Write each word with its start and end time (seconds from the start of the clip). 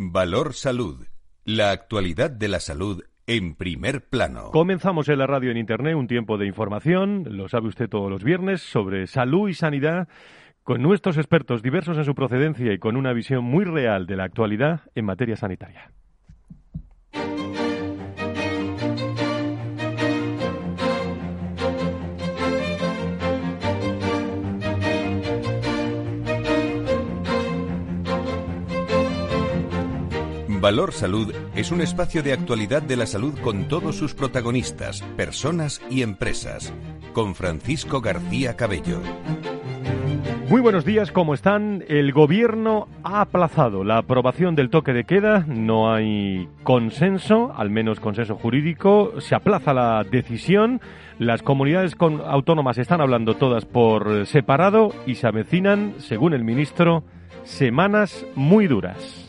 Valor 0.00 0.54
Salud. 0.54 1.08
La 1.44 1.72
actualidad 1.72 2.30
de 2.30 2.46
la 2.46 2.60
salud 2.60 3.02
en 3.26 3.56
primer 3.56 4.08
plano. 4.08 4.52
Comenzamos 4.52 5.08
en 5.08 5.18
la 5.18 5.26
radio 5.26 5.50
en 5.50 5.56
Internet 5.56 5.96
un 5.96 6.06
tiempo 6.06 6.38
de 6.38 6.46
información, 6.46 7.24
lo 7.36 7.48
sabe 7.48 7.66
usted 7.66 7.88
todos 7.88 8.08
los 8.08 8.22
viernes, 8.22 8.62
sobre 8.62 9.08
salud 9.08 9.48
y 9.48 9.54
sanidad, 9.54 10.06
con 10.62 10.82
nuestros 10.82 11.18
expertos 11.18 11.64
diversos 11.64 11.98
en 11.98 12.04
su 12.04 12.14
procedencia 12.14 12.72
y 12.72 12.78
con 12.78 12.96
una 12.96 13.12
visión 13.12 13.42
muy 13.42 13.64
real 13.64 14.06
de 14.06 14.14
la 14.14 14.22
actualidad 14.22 14.82
en 14.94 15.04
materia 15.04 15.34
sanitaria. 15.34 15.90
Valor 30.60 30.92
Salud 30.92 31.32
es 31.54 31.70
un 31.70 31.80
espacio 31.80 32.24
de 32.24 32.32
actualidad 32.32 32.82
de 32.82 32.96
la 32.96 33.06
salud 33.06 33.38
con 33.38 33.68
todos 33.68 33.94
sus 33.94 34.14
protagonistas, 34.14 35.02
personas 35.16 35.80
y 35.88 36.02
empresas. 36.02 36.72
Con 37.12 37.36
Francisco 37.36 38.00
García 38.00 38.56
Cabello. 38.56 39.00
Muy 40.48 40.60
buenos 40.60 40.84
días, 40.84 41.12
¿cómo 41.12 41.34
están? 41.34 41.84
El 41.86 42.12
gobierno 42.12 42.88
ha 43.04 43.20
aplazado 43.20 43.84
la 43.84 43.98
aprobación 43.98 44.56
del 44.56 44.70
toque 44.70 44.92
de 44.92 45.04
queda, 45.04 45.44
no 45.46 45.92
hay 45.92 46.48
consenso, 46.64 47.52
al 47.54 47.70
menos 47.70 48.00
consenso 48.00 48.34
jurídico, 48.34 49.20
se 49.20 49.36
aplaza 49.36 49.72
la 49.72 50.02
decisión, 50.10 50.80
las 51.20 51.42
comunidades 51.42 51.94
autónomas 52.26 52.78
están 52.78 53.00
hablando 53.00 53.34
todas 53.34 53.64
por 53.64 54.26
separado 54.26 54.92
y 55.06 55.14
se 55.14 55.28
avecinan, 55.28 55.94
según 55.98 56.34
el 56.34 56.42
ministro, 56.42 57.04
semanas 57.44 58.26
muy 58.34 58.66
duras. 58.66 59.28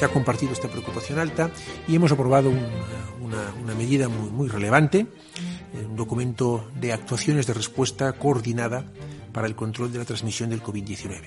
Se 0.00 0.06
ha 0.06 0.08
compartido 0.08 0.54
esta 0.54 0.66
preocupación 0.66 1.18
alta 1.18 1.50
y 1.86 1.94
hemos 1.94 2.10
aprobado 2.10 2.48
una, 2.48 3.74
medida 3.74 4.08
muy, 4.08 4.48
relevante, 4.48 5.00
eh, 5.00 5.86
un 5.86 5.94
documento 5.94 6.70
de 6.74 6.94
actuaciones 6.94 7.46
de 7.46 7.52
respuesta 7.52 8.14
coordinada 8.14 8.82
para 9.30 9.46
el 9.46 9.54
control 9.54 9.92
de 9.92 9.98
la 9.98 10.06
transmisión 10.06 10.48
del 10.48 10.62
COVID-19. 10.62 11.20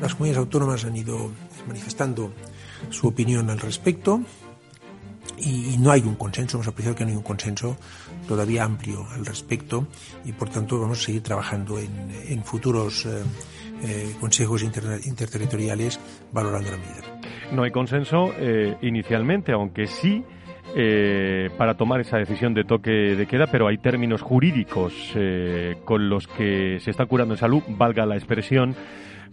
Las 0.00 0.14
comunidades 0.14 0.38
autónomas 0.38 0.84
han 0.84 0.96
ido 0.96 1.32
manifestando 1.66 2.32
su 2.88 3.08
opinión 3.08 3.50
al 3.50 3.58
respecto 3.58 4.20
y, 5.36 5.76
no 5.78 5.90
hay 5.90 6.02
un 6.02 6.14
consenso, 6.14 6.58
hemos 6.58 6.68
apreciado 6.68 6.94
que 6.94 7.04
no 7.04 7.10
hay 7.10 7.16
un 7.16 7.24
consenso 7.24 7.76
todavía 8.28 8.62
amplio 8.62 9.08
al 9.10 9.26
respecto 9.26 9.88
y 10.24 10.30
por 10.30 10.50
tanto 10.50 10.78
vamos 10.78 11.00
a 11.00 11.02
seguir 11.02 11.22
trabajando 11.24 11.80
en, 11.80 12.12
en 12.28 12.44
futuros 12.44 13.06
eh, 13.06 13.24
eh, 13.86 14.14
consejos 14.18 14.62
interterritoriales 14.62 16.00
valorando 16.32 16.70
la 16.70 16.78
medida. 16.78 17.20
No 17.52 17.64
hay 17.64 17.70
consenso 17.70 18.32
eh, 18.38 18.76
inicialmente, 18.80 19.52
aunque 19.52 19.86
sí 19.86 20.24
eh, 20.74 21.50
para 21.58 21.74
tomar 21.74 22.00
esa 22.00 22.16
decisión 22.16 22.54
de 22.54 22.64
toque 22.64 22.90
de 22.90 23.26
queda, 23.26 23.46
pero 23.46 23.68
hay 23.68 23.76
términos 23.76 24.22
jurídicos 24.22 24.94
con 25.84 26.08
los 26.08 26.26
que 26.26 26.78
se 26.80 26.90
está 26.90 27.04
curando 27.04 27.34
en 27.34 27.38
salud, 27.38 27.62
valga 27.68 28.06
la 28.06 28.16
expresión. 28.16 28.74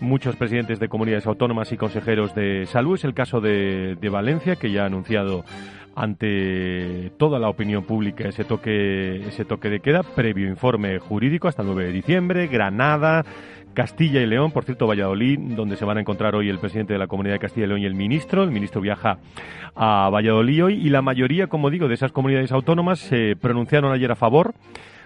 Muchos 0.01 0.35
presidentes 0.35 0.79
de 0.79 0.89
comunidades 0.89 1.27
autónomas 1.27 1.71
y 1.71 1.77
consejeros 1.77 2.33
de 2.33 2.65
salud. 2.65 2.95
Es 2.95 3.03
el 3.03 3.13
caso 3.13 3.39
de, 3.39 3.95
de 4.01 4.09
Valencia, 4.09 4.55
que 4.55 4.71
ya 4.71 4.83
ha 4.83 4.87
anunciado 4.87 5.45
ante 5.95 7.11
toda 7.17 7.39
la 7.39 7.49
opinión 7.49 7.83
pública 7.83 8.27
ese 8.27 8.43
toque, 8.43 9.27
ese 9.27 9.45
toque 9.45 9.69
de 9.69 9.79
queda, 9.79 10.03
previo 10.03 10.47
informe 10.47 10.99
jurídico 10.99 11.47
hasta 11.47 11.61
el 11.61 11.69
9 11.69 11.85
de 11.85 11.91
diciembre. 11.91 12.47
Granada, 12.47 13.25
Castilla 13.73 14.21
y 14.21 14.25
León, 14.25 14.51
por 14.51 14.65
cierto, 14.65 14.87
Valladolid, 14.87 15.39
donde 15.39 15.77
se 15.77 15.85
van 15.85 15.97
a 15.97 16.01
encontrar 16.01 16.35
hoy 16.35 16.49
el 16.49 16.59
presidente 16.59 16.93
de 16.93 16.99
la 16.99 17.07
Comunidad 17.07 17.35
de 17.35 17.39
Castilla 17.39 17.65
y 17.65 17.69
León 17.69 17.81
y 17.81 17.85
el 17.85 17.95
ministro. 17.95 18.43
El 18.43 18.51
ministro 18.51 18.81
viaja 18.81 19.19
a 19.75 20.09
Valladolid 20.11 20.65
hoy 20.65 20.73
y 20.75 20.89
la 20.89 21.01
mayoría, 21.01 21.47
como 21.47 21.69
digo, 21.69 21.87
de 21.87 21.93
esas 21.93 22.11
comunidades 22.11 22.51
autónomas 22.51 22.99
se 22.99 23.35
pronunciaron 23.35 23.93
ayer 23.93 24.11
a 24.11 24.15
favor 24.15 24.53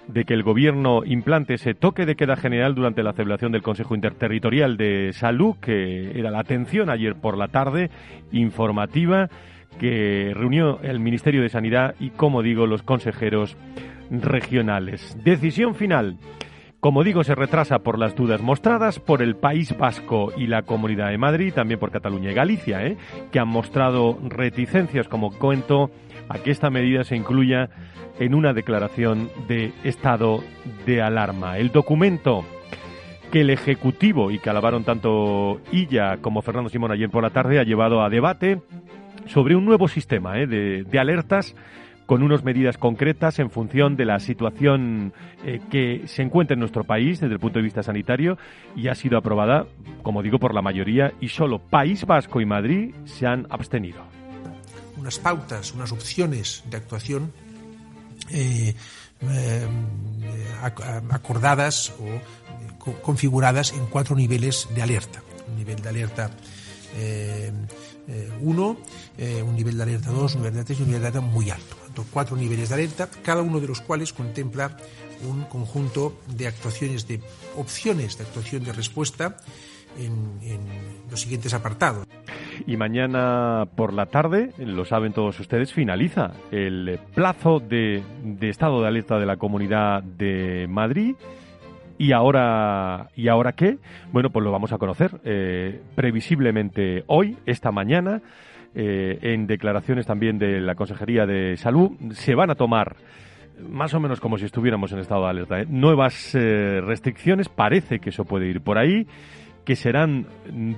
de 0.08 0.24
que 0.24 0.34
el 0.34 0.44
gobierno 0.44 1.04
implante 1.04 1.56
ese 1.56 1.74
toque 1.74 2.06
de 2.06 2.16
queda 2.16 2.36
general 2.36 2.76
durante 2.76 3.04
la 3.04 3.14
celebración 3.14 3.52
del 3.52 3.64
Consejo 3.64 3.96
Interterritorial 3.96 4.78
de 4.78 5.12
Salud, 5.14 5.56
que 5.60 6.18
era 6.18 6.32
la 6.32 6.40
atención 6.40 6.90
ayer 6.90 7.16
por 7.16 7.38
la 7.38 7.48
tarde 7.48 7.90
informativa 8.32 9.30
que 9.80 10.32
reunió 10.34 10.80
el 10.82 11.00
Ministerio 11.00 11.42
de 11.42 11.50
Sanidad 11.50 11.96
y, 12.00 12.12
como 12.12 12.42
digo, 12.42 12.68
los 12.68 12.84
consejeros 12.84 13.58
regionales. 14.10 15.18
Decisión 15.24 15.76
final 15.76 16.18
como 16.86 17.04
digo, 17.04 17.24
se 17.24 17.34
retrasa 17.34 17.80
por 17.80 17.98
las 17.98 18.14
dudas 18.14 18.44
mostradas 18.44 19.00
por 19.00 19.24
el 19.24 19.36
País 19.36 19.76
Vasco 19.76 20.32
y 20.38 20.46
la 20.46 20.62
Comunidad 20.62 21.10
de 21.10 21.18
Madrid, 21.18 21.52
también 21.52 21.80
por 21.80 21.90
Cataluña 21.90 22.30
y 22.30 22.36
Galicia, 22.36 22.86
¿eh? 22.86 22.96
que 23.32 23.40
han 23.40 23.48
mostrado 23.48 24.20
reticencias, 24.22 25.08
como 25.08 25.32
cuento, 25.32 25.90
a 26.30 26.38
que 26.38 26.52
esta 26.52 26.70
medida 26.70 27.04
se 27.04 27.16
incluya 27.16 27.72
en 28.20 28.36
una 28.36 28.54
declaración 28.54 29.32
de 29.48 29.74
estado 29.84 30.44
de 30.86 31.02
alarma. 31.02 31.58
El 31.58 31.72
documento 31.72 32.46
que 33.32 33.42
el 33.42 33.50
Ejecutivo 33.50 34.30
y 34.30 34.38
que 34.38 34.52
alabaron 34.52 34.84
tanto 34.84 35.62
Illa 35.72 36.18
como 36.18 36.44
Fernando 36.44 36.70
Simón 36.70 36.92
ayer 36.92 37.10
por 37.10 37.24
la 37.24 37.32
tarde 37.32 37.58
ha 37.58 37.64
llevado 37.64 38.04
a 38.04 38.12
debate 38.12 38.62
sobre 39.26 39.56
un 39.56 39.66
nuevo 39.66 39.88
sistema 39.88 40.40
¿eh? 40.40 40.46
de, 40.46 40.84
de 40.84 41.00
alertas 41.00 41.56
con 42.06 42.24
unas 42.24 42.44
medidas 42.44 42.78
concretas 42.78 43.40
en 43.40 43.50
función 43.50 43.96
de 43.96 44.06
la 44.06 44.20
situación 44.20 45.14
eh, 45.44 45.60
que 45.72 46.08
se 46.08 46.22
encuentra 46.22 46.54
en 46.54 46.60
nuestro 46.60 46.84
país 46.84 47.20
desde 47.20 47.34
el 47.34 47.40
punto 47.40 47.60
de 47.60 47.64
vista 47.64 47.84
sanitario 47.84 48.38
y 48.76 48.88
ha 48.88 48.96
sido 48.96 49.18
aprobada, 49.18 49.66
como 50.04 50.22
digo, 50.22 50.40
por 50.40 50.54
la 50.54 50.62
mayoría 50.62 51.14
y 51.20 51.30
solo 51.30 51.60
País 51.60 52.06
Vasco 52.06 52.42
y 52.42 52.46
Madrid 52.46 52.94
se 53.06 53.26
han 53.26 53.48
abstenido. 53.50 54.04
Unas 54.98 55.20
pautas, 55.20 55.74
unas 55.74 55.92
opciones 55.92 56.64
de 56.70 56.78
actuación 56.78 57.32
eh, 58.32 58.76
eh, 59.22 59.68
acordadas 61.10 61.94
o 62.00 62.94
configuradas 63.02 63.74
en 63.74 63.86
cuatro 63.88 64.16
niveles 64.16 64.68
de 64.76 64.82
alerta. 64.82 65.22
Un 65.48 65.56
nivel 65.58 65.82
de 65.82 65.90
alerta 65.90 66.30
1, 68.42 68.78
un 69.46 69.56
nivel 69.56 69.78
de 69.78 69.84
alerta 69.84 70.12
2, 70.12 70.36
un 70.36 70.42
nivel 70.42 70.54
de 70.54 70.60
alerta 70.60 70.74
3 70.74 70.80
y 70.80 70.84
un 70.84 70.88
nivel 70.88 71.02
de 71.02 71.08
alerta 71.08 71.22
muy 71.22 71.50
alto 71.50 71.76
cuatro 72.04 72.36
niveles 72.36 72.70
de 72.70 72.76
alerta, 72.76 73.10
cada 73.24 73.42
uno 73.42 73.60
de 73.60 73.68
los 73.68 73.82
cuales 73.82 74.14
contempla 74.14 74.76
un 75.28 75.44
conjunto 75.44 76.18
de 76.36 76.48
actuaciones, 76.48 77.08
de 77.08 77.22
opciones 77.56 78.18
de 78.18 78.24
actuación 78.26 78.64
de 78.64 78.74
respuesta 78.74 79.38
en, 79.98 80.60
los 81.10 81.22
siguientes 81.22 81.54
apartados. 81.54 82.06
Y 82.68 82.78
mañana 82.78 83.68
por 83.76 83.94
la 83.94 84.08
tarde, 84.08 84.52
lo 84.58 84.86
saben 84.86 85.14
todos 85.14 85.40
ustedes, 85.40 85.74
finaliza 85.74 86.32
el 86.52 87.00
plazo 87.14 87.60
de, 87.60 88.04
estado 88.42 88.82
de 88.82 88.88
alerta 88.88 89.18
de 89.20 89.26
la 89.26 89.38
Comunidad 89.38 90.04
de 90.04 90.68
Madrid. 90.70 91.16
¿Y 91.98 92.12
ahora, 92.12 93.10
¿Y 93.16 93.30
ahora 93.30 93.54
qué? 93.54 93.78
Bueno, 94.12 94.30
pues 94.30 94.44
lo 94.44 94.52
vamos 94.52 94.74
a 94.74 94.78
conocer 94.78 95.12
eh, 95.24 95.82
previsiblemente 95.96 97.04
hoy, 97.08 97.38
esta 97.46 97.72
mañana. 97.72 98.22
Eh, 98.78 99.20
en 99.22 99.48
declaraciones 99.48 100.06
también 100.06 100.38
de 100.38 100.60
la 100.60 100.76
Consejería 100.76 101.26
de 101.26 101.56
Salud, 101.56 101.92
se 102.12 102.36
van 102.36 102.50
a 102.50 102.56
tomar 102.56 102.98
más 103.70 103.94
o 103.94 104.02
menos 104.02 104.20
como 104.20 104.38
si 104.38 104.44
estuviéramos 104.44 104.92
en 104.92 105.00
estado 105.00 105.24
de 105.24 105.30
alerta. 105.30 105.62
¿eh? 105.62 105.66
Nuevas 105.70 106.34
restricciones, 106.34 107.48
parece 107.48 108.00
que 108.00 108.10
eso 108.10 108.26
puede 108.26 108.48
ir 108.48 108.60
por 108.60 108.78
ahí, 108.78 109.08
que 109.64 109.78
serán 109.78 110.28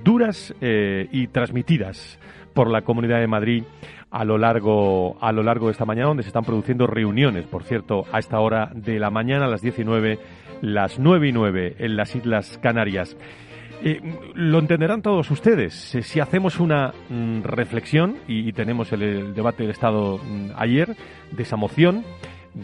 duras 0.03 0.53
y 0.61 1.27
transmitidas 1.29 2.19
por 2.53 2.69
la 2.69 2.83
Comunidad 2.83 3.19
de 3.19 3.27
Madrid 3.27 3.63
a 4.09 4.23
lo 4.23 4.37
largo 4.37 5.17
a 5.21 5.31
lo 5.31 5.43
largo 5.43 5.67
de 5.67 5.73
esta 5.73 5.85
mañana, 5.85 6.07
donde 6.07 6.23
se 6.23 6.29
están 6.29 6.45
produciendo 6.45 6.87
reuniones, 6.87 7.45
por 7.45 7.63
cierto, 7.63 8.05
a 8.11 8.19
esta 8.19 8.39
hora 8.39 8.71
de 8.73 8.99
la 8.99 9.09
mañana, 9.09 9.45
a 9.45 9.49
las 9.49 9.61
19, 9.61 10.19
las 10.61 10.99
9 10.99 11.27
y 11.27 11.31
9 11.31 11.75
en 11.79 11.95
las 11.97 12.15
Islas 12.15 12.57
Canarias. 12.61 13.17
Eh, 13.83 14.01
lo 14.33 14.59
entenderán 14.59 15.01
todos 15.01 15.29
ustedes. 15.29 15.73
Si 15.73 16.19
hacemos 16.19 16.59
una 16.59 16.93
mm, 17.09 17.41
reflexión, 17.43 18.17
y, 18.27 18.51
tenemos 18.53 18.91
el, 18.91 19.35
debate 19.35 19.63
del 19.63 19.71
Estado 19.71 20.17
mm, 20.17 20.51
ayer, 20.55 20.95
de 21.31 21.43
esa 21.43 21.57
moción 21.57 22.03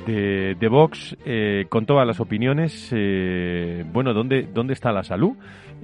de, 0.08 0.56
de 0.60 0.68
Vox, 0.70 1.16
eh, 1.24 1.66
con 1.70 1.86
todas 1.86 2.08
las 2.08 2.20
opiniones, 2.20 2.90
eh, 2.92 3.86
bueno, 3.94 4.14
¿dónde, 4.14 4.48
¿dónde 4.52 4.74
está 4.74 4.92
la 4.92 5.04
salud? 5.04 5.34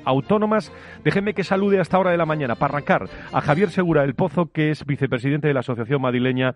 autónomas. 0.04 0.72
Déjenme 1.04 1.36
que 1.36 1.44
salude 1.44 1.80
hasta 1.80 2.00
hora 2.00 2.10
de 2.10 2.18
la 2.18 2.26
mañana 2.26 2.56
para 2.56 2.74
arrancar 2.74 3.08
a 3.32 3.42
Javier 3.42 3.70
Segura 3.70 4.02
del 4.02 4.16
Pozo, 4.16 4.48
que 4.48 4.72
es 4.72 4.84
vicepresidente 4.84 5.48
de 5.48 5.54
la 5.54 5.60
Asociación 5.60 6.02
Madrileña 6.02 6.56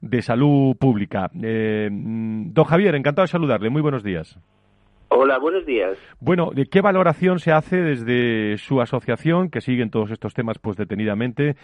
de 0.00 0.22
Salud 0.22 0.76
Pública. 0.76 1.30
Eh, 1.42 1.88
don 1.90 2.64
Javier, 2.64 2.94
encantado 2.94 3.24
de 3.24 3.28
saludarle. 3.28 3.70
Muy 3.70 3.82
buenos 3.82 4.02
días. 4.02 4.38
Hola, 5.10 5.38
buenos 5.38 5.64
días. 5.64 5.98
Bueno, 6.20 6.50
¿de 6.54 6.66
qué 6.66 6.82
valoración 6.82 7.38
se 7.38 7.50
hace 7.50 7.76
desde 7.76 8.58
su 8.58 8.80
asociación, 8.82 9.50
que 9.50 9.62
siguen 9.62 9.90
todos 9.90 10.10
estos 10.10 10.34
temas 10.34 10.58
pues 10.58 10.76
detenidamente, 10.76 11.56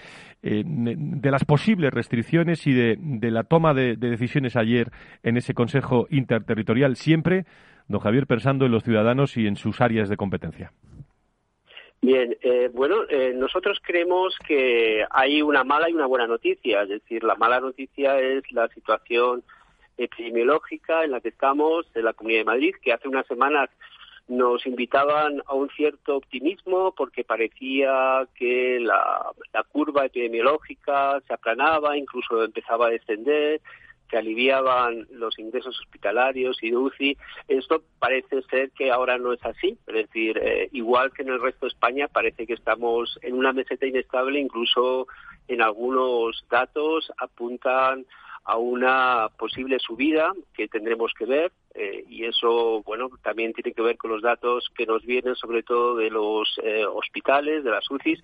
eh, 0.42 0.62
de 0.64 1.30
las 1.30 1.44
posibles 1.44 1.92
restricciones 1.92 2.66
y 2.66 2.72
de, 2.72 3.30
la 3.30 3.44
toma 3.44 3.74
de, 3.74 3.96
decisiones 3.96 4.56
ayer 4.56 4.88
en 5.22 5.36
ese 5.36 5.52
Consejo 5.52 6.06
Interterritorial, 6.08 6.96
siempre, 6.96 7.44
don 7.86 8.00
Javier, 8.00 8.26
pensando 8.26 8.64
en 8.64 8.72
los 8.72 8.82
ciudadanos 8.82 9.36
y 9.36 9.46
en 9.46 9.56
sus 9.56 9.80
áreas 9.82 10.08
de 10.08 10.16
competencia? 10.16 10.72
Bien, 12.00 12.36
eh, 12.42 12.70
bueno, 12.72 12.96
eh, 13.08 13.32
nosotros 13.34 13.78
creemos 13.82 14.36
que 14.46 15.04
hay 15.10 15.42
una 15.42 15.64
mala 15.64 15.88
y 15.88 15.94
una 15.94 16.06
buena 16.06 16.26
noticia. 16.26 16.82
Es 16.82 16.88
decir, 16.88 17.24
la 17.24 17.34
mala 17.34 17.60
noticia 17.60 18.18
es 18.18 18.42
la 18.52 18.68
situación 18.68 19.42
epidemiológica 19.96 21.04
en 21.04 21.12
la 21.12 21.20
que 21.20 21.28
estamos 21.28 21.86
en 21.94 22.04
la 22.04 22.12
Comunidad 22.12 22.40
de 22.40 22.44
Madrid, 22.44 22.74
que 22.82 22.92
hace 22.92 23.08
unas 23.08 23.26
semanas 23.26 23.70
nos 24.26 24.66
invitaban 24.66 25.42
a 25.46 25.54
un 25.54 25.68
cierto 25.70 26.16
optimismo 26.16 26.94
porque 26.96 27.24
parecía 27.24 28.26
que 28.34 28.78
la, 28.80 29.32
curva 29.70 30.06
epidemiológica 30.06 31.20
se 31.26 31.34
aplanaba, 31.34 31.96
incluso 31.96 32.42
empezaba 32.42 32.86
a 32.86 32.90
descender 32.90 33.60
se 34.10 34.18
aliviaban 34.18 35.06
los 35.12 35.38
ingresos 35.38 35.78
hospitalarios 35.80 36.62
y 36.62 36.70
de 36.70 36.76
UCI. 36.76 37.16
Esto 37.48 37.82
parece 37.98 38.42
ser 38.42 38.70
que 38.72 38.90
ahora 38.90 39.18
no 39.18 39.32
es 39.32 39.44
así. 39.44 39.78
Es 39.86 39.94
decir, 39.94 40.38
eh, 40.38 40.68
igual 40.72 41.10
que 41.12 41.22
en 41.22 41.30
el 41.30 41.40
resto 41.40 41.66
de 41.66 41.70
España, 41.70 42.06
parece 42.08 42.46
que 42.46 42.52
estamos 42.52 43.18
en 43.22 43.34
una 43.34 43.52
meseta 43.52 43.86
inestable, 43.86 44.38
incluso 44.38 45.08
en 45.48 45.62
algunos 45.62 46.44
datos 46.50 47.10
apuntan 47.16 48.06
a 48.44 48.56
una 48.56 49.28
posible 49.38 49.78
subida 49.78 50.32
que 50.54 50.68
tendremos 50.68 51.12
que 51.18 51.26
ver 51.26 51.52
eh, 51.74 52.04
y 52.08 52.24
eso 52.24 52.82
bueno 52.82 53.10
también 53.22 53.52
tiene 53.52 53.72
que 53.72 53.82
ver 53.82 53.96
con 53.96 54.10
los 54.10 54.22
datos 54.22 54.70
que 54.76 54.86
nos 54.86 55.04
vienen 55.04 55.34
sobre 55.36 55.62
todo 55.62 55.96
de 55.96 56.10
los 56.10 56.48
eh, 56.62 56.84
hospitales 56.86 57.64
de 57.64 57.70
las 57.70 57.90
UCIs 57.90 58.20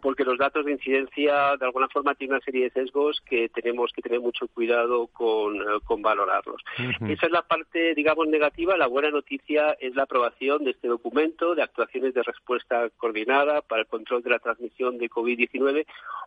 porque 0.00 0.24
los 0.24 0.38
datos 0.38 0.64
de 0.64 0.72
incidencia 0.72 1.56
de 1.56 1.66
alguna 1.66 1.88
forma 1.88 2.14
tienen 2.14 2.36
una 2.36 2.44
serie 2.44 2.64
de 2.64 2.70
sesgos 2.70 3.20
que 3.28 3.48
tenemos 3.48 3.92
que 3.92 4.02
tener 4.02 4.20
mucho 4.20 4.48
cuidado 4.48 5.08
con, 5.08 5.60
eh, 5.60 5.80
valorarlos. 5.98 6.62
Esa 7.06 7.26
es 7.26 7.32
la 7.32 7.42
parte, 7.42 7.94
digamos, 7.94 8.26
negativa. 8.26 8.76
La 8.76 8.86
buena 8.86 9.10
noticia 9.10 9.76
es 9.78 9.94
la 9.94 10.04
aprobación 10.04 10.64
de 10.64 10.72
este 10.72 10.88
documento 10.88 11.54
de 11.54 11.62
actuaciones 11.62 12.14
de 12.14 12.22
respuesta 12.22 12.88
coordinada 12.96 13.60
para 13.62 13.82
el 13.82 13.88
control 13.88 14.22
de 14.22 14.30
la 14.30 14.38
transmisión 14.38 14.98
de 14.98 15.10
COVID-19, 15.10 15.86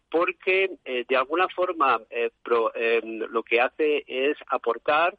porque 0.09 0.77
eh, 0.85 1.05
de 1.07 1.17
alguna 1.17 1.47
forma 1.49 1.99
eh, 2.09 2.29
lo 3.03 3.43
que 3.43 3.59
hace 3.59 4.03
es 4.07 4.37
aportar 4.47 5.17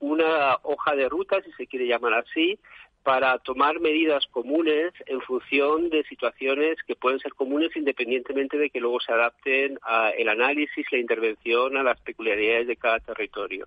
una 0.00 0.56
hoja 0.62 0.94
de 0.94 1.08
ruta, 1.08 1.42
si 1.42 1.52
se 1.52 1.66
quiere 1.66 1.86
llamar 1.86 2.14
así, 2.14 2.58
para 3.02 3.38
tomar 3.38 3.80
medidas 3.80 4.26
comunes 4.26 4.92
en 5.06 5.20
función 5.22 5.88
de 5.88 6.04
situaciones 6.04 6.76
que 6.86 6.94
pueden 6.94 7.18
ser 7.20 7.32
comunes 7.32 7.74
independientemente 7.74 8.58
de 8.58 8.68
que 8.68 8.80
luego 8.80 9.00
se 9.00 9.12
adapten 9.12 9.78
a 9.82 10.10
el 10.10 10.28
análisis, 10.28 10.84
la 10.92 10.98
intervención 10.98 11.76
a 11.78 11.82
las 11.82 11.98
peculiaridades 12.00 12.66
de 12.66 12.76
cada 12.76 13.00
territorio. 13.00 13.66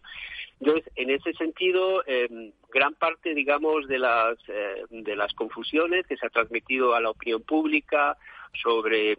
Entonces, 0.59 0.91
en 0.95 1.09
ese 1.09 1.33
sentido, 1.33 2.03
em, 2.05 2.51
gran 2.71 2.93
parte, 2.93 3.33
digamos, 3.33 3.87
de 3.87 3.97
las 3.97 4.37
eh, 4.47 4.83
de 4.91 5.15
las 5.15 5.33
confusiones 5.33 6.05
que 6.05 6.17
se 6.17 6.27
ha 6.27 6.29
transmitido 6.29 6.93
a 6.93 7.01
la 7.01 7.09
opinión 7.09 7.41
pública 7.41 8.17
sobre 8.61 9.17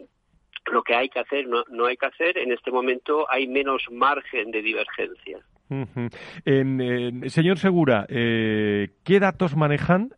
lo 0.71 0.85
que 0.85 0.95
hay 0.95 1.09
que 1.09 1.19
hacer, 1.19 1.49
no, 1.49 1.65
no 1.69 1.87
hay 1.87 1.97
que 1.97 2.07
hacer, 2.07 2.39
en 2.39 2.53
este 2.53 2.71
momento 2.71 3.29
hay 3.29 3.49
menos 3.49 3.83
margen 3.91 4.53
de 4.53 4.63
divergencia 4.63 5.43
señor 7.29 7.59
Segura, 7.59 8.07
eh, 8.09 8.91
¿qué 9.05 9.21
datos 9.21 9.57
manejan? 9.57 10.11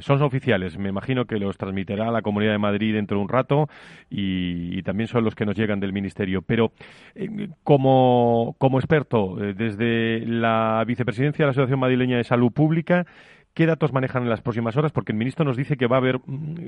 son 0.00 0.22
oficiales, 0.22 0.78
me 0.78 0.88
imagino 0.88 1.24
que 1.24 1.38
los 1.38 1.56
transmitirá 1.56 2.10
la 2.10 2.22
Comunidad 2.22 2.52
de 2.52 2.58
Madrid 2.58 2.94
dentro 2.94 3.18
de 3.18 3.22
un 3.22 3.28
rato 3.28 3.68
y, 4.10 4.82
también 4.82 5.08
son 5.08 5.24
los 5.24 5.34
que 5.34 5.44
nos 5.44 5.56
llegan 5.56 5.80
del 5.80 5.92
Ministerio. 5.92 6.42
Pero 6.42 6.72
eh, 7.14 7.48
como, 7.62 8.56
experto, 8.74 9.42
eh, 9.42 9.54
desde 9.54 10.24
la 10.26 10.82
vicepresidencia 10.86 11.44
de 11.44 11.46
la 11.46 11.50
Asociación 11.50 11.80
Madrileña 11.80 12.16
de 12.16 12.24
Salud 12.24 12.52
Pública, 12.52 13.06
¿qué 13.54 13.66
datos 13.66 13.92
manejan 13.92 14.22
en 14.22 14.30
las 14.30 14.40
próximas 14.40 14.76
horas? 14.76 14.92
Porque 14.92 15.12
el 15.12 15.18
ministro 15.18 15.44
nos 15.44 15.56
dice 15.56 15.76
que 15.76 15.86
va 15.86 15.96
a 15.96 16.00
haber, 16.00 16.20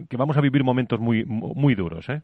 que 0.08 0.16
vamos 0.16 0.36
a 0.36 0.40
vivir 0.40 0.64
momentos 0.64 1.00
muy, 1.00 1.24
muy 1.24 1.74
duros, 1.74 2.08
¿eh? 2.08 2.22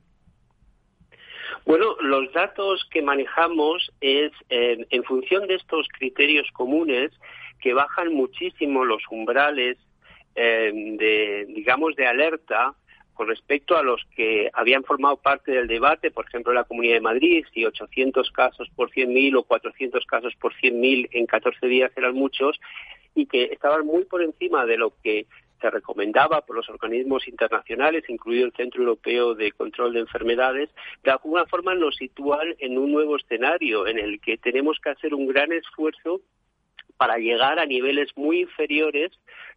Bueno, 1.67 1.97
los 2.01 2.33
datos 2.33 2.89
que 2.93 3.03
manejamos 3.03 3.93
es 4.01 4.33
en 4.49 5.03
función 5.03 5.49
de 5.49 5.57
estos 5.57 5.89
criterios 5.89 6.49
comunes 6.53 7.11
que 7.61 7.75
bajan 7.75 8.15
muchísimo 8.15 8.85
los 8.85 9.03
umbrales 9.11 9.77
eh, 10.37 10.71
de, 10.73 11.47
digamos, 11.49 11.97
de 11.97 12.07
alerta 12.07 12.75
con 13.15 13.27
respecto 13.27 13.77
a 13.77 13.83
los 13.83 14.01
que 14.15 14.51
habían 14.53 14.85
formado 14.85 15.17
parte 15.17 15.51
del 15.51 15.67
debate, 15.67 16.11
por 16.11 16.27
ejemplo, 16.27 16.53
la 16.53 16.65
Comunidad 16.65 16.95
de 16.95 17.01
Madrid, 17.01 17.47
si 17.53 17.65
800 17.65 18.31
casos 18.31 18.69
por 18.77 18.91
100.000 18.91 19.39
o 19.39 19.43
400 19.43 20.05
casos 20.05 20.35
por 20.37 20.55
100.000 20.55 21.09
en 21.13 21.27
14 21.27 21.67
días 21.67 21.91
eran 21.97 22.15
muchos, 22.15 22.61
y 23.15 23.25
que 23.27 23.45
estaban 23.45 23.87
muy 23.87 24.05
por 24.05 24.23
encima 24.23 24.67
de 24.67 24.77
lo 24.77 24.93
que 25.03 25.27
se 25.61 25.71
recomendaba 25.71 26.43
por 26.43 26.57
los 26.57 26.69
organismos 26.69 27.27
internacionales, 27.29 28.05
incluido 28.09 28.47
el 28.47 28.53
Centro 28.53 28.83
Europeo 28.83 29.35
de 29.35 29.53
Control 29.53 29.93
de 29.93 30.01
Enfermedades, 30.01 30.71
de 31.03 31.11
alguna 31.11 31.47
forma 31.47 31.75
nos 31.75 31.97
sitúan 31.97 32.55
en 32.59 32.79
un 32.79 32.93
nuevo 32.93 33.17
escenario 33.17 33.87
en 33.87 33.99
el 33.99 34.21
que 34.21 34.37
tenemos 34.39 34.79
que 34.81 34.91
hacer 34.91 35.15
un 35.15 35.27
gran 35.27 35.53
esfuerzo 35.53 36.21
para 36.97 37.19
llegar 37.19 37.59
a 37.59 37.67
niveles 37.67 38.11
muy 38.17 38.41
inferiores 38.41 39.13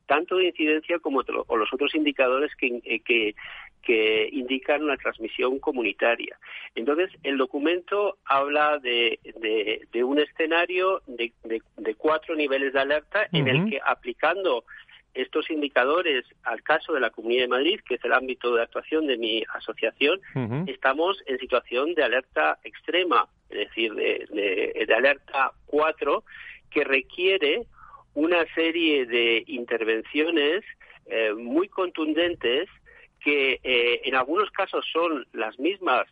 tanto 0.05 0.37
de 0.37 0.47
incidencia 0.47 0.97
como 0.99 1.21
los 1.21 1.73
otros 1.73 1.93
indicadores 1.93 2.55
que, 2.55 2.81
eh, 2.83 2.99
que, 3.01 3.35
que 3.83 4.27
indican 4.31 4.83
una 4.83 4.97
transmisión 4.97 5.59
comunitaria. 5.59 6.37
Entonces, 6.73 7.11
el 7.21 7.37
documento 7.37 8.17
habla 8.25 8.79
de, 8.79 9.19
de, 9.91 10.03
un 10.03 10.19
escenario 10.19 11.03
de, 11.05 11.31
de, 11.43 11.95
cuatro 11.95 12.35
niveles 12.35 12.73
de 12.73 12.79
alerta 12.79 13.27
en 13.31 13.47
el 13.47 13.69
que 13.69 13.79
aplicando 13.85 14.63
estos 15.13 15.49
indicadores 15.49 16.25
al 16.43 16.61
caso 16.63 16.93
de 16.93 16.99
la 16.99 17.09
Comunidad 17.09 17.43
de 17.43 17.47
Madrid, 17.47 17.79
que 17.85 17.95
es 17.95 18.05
el 18.05 18.13
ámbito 18.13 18.55
de 18.55 18.63
actuación 18.63 19.07
de 19.07 19.17
mi 19.17 19.43
asociación, 19.53 20.21
estamos 20.67 21.21
en 21.25 21.39
situación 21.39 21.93
de 21.95 22.03
alerta 22.03 22.59
extrema, 22.63 23.27
es 23.49 23.69
decir, 23.69 23.93
de, 23.93 24.87
alerta 24.95 25.51
4, 25.67 26.23
que 26.69 26.83
requiere 26.83 27.65
una 28.13 28.45
serie 28.53 29.05
de 29.05 29.43
intervenciones 29.47 30.63
eh, 31.05 31.33
muy 31.33 31.67
contundentes 31.67 32.69
que 33.19 33.59
eh, 33.63 34.01
en 34.05 34.15
algunos 34.15 34.49
casos 34.51 34.85
son 34.91 35.25
las 35.33 35.59
mismas 35.59 36.07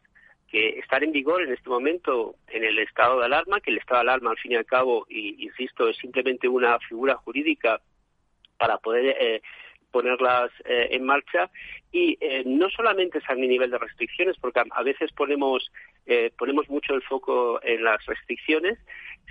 que 0.48 0.80
están 0.80 1.04
en 1.04 1.12
vigor 1.12 1.42
en 1.42 1.54
este 1.54 1.70
momento 1.70 2.36
en 2.48 2.64
el 2.64 2.80
estado 2.80 3.20
de 3.20 3.26
alarma, 3.26 3.60
que 3.60 3.72
el 3.72 3.78
estado 3.78 4.00
de 4.00 4.10
alarma, 4.10 4.32
al 4.32 4.38
fin 4.38 4.54
y 4.54 4.56
al 4.56 4.66
cabo, 4.66 5.06
y, 5.10 5.44
insisto, 5.44 5.90
es 5.90 5.98
simplemente 5.98 6.48
una 6.48 6.80
figura 6.80 7.16
jurídica 7.16 7.82
para 8.58 8.78
poder 8.78 9.16
eh, 9.20 9.42
ponerlas 9.92 10.52
eh, 10.66 10.90
en 10.92 11.06
marcha. 11.06 11.50
Y 11.92 12.18
eh, 12.20 12.44
no 12.46 12.70
solamente 12.70 13.20
es 13.20 13.30
a 13.30 13.36
nivel 13.36 13.72
de 13.72 13.78
restricciones 13.78 14.36
porque 14.40 14.62
a, 14.70 14.84
veces 14.84 15.12
ponemos 15.14 15.72
ponemos 16.38 16.70
mucho 16.70 16.94
el 16.94 17.02
foco 17.02 17.60
en 17.64 17.84
las 17.84 18.06
restricciones 18.06 18.78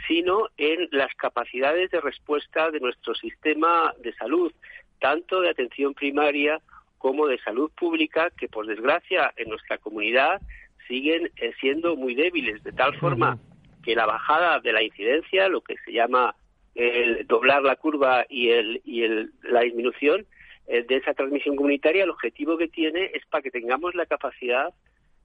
sino 0.07 0.49
en 0.59 0.89
las 0.91 1.15
capacidades 1.15 1.91
de 1.91 2.03
respuesta 2.03 2.71
de 2.71 2.81
nuestro 2.81 3.15
sistema 3.15 3.95
de 3.99 4.13
salud 4.13 4.53
tanto 5.01 5.41
de 5.41 5.51
atención 5.51 5.95
primaria 5.95 6.61
como 6.99 7.27
de 7.27 7.39
salud 7.39 7.71
pública, 7.79 8.31
que 8.31 8.49
por 8.49 8.67
desgracia 8.67 9.33
en 9.37 9.49
nuestra 9.51 9.79
comunidad 9.79 10.41
siguen 10.89 11.31
eh, 11.37 11.53
siendo 11.61 11.97
muy 11.97 12.15
débiles, 12.15 12.63
de 12.63 12.73
tal 12.73 12.97
forma 12.99 13.39
que 13.83 13.95
la 13.95 14.07
bajada 14.07 14.61
de 14.61 14.73
la 14.73 14.83
incidencia, 14.83 15.49
lo 15.49 15.61
que 15.61 15.77
se 15.85 15.93
llama 15.93 16.35
el 16.77 17.27
doblar 17.27 17.63
la 17.63 17.77
curva 17.77 18.27
y, 18.29 18.51
el, 18.51 18.81
y 18.85 19.03
el, 19.03 19.33
la 19.43 19.63
disminución 19.63 20.27
eh, 20.67 20.83
de 20.83 20.97
esa 20.97 21.15
transmisión 21.15 21.57
comunitaria, 21.57 22.05
el 22.05 22.11
objetivo 22.11 22.57
que 22.57 22.69
tiene 22.69 23.11
es 23.15 23.25
para 23.27 23.43
que 23.43 23.51
tengamos 23.51 23.95
la 23.95 24.07
capacidad 24.07 24.73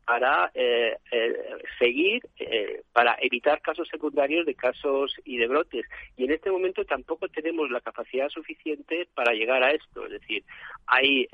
para 0.06 0.52
eh, 0.56 0.98
eh, 1.12 1.34
seguir, 1.80 2.22
eh, 2.38 2.82
para 2.92 3.16
evitar 3.22 3.62
casos 3.62 3.88
secundarios 3.88 4.46
de 4.46 4.56
casos 4.56 5.16
y 5.24 5.38
de 5.38 5.48
brotes. 5.48 5.86
Y 6.18 6.26
en 6.26 6.32
este 6.32 6.52
momento 6.52 6.84
tampoco 6.86 7.28
tenemos 7.28 7.70
la 7.70 7.82
capacidad 7.82 8.30
suficiente 8.30 9.08
para 9.14 9.34
llegar 9.34 9.64
a 9.64 9.72
esto. 9.72 10.06
Es 10.06 10.12
decir, 10.14 10.44
hay 10.88 11.28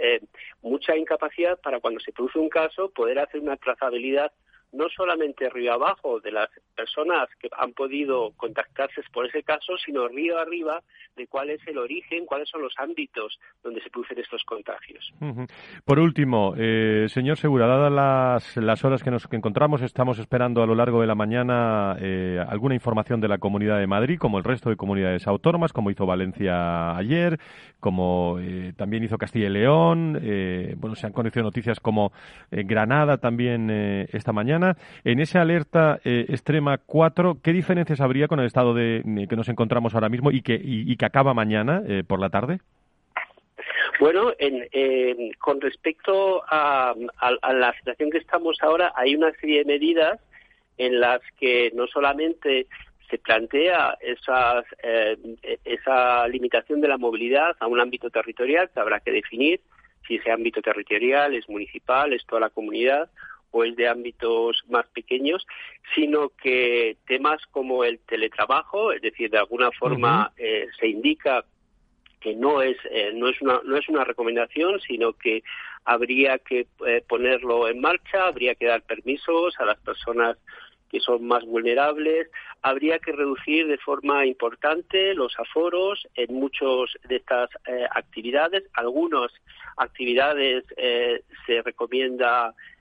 mucha 0.62 0.96
incapacidad 0.96 1.60
para 1.60 1.80
cuando 1.80 2.00
se 2.00 2.12
produce 2.12 2.40
un 2.40 2.50
caso 2.50 2.90
poder 2.92 3.20
hacer 3.20 3.42
una 3.42 3.58
trazabilidad 3.58 4.32
no 4.72 4.90
solamente 4.90 5.50
río 5.50 5.74
abajo 5.74 6.20
de 6.20 6.32
las 6.32 6.50
personas 6.76 7.28
que 7.40 7.50
han 7.58 7.74
podido 7.74 8.32
contactarse 8.38 9.02
por 9.12 9.26
ese 9.26 9.44
caso, 9.44 9.78
sino 9.84 10.08
río 10.08 10.38
arriba 10.38 10.82
de 11.16 11.28
cuál 11.28 11.50
es 11.50 11.60
el 11.68 11.78
origen, 11.78 12.26
cuáles 12.26 12.50
son 12.50 12.62
los 12.62 12.74
ámbitos 12.78 13.40
donde 13.64 13.82
se 13.82 13.90
producen 13.90 14.20
estos 14.20 14.44
contagios. 14.44 15.12
Por 15.86 16.00
último, 16.00 16.54
eh, 16.58 17.08
señor 17.10 17.38
Segura, 17.38 17.66
dadas 17.66 17.92
las, 17.92 18.58
las 18.58 18.86
horas 18.86 19.04
que 19.04 19.12
nos 19.12 19.28
encontramos, 19.32 19.82
estamos 19.82 20.20
esperando 20.20 20.62
a 20.62 20.68
lo 20.68 20.76
largo 20.76 21.02
de 21.02 21.08
la 21.08 21.16
mañana 21.16 21.98
eh, 22.00 22.44
alguna 22.48 22.76
información 22.76 23.20
de 23.22 23.28
la 23.28 23.40
Comunidad 23.40 23.80
de 23.80 23.88
Madrid, 23.88 24.20
como 24.20 24.38
el 24.38 24.44
resto 24.44 24.70
de 24.70 24.76
comunidades 24.76 25.28
autónomas, 25.28 25.74
como 25.74 25.90
hizo 25.90 26.06
Valencia 26.06 26.96
ayer, 26.96 27.40
como 27.80 28.38
eh, 28.40 28.74
también 28.76 29.04
hizo 29.04 29.18
Castilla 29.18 29.48
y 29.48 29.50
León. 29.50 30.14
bueno, 30.78 30.96
se 30.96 31.08
han 31.08 31.14
conocido 31.14 31.44
noticias 31.44 31.80
como 31.80 32.12
Granada 32.52 33.18
también 33.18 33.70
esta 33.70 34.34
mañana. 34.34 34.57
En 35.04 35.20
esa 35.20 35.42
alerta 35.42 36.00
eh, 36.04 36.26
extrema 36.30 36.78
4, 36.78 37.38
¿qué 37.44 37.54
diferencias 37.54 38.02
habría 38.02 38.28
con 38.28 38.40
el 38.40 38.46
estado 38.46 38.74
de 38.74 39.04
que 39.30 39.36
nos 39.36 39.50
encontramos 39.50 39.94
ahora 39.94 40.10
mismo 40.10 40.32
y 40.32 40.42
que, 40.42 40.60
y, 40.62 40.96
que 40.96 41.06
acaba 41.06 41.34
mañana 41.34 41.82
eh, 41.88 42.04
por 42.06 42.20
la 42.20 42.30
tarde? 42.30 42.60
Bueno, 44.00 44.32
con 45.40 45.60
respecto 45.60 46.44
a, 46.48 46.94
la 47.52 47.74
situación 47.80 48.12
que 48.12 48.20
estamos 48.20 48.58
ahora, 48.62 48.94
hay 48.96 49.16
una 49.16 49.32
serie 49.34 49.60
de 49.60 49.66
medidas 49.66 50.20
en 50.78 51.00
las 51.00 51.22
que 51.40 51.72
no 51.74 51.88
solamente 51.88 52.68
se 53.10 53.18
plantea 53.18 53.98
esas, 54.02 54.66
eh, 54.84 55.18
esa 55.64 56.28
limitación 56.28 56.82
de 56.82 56.90
la 56.90 56.98
movilidad 56.98 57.56
a 57.60 57.68
un 57.68 57.80
ámbito 57.80 58.10
territorial 58.10 58.70
que 58.74 58.80
habrá 58.80 59.00
que 59.00 59.12
definir 59.12 59.62
si 60.08 60.16
ese 60.16 60.32
ámbito 60.32 60.62
territorial 60.62 61.34
es 61.34 61.48
municipal, 61.50 62.14
es 62.14 62.26
toda 62.26 62.42
la 62.42 62.50
comunidad 62.50 63.10
o 63.52 63.64
es 63.64 63.76
de 63.76 63.88
ámbitos 63.88 64.64
más 64.70 64.88
pequeños, 64.88 65.46
sino 65.96 66.30
que 66.30 66.98
temas 67.08 67.42
como 67.52 67.84
el 67.84 68.00
teletrabajo, 68.00 68.92
es 68.92 69.02
decir, 69.02 69.30
de 69.30 69.38
alguna 69.38 69.72
forma 69.72 70.32
eh, 70.38 70.68
se 70.80 70.88
indica 70.88 71.46
que 72.20 72.36
no 72.36 72.62
es 72.62 72.78
eh, 72.90 73.12
no 73.14 73.30
es 73.30 73.40
una 73.42 73.62
no 73.64 73.78
es 73.78 73.88
una 73.90 74.04
recomendación 74.04 74.80
sino 74.82 75.14
que 75.14 75.44
habría 75.86 76.40
que 76.40 76.66
eh, 76.88 77.04
ponerlo 77.08 77.68
en 77.68 77.80
marcha 77.80 78.26
habría 78.26 78.56
que 78.56 78.66
dar 78.66 78.82
permisos 78.82 79.54
a 79.60 79.66
las 79.66 79.78
personas 79.78 80.36
que 80.90 81.00
son 81.00 81.28
más 81.28 81.46
vulnerables 81.46 82.28
habría 82.64 82.98
que 82.98 83.12
reducir 83.12 83.68
de 83.68 83.78
forma 83.78 84.26
importante 84.26 85.14
los 85.14 85.38
aforos 85.40 86.08
en 86.16 86.34
muchas 86.34 86.98
de 87.08 87.18
estas 87.18 87.50
actividades. 87.92 88.64
Algunas 88.74 89.32
actividades 89.78 90.64
se 91.46 91.62
recomienda 91.62 92.56
eh, 92.56 92.77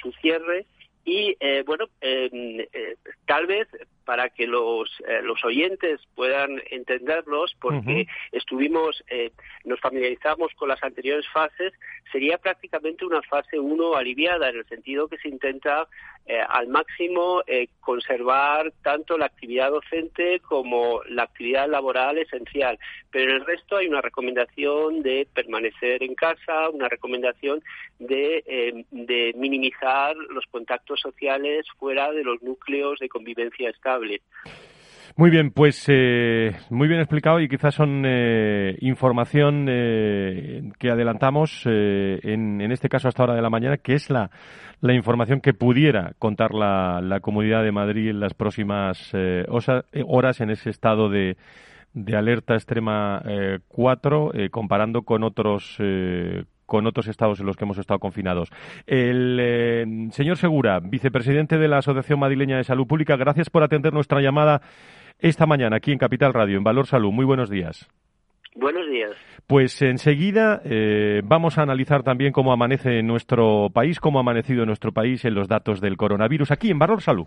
su 0.00 0.12
cierre 0.20 0.66
y 1.06 1.36
eh, 1.40 1.62
bueno 1.64 1.86
eh, 2.02 2.96
tal 3.26 3.46
vez 3.46 3.68
para 4.06 4.30
que 4.30 4.46
los, 4.46 4.88
los 5.24 5.44
oyentes 5.44 6.00
puedan 6.14 6.62
entenderlos 6.70 7.54
porque 7.60 8.06
estuvimos 8.32 9.04
nos 9.64 9.80
familiarizamos 9.80 10.52
con 10.54 10.68
las 10.68 10.82
anteriores 10.82 11.26
fases 11.32 11.72
sería 12.12 12.38
prácticamente 12.38 13.04
una 13.04 13.20
fase 13.22 13.58
1 13.58 13.96
aliviada 13.96 14.48
en 14.48 14.58
el 14.58 14.66
sentido 14.66 15.08
que 15.08 15.18
se 15.18 15.28
intenta 15.28 15.88
al 16.48 16.68
máximo 16.68 17.42
conservar 17.80 18.72
tanto 18.82 19.18
la 19.18 19.26
actividad 19.26 19.70
docente 19.70 20.40
como 20.40 21.02
la 21.08 21.24
actividad 21.24 21.68
laboral 21.68 22.18
esencial 22.18 22.78
pero 23.10 23.30
en 23.30 23.36
el 23.36 23.44
resto 23.44 23.76
hay 23.76 23.88
una 23.88 24.00
recomendación 24.00 25.02
de 25.02 25.26
permanecer 25.34 26.02
en 26.02 26.14
casa 26.14 26.70
una 26.70 26.88
recomendación 26.88 27.62
de, 27.98 28.84
de 28.90 29.34
minimizar 29.36 30.16
los 30.16 30.46
contactos 30.46 31.00
sociales 31.00 31.66
fuera 31.78 32.12
de 32.12 32.24
los 32.24 32.42
núcleos 32.42 32.98
de 32.98 33.08
convivencia 33.08 33.70
estable. 33.70 33.95
Muy 35.18 35.30
bien, 35.30 35.50
pues 35.50 35.82
eh, 35.88 36.54
muy 36.68 36.88
bien 36.88 37.00
explicado 37.00 37.40
y 37.40 37.48
quizás 37.48 37.74
son 37.74 38.02
eh, 38.04 38.76
información 38.80 39.66
eh, 39.66 40.70
que 40.78 40.90
adelantamos 40.90 41.62
en, 41.64 42.60
en, 42.60 42.70
este 42.70 42.90
caso 42.90 43.08
hasta 43.08 43.22
hora 43.22 43.34
de 43.34 43.40
la 43.40 43.48
mañana, 43.48 43.78
que 43.78 43.94
es 43.94 44.10
la, 44.10 44.30
la 44.82 44.92
información 44.92 45.40
que 45.40 45.54
pudiera 45.54 46.12
contar 46.18 46.52
la, 46.52 47.00
la 47.00 47.20
Comunidad 47.20 47.62
de 47.62 47.72
Madrid 47.72 48.10
en 48.10 48.20
las 48.20 48.34
próximas 48.34 49.10
horas 50.06 50.42
en 50.42 50.50
ese 50.50 50.68
estado 50.68 51.08
de, 51.08 51.38
de 51.94 52.14
alerta 52.14 52.52
extrema 52.52 53.22
4, 53.68 54.32
comparando 54.50 55.00
con 55.00 55.24
otros 55.24 55.78
con 56.66 56.86
otros 56.86 57.08
estados 57.08 57.40
en 57.40 57.46
los 57.46 57.56
que 57.56 57.64
hemos 57.64 57.78
estado 57.78 57.98
confinados. 57.98 58.50
El 58.86 59.38
eh, 59.40 59.84
señor 60.10 60.36
Segura, 60.36 60.80
vicepresidente 60.80 61.58
de 61.58 61.68
la 61.68 61.78
Asociación 61.78 62.20
Madrileña 62.20 62.56
de 62.56 62.64
Salud 62.64 62.86
Pública, 62.86 63.16
gracias 63.16 63.48
por 63.50 63.62
atender 63.62 63.92
nuestra 63.92 64.20
llamada 64.20 64.60
esta 65.18 65.46
mañana 65.46 65.76
aquí 65.76 65.92
en 65.92 65.98
Capital 65.98 66.34
Radio, 66.34 66.58
en 66.58 66.64
Valor 66.64 66.86
Salud. 66.86 67.12
Muy 67.12 67.24
buenos 67.24 67.48
días. 67.48 67.88
Buenos 68.54 68.88
días. 68.88 69.12
Pues 69.46 69.80
enseguida 69.82 70.62
eh, 70.64 71.20
vamos 71.24 71.58
a 71.58 71.62
analizar 71.62 72.02
también 72.02 72.32
cómo 72.32 72.52
amanece 72.52 72.98
en 72.98 73.06
nuestro 73.06 73.68
país, 73.72 74.00
cómo 74.00 74.18
ha 74.18 74.22
amanecido 74.22 74.62
en 74.62 74.68
nuestro 74.68 74.92
país 74.92 75.24
en 75.24 75.34
los 75.34 75.46
datos 75.46 75.80
del 75.80 75.96
coronavirus 75.96 76.50
aquí 76.50 76.70
en 76.70 76.78
Valor 76.78 77.02
Salud. 77.02 77.26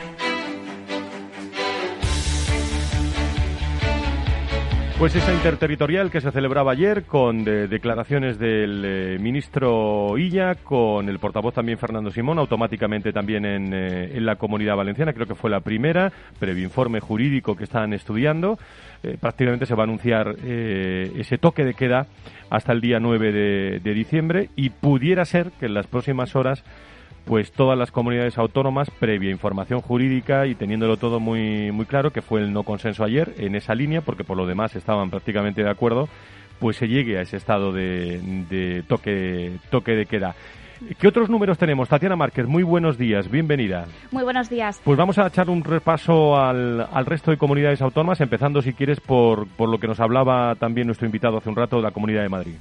Pues 5.01 5.15
esa 5.15 5.33
interterritorial 5.33 6.11
que 6.11 6.21
se 6.21 6.29
celebraba 6.29 6.73
ayer 6.73 7.05
con 7.05 7.43
declaraciones 7.43 8.37
del 8.37 8.83
eh, 8.85 9.17
ministro 9.19 10.15
Illa, 10.15 10.53
con 10.53 11.09
el 11.09 11.17
portavoz 11.17 11.55
también 11.55 11.79
Fernando 11.79 12.11
Simón, 12.11 12.37
automáticamente 12.37 13.11
también 13.11 13.43
en, 13.43 13.73
eh, 13.73 14.15
en, 14.15 14.27
la 14.27 14.35
comunidad 14.35 14.75
valenciana, 14.75 15.13
creo 15.13 15.25
que 15.25 15.33
fue 15.33 15.49
la 15.49 15.61
primera, 15.61 16.13
previo 16.37 16.65
informe 16.65 16.99
jurídico 16.99 17.55
que 17.55 17.63
están 17.63 17.93
estudiando. 17.93 18.59
Eh, 19.01 19.17
prácticamente 19.19 19.65
se 19.65 19.73
va 19.73 19.81
a 19.81 19.85
anunciar 19.85 20.35
ese 20.45 21.39
toque 21.39 21.65
de 21.65 21.73
queda 21.73 22.05
hasta 22.51 22.71
el 22.71 22.79
día 22.79 22.99
9 22.99 23.79
de 23.79 23.93
diciembre 23.95 24.49
y 24.55 24.69
pudiera 24.69 25.25
ser 25.25 25.51
que 25.59 25.65
en 25.65 25.73
las 25.73 25.87
próximas 25.87 26.35
horas 26.35 26.63
pues 27.25 27.51
todas 27.51 27.77
las 27.77 27.91
comunidades 27.91 28.37
autónomas, 28.37 28.89
previa 28.89 29.31
información 29.31 29.81
jurídica 29.81 30.47
y 30.47 30.55
teniéndolo 30.55 30.97
todo 30.97 31.19
muy, 31.19 31.71
muy 31.71 31.85
claro, 31.85 32.11
que 32.11 32.21
fue 32.21 32.41
el 32.41 32.53
no 32.53 32.63
consenso 32.63 33.03
ayer 33.03 33.33
en 33.37 33.55
esa 33.55 33.75
línea, 33.75 34.01
porque 34.01 34.23
por 34.23 34.37
lo 34.37 34.45
demás 34.45 34.75
estaban 34.75 35.09
prácticamente 35.09 35.63
de 35.63 35.69
acuerdo, 35.69 36.09
pues 36.59 36.77
se 36.77 36.87
llegue 36.87 37.17
a 37.17 37.21
ese 37.21 37.37
estado 37.37 37.71
de, 37.71 38.83
toque, 38.87 39.53
toque 39.69 39.93
de 39.93 40.05
queda. 40.05 40.35
¿Qué 40.99 41.07
otros 41.07 41.29
números 41.29 41.59
tenemos? 41.59 41.87
Tatiana 41.89 42.15
Márquez, 42.15 42.47
muy 42.47 42.63
buenos 42.63 42.97
días, 42.97 43.29
bienvenida. 43.29 43.85
Muy 44.09 44.23
buenos 44.23 44.49
días. 44.49 44.81
Pues 44.83 44.97
vamos 44.97 45.19
a 45.19 45.27
echar 45.27 45.47
un 45.49 45.63
repaso 45.63 46.35
al, 46.35 46.87
al 46.91 47.05
resto 47.05 47.29
de 47.29 47.37
comunidades 47.37 47.83
autónomas, 47.83 48.19
empezando, 48.19 48.63
si 48.63 48.73
quieres, 48.73 48.99
por, 48.99 49.47
por 49.47 49.69
lo 49.69 49.77
que 49.77 49.87
nos 49.87 49.99
hablaba 49.99 50.55
también 50.55 50.87
nuestro 50.87 51.05
invitado 51.05 51.37
hace 51.37 51.49
un 51.49 51.55
rato 51.55 51.75
de 51.77 51.83
la 51.83 51.91
Comunidad 51.91 52.23
de 52.23 52.29
Madrid. 52.29 52.55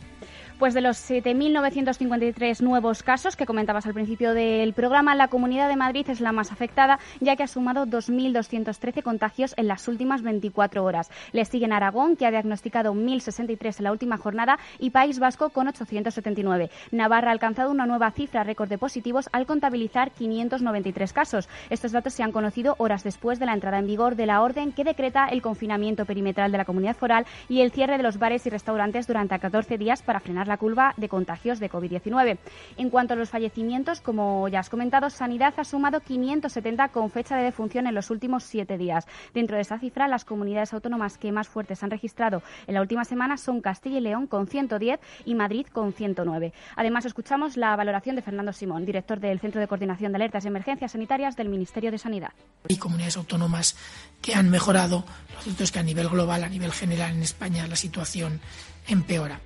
Pues 0.61 0.75
de 0.75 0.83
los 0.83 0.99
7.953 1.11 2.61
nuevos 2.61 3.03
casos 3.03 3.35
que 3.35 3.47
comentabas 3.47 3.87
al 3.87 3.95
principio 3.95 4.35
del 4.35 4.75
programa, 4.75 5.15
la 5.15 5.29
Comunidad 5.29 5.71
de 5.71 5.77
Madrid 5.77 6.05
es 6.11 6.21
la 6.21 6.33
más 6.33 6.53
afectada, 6.53 6.99
ya 7.19 7.35
que 7.35 7.43
ha 7.43 7.47
sumado 7.47 7.87
2.213 7.87 9.03
contagios 9.03 9.55
en 9.57 9.69
las 9.69 9.89
últimas 9.89 10.21
24 10.21 10.85
horas. 10.85 11.11
Le 11.33 11.47
siguen 11.47 11.73
Aragón, 11.73 12.15
que 12.15 12.27
ha 12.27 12.31
diagnosticado 12.31 12.93
1.063 12.93 13.79
en 13.79 13.85
la 13.85 13.91
última 13.91 14.19
jornada, 14.19 14.59
y 14.79 14.91
País 14.91 15.19
Vasco 15.19 15.49
con 15.49 15.67
879. 15.67 16.69
Navarra 16.91 17.29
ha 17.29 17.33
alcanzado 17.33 17.71
una 17.71 17.87
nueva 17.87 18.11
cifra 18.11 18.45
récord 18.45 18.69
de 18.69 18.77
positivos 18.77 19.31
al 19.33 19.47
contabilizar 19.47 20.11
593 20.11 21.15
casos. 21.15 21.49
Estos 21.71 21.93
datos 21.93 22.13
se 22.13 22.23
han 22.23 22.33
conocido 22.33 22.75
horas 22.77 23.03
después 23.03 23.39
de 23.39 23.47
la 23.47 23.55
entrada 23.55 23.79
en 23.79 23.87
vigor 23.87 24.15
de 24.15 24.27
la 24.27 24.43
orden 24.43 24.73
que 24.73 24.85
decreta 24.85 25.25
el 25.29 25.41
confinamiento 25.41 26.05
perimetral 26.05 26.53
de 26.53 26.59
la 26.59 26.67
comunidad 26.67 26.97
foral 26.97 27.25
y 27.49 27.63
el 27.63 27.73
cierre 27.73 27.97
de 27.97 28.03
los 28.03 28.19
bares 28.19 28.45
y 28.45 28.51
restaurantes 28.51 29.07
durante 29.07 29.39
14 29.39 29.79
días 29.79 30.03
para 30.03 30.21
frenar 30.21 30.50
la 30.51 30.59
curva 30.59 30.95
de 30.97 31.09
contagios 31.09 31.61
de 31.61 31.71
COVID-19. 31.71 32.37
En 32.77 32.91
cuanto 32.91 33.15
a 33.15 33.17
los 33.17 33.31
fallecimientos, 33.31 34.01
como 34.01 34.49
ya 34.49 34.59
has 34.59 34.69
comentado, 34.69 35.09
Sanidad 35.09 35.55
ha 35.57 35.65
sumado 35.65 36.01
570 36.01 36.89
con 36.89 37.09
fecha 37.11 37.37
de 37.37 37.45
defunción 37.45 37.87
en 37.87 37.95
los 37.95 38.11
últimos 38.11 38.43
siete 38.43 38.77
días. 38.77 39.07
Dentro 39.33 39.55
de 39.55 39.63
esa 39.63 39.79
cifra, 39.79 40.09
las 40.09 40.25
comunidades 40.25 40.73
autónomas 40.75 41.19
que 41.19 41.31
más 41.31 41.49
fuertes 41.49 41.85
han 41.85 41.91
registrado 41.91 42.43
en 42.67 42.75
la 42.75 42.81
última 42.81 43.05
semana 43.05 43.37
son 43.37 43.61
Castilla 43.61 43.99
y 43.99 44.01
León 44.01 44.27
con 44.27 44.49
110 44.49 44.99
y 45.25 45.37
Madrid 45.37 45.67
con 45.73 45.93
109. 45.93 46.53
Además, 46.75 47.05
escuchamos 47.05 47.57
la 47.57 47.77
valoración 47.77 48.17
de 48.17 48.23
Fernando 48.23 48.53
Simón, 48.53 48.85
director 48.85 49.21
del 49.21 49.39
Centro 49.39 49.61
de 49.61 49.69
Coordinación 49.69 50.11
de 50.11 50.17
Alertas 50.17 50.45
y 50.45 50.49
Emergencias 50.49 50.93
Sanitarias 50.93 51.37
del 51.37 51.49
Ministerio 51.49 51.93
de 51.93 51.99
Sanidad. 51.99 52.33
Hay 52.69 52.77
comunidades 52.77 53.17
autónomas 53.17 53.77
que 54.21 54.35
han 54.35 54.51
mejorado. 54.51 55.05
Lo 55.37 55.43
cierto 55.43 55.63
es 55.63 55.71
que 55.71 55.79
a 55.79 55.85
nivel 55.85 56.09
global, 56.09 56.43
a 56.43 56.49
nivel 56.49 56.73
general 56.73 57.13
en 57.13 57.23
España, 57.23 57.69
la 57.69 57.77
situación 57.77 58.41
empeora. 58.89 59.41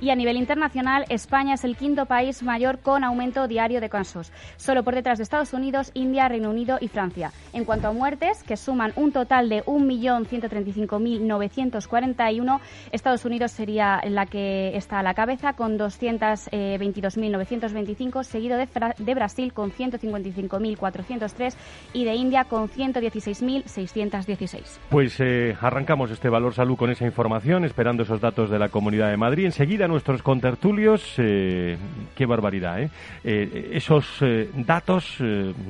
Y 0.00 0.10
a 0.10 0.14
nivel 0.14 0.36
internacional, 0.36 1.04
España 1.08 1.54
es 1.54 1.64
el 1.64 1.76
quinto 1.76 2.06
país 2.06 2.44
mayor 2.44 2.78
con 2.78 3.02
aumento 3.02 3.48
diario 3.48 3.80
de 3.80 3.88
casos, 3.88 4.30
solo 4.56 4.84
por 4.84 4.94
detrás 4.94 5.18
de 5.18 5.24
Estados 5.24 5.52
Unidos, 5.52 5.90
India, 5.94 6.28
Reino 6.28 6.50
Unido 6.50 6.78
y 6.80 6.86
Francia. 6.86 7.32
En 7.52 7.64
cuanto 7.64 7.88
a 7.88 7.92
muertes, 7.92 8.44
que 8.44 8.56
suman 8.56 8.92
un 8.94 9.10
total 9.10 9.48
de 9.48 9.64
1.135.941, 9.64 12.60
Estados 12.92 13.24
Unidos 13.24 13.50
sería 13.50 14.00
la 14.08 14.26
que 14.26 14.76
está 14.76 15.00
a 15.00 15.02
la 15.02 15.14
cabeza 15.14 15.54
con 15.54 15.76
222.925, 15.78 18.22
seguido 18.22 18.56
de, 18.56 18.68
de 18.98 19.14
Brasil 19.14 19.52
con 19.52 19.72
155.403 19.72 21.56
y 21.92 22.04
de 22.04 22.14
India 22.14 22.44
con 22.44 22.68
116.616. 22.68 24.78
Pues 24.90 25.18
eh, 25.18 25.56
arrancamos 25.60 26.12
este 26.12 26.28
Valor 26.28 26.54
Salud 26.54 26.76
con 26.76 26.90
esa 26.90 27.04
información, 27.04 27.64
esperando 27.64 28.04
esos 28.04 28.20
datos 28.20 28.48
de 28.50 28.60
la 28.60 28.68
Comunidad 28.68 29.10
de 29.10 29.16
Madrid. 29.16 29.46
Enseguida 29.46 29.87
nuestros 29.88 30.22
contertulios, 30.22 31.14
eh, 31.16 31.78
qué 32.14 32.26
barbaridad, 32.26 32.82
¿eh? 32.82 32.90
eh 33.24 33.70
esos 33.72 34.06
eh, 34.20 34.50
datos 34.54 35.16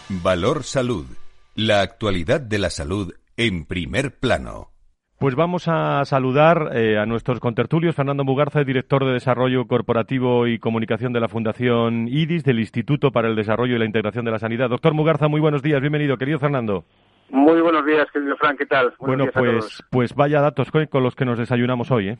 Valor 0.09 0.65
Salud. 0.65 1.07
La 1.55 1.83
actualidad 1.83 2.41
de 2.41 2.59
la 2.59 2.71
salud 2.71 3.15
en 3.37 3.67
primer 3.67 4.19
plano. 4.19 4.71
Pues 5.19 5.35
vamos 5.35 5.67
a 5.67 6.05
saludar 6.05 6.71
eh, 6.77 6.97
a 6.97 7.05
nuestros 7.05 7.41
contertulios. 7.41 7.97
Fernando 7.97 8.23
Mugarza, 8.23 8.63
director 8.63 9.05
de 9.05 9.15
Desarrollo 9.15 9.67
Corporativo 9.67 10.47
y 10.47 10.61
Comunicación 10.61 11.13
de 11.13 11.19
la 11.19 11.27
Fundación 11.27 12.07
IDIS, 12.07 12.45
del 12.45 12.61
Instituto 12.61 13.11
para 13.11 13.27
el 13.27 13.35
Desarrollo 13.35 13.75
y 13.75 13.79
la 13.81 13.85
Integración 13.85 14.25
de 14.25 14.31
la 14.31 14.39
Sanidad. 14.39 14.71
Doctor 14.71 14.95
Mugarza, 14.95 15.27
muy 15.27 15.41
buenos 15.41 15.61
días. 15.61 15.81
Bienvenido, 15.81 16.19
querido 16.19 16.39
Fernando. 16.39 16.85
Muy 17.31 17.61
buenos 17.61 17.85
días, 17.85 18.07
querido 18.13 18.37
Frank. 18.37 18.59
¿Qué 18.59 18.67
tal? 18.67 18.95
bueno, 19.01 19.27
pues, 19.35 19.83
pues 19.91 20.15
vaya 20.15 20.41
datos 20.41 20.71
con 20.71 21.03
los 21.03 21.17
que 21.17 21.25
nos 21.25 21.37
desayunamos 21.37 21.91
hoy, 21.91 22.11
¿eh? 22.11 22.19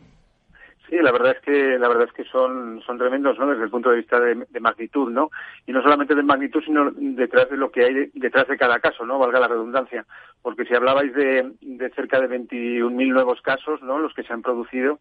Sí, 0.89 0.97
la 0.97 1.13
verdad 1.13 1.37
es 1.37 1.43
que 1.43 1.79
la 1.79 1.89
verdad 1.89 2.07
es 2.09 2.13
que 2.15 2.25
son 2.25 2.81
son 2.87 2.97
tremendos, 2.97 3.39
¿no? 3.39 3.47
Desde 3.47 3.65
el 3.65 3.71
punto 3.71 3.91
de 3.91 3.99
vista 3.99 4.19
de, 4.19 4.47
magnitud, 4.61 5.11
¿no? 5.11 5.31
Y 5.67 5.73
no 5.73 5.83
solamente 5.83 6.15
de 6.15 6.23
magnitud, 6.23 6.63
sino 6.65 6.91
detrás 6.93 7.51
de 7.51 7.59
lo 7.59 7.71
que 7.71 7.85
hay 7.85 8.11
detrás 8.15 8.49
de 8.49 8.57
cada 8.57 8.79
caso, 8.79 9.05
¿no? 9.05 9.19
Valga 9.19 9.41
la 9.41 9.49
redundancia, 9.49 10.07
porque 10.41 10.65
si 10.65 10.75
hablabais 10.75 11.13
de, 11.15 11.53
de 11.61 11.91
cerca 11.91 12.21
de 12.21 12.29
21.000 12.29 13.13
nuevos 13.13 13.43
casos, 13.43 13.83
¿no? 13.83 13.99
Los 13.99 14.15
que 14.15 14.23
se 14.23 14.33
han 14.33 14.41
producido 14.41 14.99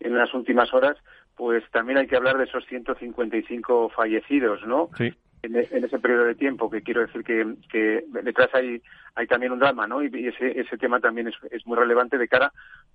en 0.00 0.16
las 0.16 0.34
últimas 0.34 0.72
horas, 0.74 0.98
pues 1.34 1.64
también 1.70 1.98
hay 1.98 2.06
que 2.06 2.16
hablar 2.16 2.36
de 2.36 2.44
esos 2.44 2.66
155 2.66 3.88
fallecidos, 3.90 4.66
¿no? 4.66 4.90
Sí. 4.98 5.14
En, 5.42 5.56
ese 5.56 5.98
periodo 5.98 6.24
de 6.24 6.36
tiempo, 6.36 6.70
que 6.70 6.82
quiero 6.82 7.00
decir 7.00 7.24
que, 7.24 8.04
detrás 8.22 8.54
hay, 8.54 8.80
hay 9.16 9.26
también 9.26 9.52
un 9.52 9.58
drama, 9.58 9.88
¿no? 9.88 10.02
Y, 10.02 10.28
ese, 10.28 10.60
ese 10.60 10.78
tema 10.78 11.00
también 11.00 11.28
es, 11.28 11.34
es 11.50 11.66
muy 11.66 11.76
relevante 11.76 12.16
de 12.16 12.28
cara 12.28 12.52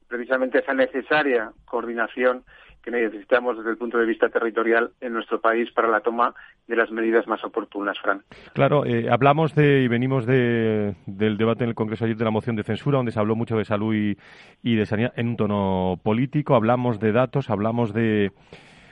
precisamente 0.08 0.60
esa 0.60 0.74
necesaria 0.74 1.52
coordinación 1.66 2.44
que 2.88 2.92
necesitamos 2.92 3.58
desde 3.58 3.72
el 3.72 3.78
punto 3.78 3.98
de 3.98 4.06
vista 4.06 4.30
territorial 4.30 4.92
en 5.02 5.12
nuestro 5.12 5.42
país 5.42 5.70
para 5.72 5.90
la 5.90 6.00
toma 6.00 6.34
de 6.68 6.76
las 6.78 6.90
medidas 6.90 7.28
más 7.28 7.44
oportunas, 7.44 8.00
Fran. 8.00 8.22
Claro, 8.54 8.86
eh, 8.86 9.10
hablamos 9.12 9.54
de 9.56 9.82
y 9.82 9.90
venimos 9.90 10.26
de, 10.26 10.96
del 11.06 11.38
debate 11.38 11.66
en 11.66 11.72
el 11.72 11.76
Congreso 11.76 12.06
ayer 12.06 12.16
de 12.16 12.24
la 12.24 12.32
moción 12.32 12.56
de 12.56 12.64
censura, 12.64 12.96
donde 12.96 13.12
se 13.12 13.20
habló 13.20 13.36
mucho 13.36 13.58
de 13.58 13.66
salud 13.66 13.94
y 13.94 14.76
de 14.76 14.86
sanidad 14.86 15.12
en 15.18 15.28
un 15.28 15.36
tono 15.36 16.00
político. 16.02 16.56
Hablamos 16.56 17.02
de 17.02 17.12
datos, 17.12 17.50
hablamos 17.50 17.94
de, 17.94 18.32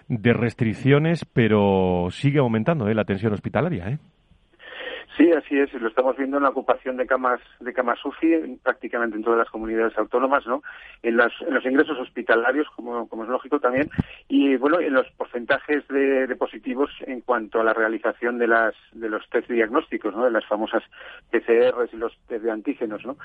de 0.07 0.33
restricciones, 0.33 1.25
pero 1.25 2.07
sigue 2.11 2.39
aumentando 2.39 2.87
¿eh? 2.87 2.95
la 2.95 3.05
tensión 3.05 3.33
hospitalaria. 3.33 3.89
¿eh? 3.89 3.99
Sí, 5.17 5.31
así 5.31 5.57
es. 5.57 5.71
Lo 5.73 5.87
estamos 5.87 6.17
viendo 6.17 6.37
en 6.37 6.43
la 6.43 6.49
ocupación 6.49 6.97
de 6.97 7.07
camas 7.07 7.39
de 7.61 7.73
camas 7.73 8.03
UCI 8.03 8.59
prácticamente 8.61 9.15
en 9.15 9.23
todas 9.23 9.39
las 9.39 9.49
comunidades 9.49 9.97
autónomas, 9.97 10.45
¿no? 10.45 10.61
En, 11.03 11.15
los 11.15 11.65
ingresos 11.65 11.97
hospitalarios, 11.99 12.67
como, 12.75 13.07
como, 13.07 13.23
es 13.23 13.29
lógico 13.29 13.59
también, 13.59 13.89
y 14.27 14.57
bueno, 14.57 14.79
en 14.79 14.93
los 14.93 15.09
porcentajes 15.11 15.87
de, 15.87 16.27
de, 16.27 16.35
positivos 16.35 16.91
en 17.01 17.21
cuanto 17.21 17.61
a 17.61 17.63
la 17.63 17.73
realización 17.73 18.37
de 18.37 18.47
las 18.47 18.75
de 18.91 19.09
los 19.09 19.27
test 19.29 19.49
diagnósticos, 19.49 20.13
¿no? 20.13 20.25
De 20.25 20.31
las 20.31 20.45
famosas 20.45 20.83
PCRs 21.31 21.93
y 21.93 21.97
los 21.97 22.17
test 22.27 22.43
de 22.43 22.51
antígenos, 22.51 23.05
¿no? 23.05 23.17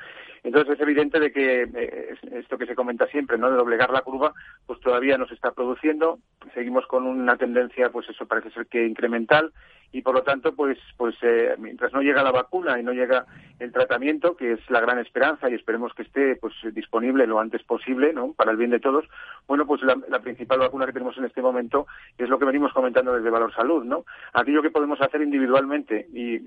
Entonces 0.45 0.75
es 0.75 0.81
evidente 0.81 1.19
de 1.19 1.33
que 1.33 1.63
eh, 1.63 2.15
esto 2.33 2.57
que 2.57 2.67
se 2.67 2.77
comenta 2.77 3.09
siempre, 3.09 3.37
¿no? 3.37 3.51
De 3.51 3.57
doblegar 3.57 3.91
la 3.91 4.03
curva, 4.03 4.33
pues 4.67 4.79
todavía 4.81 5.19
no 5.19 5.27
se 5.27 5.35
está 5.35 5.51
produciendo. 5.51 6.21
Seguimos 6.55 6.87
con 6.87 7.07
una 7.07 7.37
tendencia, 7.37 7.91
pues 7.91 8.09
eso 8.09 8.27
parece 8.27 8.51
ser 8.51 8.67
que 8.67 8.87
incremental 8.87 9.53
y 9.93 10.03
por 10.03 10.15
lo 10.15 10.23
tanto 10.23 10.55
pues 10.55 10.79
pues 10.97 11.17
eh, 11.23 11.57
mientras 11.81 11.95
no 11.95 12.03
llega 12.03 12.23
la 12.23 12.31
vacuna 12.31 12.79
y 12.79 12.83
no 12.83 12.93
llega 12.93 13.25
el 13.59 13.73
tratamiento 13.73 14.37
que 14.37 14.53
es 14.53 14.71
la 14.71 14.81
gran 14.81 14.99
esperanza 14.99 15.49
y 15.49 15.55
esperemos 15.55 15.95
que 15.95 16.03
esté 16.03 16.37
pues 16.37 16.53
disponible 16.75 17.27
lo 17.27 17.41
antes 17.41 17.63
posible 17.63 18.13
no 18.13 18.35
para 18.35 18.51
el 18.51 18.59
bien 18.59 18.71
de 18.71 18.81
todos. 18.81 19.07
Bueno 19.49 19.67
pues 19.67 19.81
la, 19.83 19.97
principal 20.21 20.59
vacuna 20.59 20.85
que 20.85 20.93
tenemos 20.93 21.17
en 21.17 21.25
este 21.25 21.41
momento 21.41 21.87
es 22.19 22.29
lo 22.29 22.39
que 22.39 22.45
venimos 22.45 22.75
comentando 22.75 23.15
desde 23.15 23.31
Valor 23.31 23.55
Salud 23.55 23.83
no 23.85 24.05
aquello 24.35 24.61
que 24.61 24.71
podemos 24.71 25.01
hacer 25.01 25.23
individualmente 25.23 26.07
y 26.13 26.39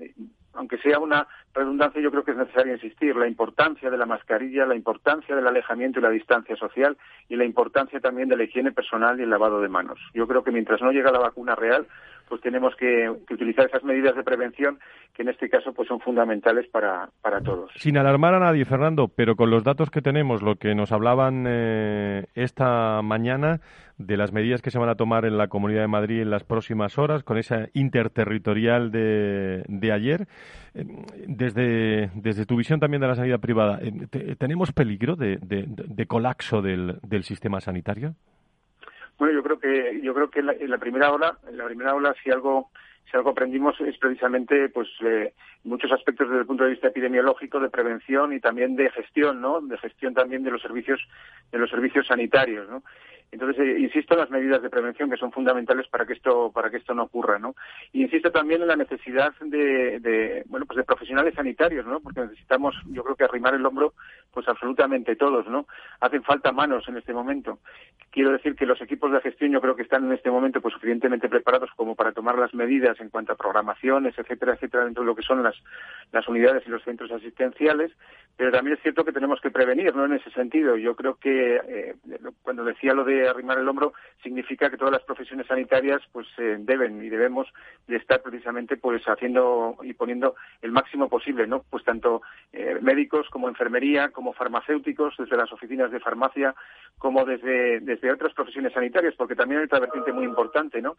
aunque 0.52 0.78
sea 0.78 1.00
una 1.00 1.26
redundancia 1.52 2.00
yo 2.00 2.12
creo 2.12 2.22
que 2.22 2.30
es 2.30 2.36
necesario 2.36 2.74
insistir 2.74 3.16
la 3.16 3.26
importancia 3.26 3.90
de 3.90 3.98
la 3.98 4.06
mascarilla 4.06 4.66
la 4.66 4.76
importancia 4.76 5.34
del 5.34 5.48
alejamiento 5.48 5.98
y 5.98 6.02
la 6.02 6.10
distancia 6.10 6.54
social 6.54 6.96
y 7.28 7.34
la 7.34 7.44
importancia 7.44 7.98
también 7.98 8.28
de 8.28 8.36
la 8.36 8.44
higiene 8.44 8.70
personal 8.70 9.18
y 9.18 9.24
el 9.24 9.30
lavado 9.30 9.60
de 9.60 9.68
manos. 9.68 9.98
Yo 10.14 10.28
creo 10.28 10.44
que 10.44 10.52
mientras 10.52 10.80
no 10.80 10.92
llega 10.92 11.10
la 11.10 11.18
vacuna 11.18 11.56
real 11.56 11.88
pues 12.28 12.40
tenemos 12.40 12.74
que, 12.76 13.08
utilizar 13.30 13.66
esas 13.66 13.84
medidas 13.84 14.16
de 14.16 14.22
prevención 14.22 14.78
que 15.14 15.23
en 15.24 15.30
este 15.30 15.48
caso 15.48 15.72
pues 15.72 15.88
son 15.88 16.00
fundamentales 16.00 16.68
para, 16.68 17.08
para 17.22 17.40
todos. 17.40 17.70
Sin 17.76 17.96
alarmar 17.96 18.34
a 18.34 18.40
nadie, 18.40 18.64
Fernando, 18.64 19.08
pero 19.08 19.36
con 19.36 19.50
los 19.50 19.64
datos 19.64 19.90
que 19.90 20.02
tenemos, 20.02 20.42
lo 20.42 20.56
que 20.56 20.74
nos 20.74 20.92
hablaban 20.92 21.46
eh, 21.48 22.26
esta 22.34 23.00
mañana 23.02 23.60
de 23.96 24.16
las 24.18 24.32
medidas 24.32 24.60
que 24.60 24.70
se 24.70 24.78
van 24.78 24.90
a 24.90 24.96
tomar 24.96 25.24
en 25.24 25.38
la 25.38 25.48
Comunidad 25.48 25.80
de 25.80 25.88
Madrid 25.88 26.20
en 26.20 26.30
las 26.30 26.44
próximas 26.44 26.98
horas, 26.98 27.22
con 27.22 27.38
esa 27.38 27.68
interterritorial 27.72 28.90
de, 28.92 29.64
de 29.66 29.92
ayer, 29.92 30.26
eh, 30.74 30.84
desde, 31.26 32.10
desde 32.14 32.44
tu 32.44 32.56
visión 32.56 32.78
también 32.78 33.00
de 33.00 33.08
la 33.08 33.14
sanidad 33.14 33.40
privada, 33.40 33.78
eh, 33.80 34.36
¿tenemos 34.38 34.72
peligro 34.72 35.16
de, 35.16 35.38
de, 35.38 35.64
de 35.66 36.06
colapso 36.06 36.60
del, 36.60 36.98
del 37.02 37.22
sistema 37.22 37.60
sanitario? 37.60 38.14
Bueno, 39.18 39.34
yo 39.34 39.42
creo 39.42 39.58
que 39.58 40.00
yo 40.02 40.12
creo 40.12 40.28
que 40.28 40.40
en 40.40 40.70
la, 40.70 40.78
primera 40.78 41.12
ola, 41.12 41.38
en 41.48 41.56
la 41.56 41.64
primera 41.66 41.94
ola 41.94 42.14
si 42.22 42.30
algo 42.30 42.70
si 43.10 43.16
algo 43.16 43.30
aprendimos 43.30 43.80
es 43.80 43.96
precisamente 43.98 44.68
pues 44.68 44.88
eh, 45.04 45.32
muchos 45.64 45.92
aspectos 45.92 46.28
desde 46.28 46.40
el 46.40 46.46
punto 46.46 46.64
de 46.64 46.70
vista 46.70 46.88
epidemiológico, 46.88 47.60
de 47.60 47.70
prevención 47.70 48.32
y 48.32 48.40
también 48.40 48.76
de 48.76 48.90
gestión, 48.90 49.40
¿no? 49.40 49.60
De 49.60 49.78
gestión 49.78 50.14
también 50.14 50.42
de 50.42 50.50
los 50.50 50.62
servicios 50.62 51.00
de 51.52 51.58
los 51.58 51.70
servicios 51.70 52.06
sanitarios, 52.06 52.68
¿no? 52.68 52.82
Entonces, 53.34 53.66
eh, 53.66 53.80
insisto 53.80 54.14
en 54.14 54.20
las 54.20 54.30
medidas 54.30 54.62
de 54.62 54.70
prevención 54.70 55.10
que 55.10 55.16
son 55.16 55.32
fundamentales 55.32 55.88
para 55.88 56.06
que 56.06 56.12
esto, 56.12 56.52
para 56.52 56.70
que 56.70 56.76
esto 56.76 56.94
no 56.94 57.02
ocurra, 57.02 57.40
¿no? 57.40 57.56
Y 57.92 58.02
insisto 58.02 58.30
también 58.30 58.62
en 58.62 58.68
la 58.68 58.76
necesidad 58.76 59.34
de, 59.40 60.44
bueno, 60.46 60.66
pues 60.66 60.76
de 60.76 60.84
profesionales 60.84 61.34
sanitarios, 61.34 61.84
¿no? 61.84 61.98
Porque 61.98 62.20
necesitamos, 62.20 62.76
yo 62.86 63.02
creo 63.02 63.16
que 63.16 63.24
arrimar 63.24 63.54
el 63.54 63.66
hombro, 63.66 63.94
pues 64.32 64.46
absolutamente 64.46 65.16
todos, 65.16 65.48
¿no? 65.48 65.66
Hacen 65.98 66.22
falta 66.22 66.52
manos 66.52 66.88
en 66.88 66.96
este 66.96 67.12
momento. 67.12 67.58
Quiero 68.12 68.30
decir 68.30 68.54
que 68.54 68.66
los 68.66 68.80
equipos 68.80 69.10
de 69.10 69.20
gestión 69.20 69.50
yo 69.50 69.60
creo 69.60 69.74
que 69.74 69.82
están 69.82 70.04
en 70.04 70.12
este 70.12 70.30
momento 70.30 70.60
pues 70.60 70.74
suficientemente 70.74 71.28
preparados 71.28 71.70
como 71.74 71.96
para 71.96 72.12
tomar 72.12 72.38
las 72.38 72.54
medidas 72.54 73.00
en 73.00 73.08
cuanto 73.08 73.32
a 73.32 73.36
programaciones, 73.36 74.16
etcétera, 74.16 74.54
etcétera, 74.54 74.84
dentro 74.84 75.02
de 75.02 75.08
lo 75.08 75.16
que 75.16 75.22
son 75.22 75.42
las, 75.42 75.56
las 76.12 76.28
unidades 76.28 76.62
y 76.66 76.70
los 76.70 76.84
centros 76.84 77.10
asistenciales, 77.10 77.90
pero 78.36 78.52
también 78.52 78.76
es 78.76 78.82
cierto 78.82 79.04
que 79.04 79.12
tenemos 79.12 79.40
que 79.40 79.50
prevenir, 79.50 79.94
¿no? 79.94 80.04
En 80.04 80.12
ese 80.14 80.30
sentido, 80.30 80.76
yo 80.76 80.94
creo 80.94 81.16
que 81.16 81.56
eh, 81.56 81.94
cuando 82.42 82.64
decía 82.64 82.92
lo 82.92 83.04
de 83.04 83.23
arrimar 83.28 83.58
el 83.58 83.68
hombro 83.68 83.92
significa 84.22 84.70
que 84.70 84.76
todas 84.76 84.92
las 84.92 85.02
profesiones 85.02 85.46
sanitarias 85.46 86.02
pues 86.12 86.26
eh, 86.38 86.56
deben 86.58 87.04
y 87.04 87.08
debemos 87.08 87.46
de 87.86 87.96
estar 87.96 88.22
precisamente 88.22 88.76
pues 88.76 89.02
haciendo 89.06 89.76
y 89.82 89.92
poniendo 89.92 90.34
el 90.62 90.72
máximo 90.72 91.08
posible, 91.08 91.46
¿no? 91.46 91.64
Pues 91.70 91.84
tanto 91.84 92.22
eh, 92.52 92.78
médicos, 92.80 93.28
como 93.30 93.48
enfermería, 93.48 94.10
como 94.10 94.32
farmacéuticos, 94.32 95.14
desde 95.18 95.36
las 95.36 95.52
oficinas 95.52 95.90
de 95.90 96.00
farmacia, 96.00 96.54
como 96.98 97.24
desde, 97.24 97.80
desde 97.80 98.12
otras 98.12 98.32
profesiones 98.32 98.72
sanitarias, 98.72 99.14
porque 99.16 99.34
también 99.34 99.60
hay 99.60 99.66
otra 99.66 99.80
vertiente 99.80 100.12
muy 100.12 100.24
importante, 100.24 100.80
¿no? 100.80 100.96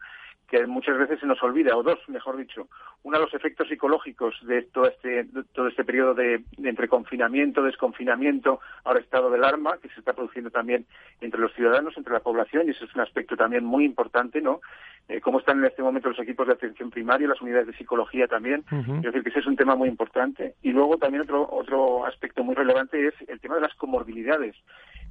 Que 0.48 0.66
muchas 0.66 0.98
veces 0.98 1.20
se 1.20 1.26
nos 1.26 1.42
olvida, 1.42 1.76
o 1.76 1.82
dos, 1.82 1.98
mejor 2.08 2.36
dicho. 2.36 2.68
Uno 3.02 3.18
de 3.18 3.24
los 3.24 3.34
efectos 3.34 3.68
psicológicos 3.68 4.34
de 4.42 4.62
todo 4.62 4.86
este, 4.86 5.26
todo 5.52 5.68
este 5.68 5.84
periodo 5.84 6.14
de, 6.14 6.44
entre 6.62 6.88
confinamiento, 6.88 7.62
desconfinamiento, 7.62 8.60
ahora 8.84 9.00
estado 9.00 9.30
del 9.30 9.44
arma, 9.44 9.78
que 9.78 9.88
se 9.88 10.00
está 10.00 10.12
produciendo 10.12 10.50
también 10.50 10.86
entre 11.20 11.40
los 11.40 11.52
ciudadanos, 11.54 11.96
entre 11.96 12.12
la 12.16 12.22
población, 12.22 12.66
y 12.66 12.70
ese 12.70 12.84
es 12.84 12.94
un 12.94 13.02
aspecto 13.02 13.36
también 13.36 13.64
muy 13.64 13.84
importante, 13.84 14.40
¿no? 14.40 14.60
Eh, 15.08 15.20
cómo 15.20 15.38
están 15.38 15.58
en 15.58 15.66
este 15.66 15.82
momento 15.82 16.08
los 16.08 16.18
equipos 16.18 16.48
de 16.48 16.54
atención 16.54 16.90
primaria, 16.90 17.28
las 17.28 17.40
unidades 17.40 17.68
de 17.68 17.76
psicología 17.76 18.26
también. 18.26 18.64
Es 18.70 19.02
decir, 19.02 19.22
que 19.22 19.28
ese 19.28 19.38
es 19.38 19.46
un 19.46 19.54
tema 19.54 19.76
muy 19.76 19.88
importante. 19.88 20.54
Y 20.62 20.72
luego 20.72 20.96
también 20.96 21.22
otro, 21.22 21.48
otro 21.48 22.04
aspecto 22.06 22.42
muy 22.42 22.56
relevante 22.56 23.06
es 23.06 23.14
el 23.28 23.38
tema 23.40 23.54
de 23.54 23.60
las 23.60 23.74
comorbilidades. 23.74 24.56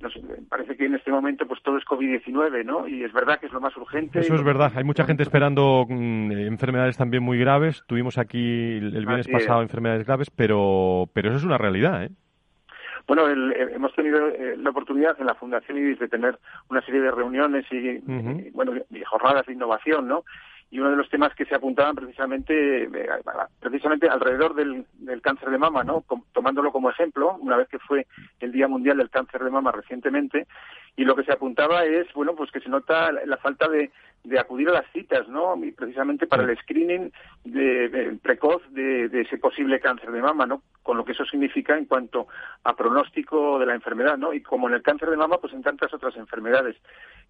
Nos, 0.02 0.14
parece 0.50 0.76
que 0.76 0.86
en 0.86 0.96
este 0.96 1.12
momento 1.12 1.48
pues 1.48 1.64
todo 1.64 1.78
es 1.78 1.86
COVID-19, 1.86 2.66
¿no? 2.66 2.90
Y 2.90 3.06
es 3.06 3.14
verdad 3.14 3.40
que 3.40 3.46
es 3.46 3.54
lo 3.54 3.62
más 3.62 3.76
urgente. 3.78 4.20
Eso 4.20 4.36
es 4.36 4.44
verdad. 4.44 4.74
Hay 4.76 4.84
mucha 4.84 5.06
gente 5.06 5.24
esperando 5.24 5.86
mm, 5.88 6.32
enfermedades 6.32 6.98
también 6.98 7.24
muy 7.24 7.38
graves. 7.40 7.82
Tuvimos 7.88 8.18
aquí 8.18 8.74
el, 8.78 9.06
viernes 9.06 9.30
pasado 9.30 9.62
enfermedades 9.62 10.06
graves, 10.06 10.30
pero, 10.30 11.10
pero 11.14 11.30
eso 11.30 11.38
es 11.38 11.46
una 11.46 11.58
realidad, 11.58 12.04
¿eh? 12.04 12.10
Bueno, 13.08 13.28
hemos 13.30 13.94
tenido 13.94 14.28
eh, 14.28 14.58
la 14.58 14.72
oportunidad 14.72 15.20
en 15.20 15.28
la 15.28 15.36
Fundación 15.36 15.78
IDIS 15.78 16.00
de 16.00 16.08
tener 16.08 16.40
una 16.70 16.82
serie 16.82 17.02
de 17.02 17.12
reuniones 17.12 17.66
y, 17.72 18.00
bueno, 18.52 18.74
y 18.90 19.04
jornadas 19.04 19.46
de 19.46 19.54
innovación, 19.54 20.08
¿no? 20.08 20.24
y 20.72 20.80
uno 20.80 20.90
de 20.90 20.98
los 20.98 21.10
temas 21.10 21.34
que 21.36 21.46
se 21.46 21.56
apuntaban 21.56 21.96
precisamente 21.96 22.84
eh, 22.84 23.10
precisamente 23.60 24.10
alrededor 24.10 24.56
del, 24.56 24.86
del, 24.94 25.22
cáncer 25.22 25.50
de 25.50 25.58
mama, 25.58 25.84
¿no? 25.84 26.04
tomándolo 26.34 26.72
como 26.72 26.90
ejemplo, 26.90 27.38
una 27.40 27.56
vez 27.56 27.70
que 27.70 27.80
fue 27.80 28.08
el 28.40 28.52
Día 28.52 28.68
Mundial 28.68 28.98
del 28.98 29.10
Cáncer 29.10 29.44
de 29.44 29.52
Mama 29.52 29.72
recientemente, 29.72 30.48
y 30.98 31.04
lo 31.04 31.16
que 31.16 31.24
se 31.24 31.32
apuntaba 31.32 31.86
es, 31.86 32.12
bueno, 32.14 32.36
pues 32.36 32.52
que 32.52 32.60
se 32.60 32.70
nota 32.70 33.12
la 33.12 33.38
falta 33.38 33.70
de, 33.70 33.92
de 34.26 34.40
acudir 34.40 34.70
a 34.70 34.74
las 34.74 34.92
citas, 34.92 35.28
¿no? 35.28 35.56
Y 35.64 35.72
precisamente 35.72 36.28
para 36.28 36.44
el 36.44 36.58
screening 36.58 37.12
de, 37.44 38.18
precoz 38.22 38.62
de, 38.72 39.06
ese 39.22 39.38
posible 39.38 39.80
cáncer 39.80 40.12
de 40.12 40.22
mama, 40.22 40.46
¿no? 40.46 40.62
Con 40.84 40.98
lo 40.98 41.06
que 41.06 41.14
eso 41.14 41.26
significa 41.26 41.78
en 41.78 41.86
cuanto 41.86 42.28
a 42.64 42.76
pronóstico 42.76 43.60
de 43.60 43.66
la 43.66 43.76
enfermedad, 43.76 44.18
¿no? 44.18 44.34
Y 44.34 44.42
como 44.42 44.68
en 44.68 44.76
el 44.76 44.82
cáncer 44.82 45.10
de 45.10 45.18
mama, 45.18 45.38
pues 45.38 45.54
en 45.54 45.64
tantas 45.64 45.94
otras 45.94 46.16
enfermedades. 46.18 46.76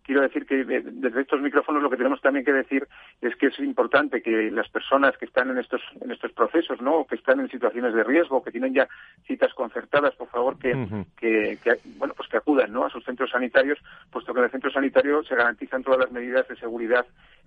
Quiero 0.03 0.21
decir 0.21 0.45
que 0.45 0.63
desde 0.63 1.21
estos 1.21 1.41
micrófonos 1.41 1.81
lo 1.81 1.89
que 1.89 1.97
tenemos 1.97 2.21
también 2.21 2.45
que 2.45 2.53
decir 2.53 2.87
es 3.21 3.35
que 3.37 3.47
es 3.47 3.59
importante 3.59 4.21
que 4.21 4.51
las 4.51 4.69
personas 4.69 5.17
que 5.17 5.25
están 5.25 5.49
en 5.49 5.57
estos 5.57 5.81
en 5.99 6.11
estos 6.11 6.31
procesos, 6.31 6.79
¿no? 6.81 6.99
O 6.99 7.07
que 7.07 7.15
están 7.15 7.39
en 7.39 7.49
situaciones 7.49 7.93
de 7.93 8.03
riesgo, 8.03 8.43
que 8.43 8.51
tienen 8.51 8.73
ya 8.73 8.87
citas 9.25 9.53
concertadas, 9.53 10.15
por 10.15 10.27
favor 10.29 10.59
que, 10.59 11.05
que, 11.17 11.57
bueno, 11.97 12.13
pues 12.15 12.29
que 12.29 12.37
acudan, 12.37 12.71
¿no? 12.71 12.85
A 12.85 12.89
sus 12.89 13.03
centros 13.03 13.31
sanitarios, 13.31 13.79
puesto 14.11 14.33
que 14.33 14.39
en 14.39 14.45
el 14.45 14.51
centro 14.51 14.71
sanitario 14.71 15.23
se 15.23 15.35
garantizan 15.35 15.83
todas 15.83 15.99
las 15.99 16.11
medidas 16.11 16.47
de 16.47 16.55
seguridad 16.55 16.84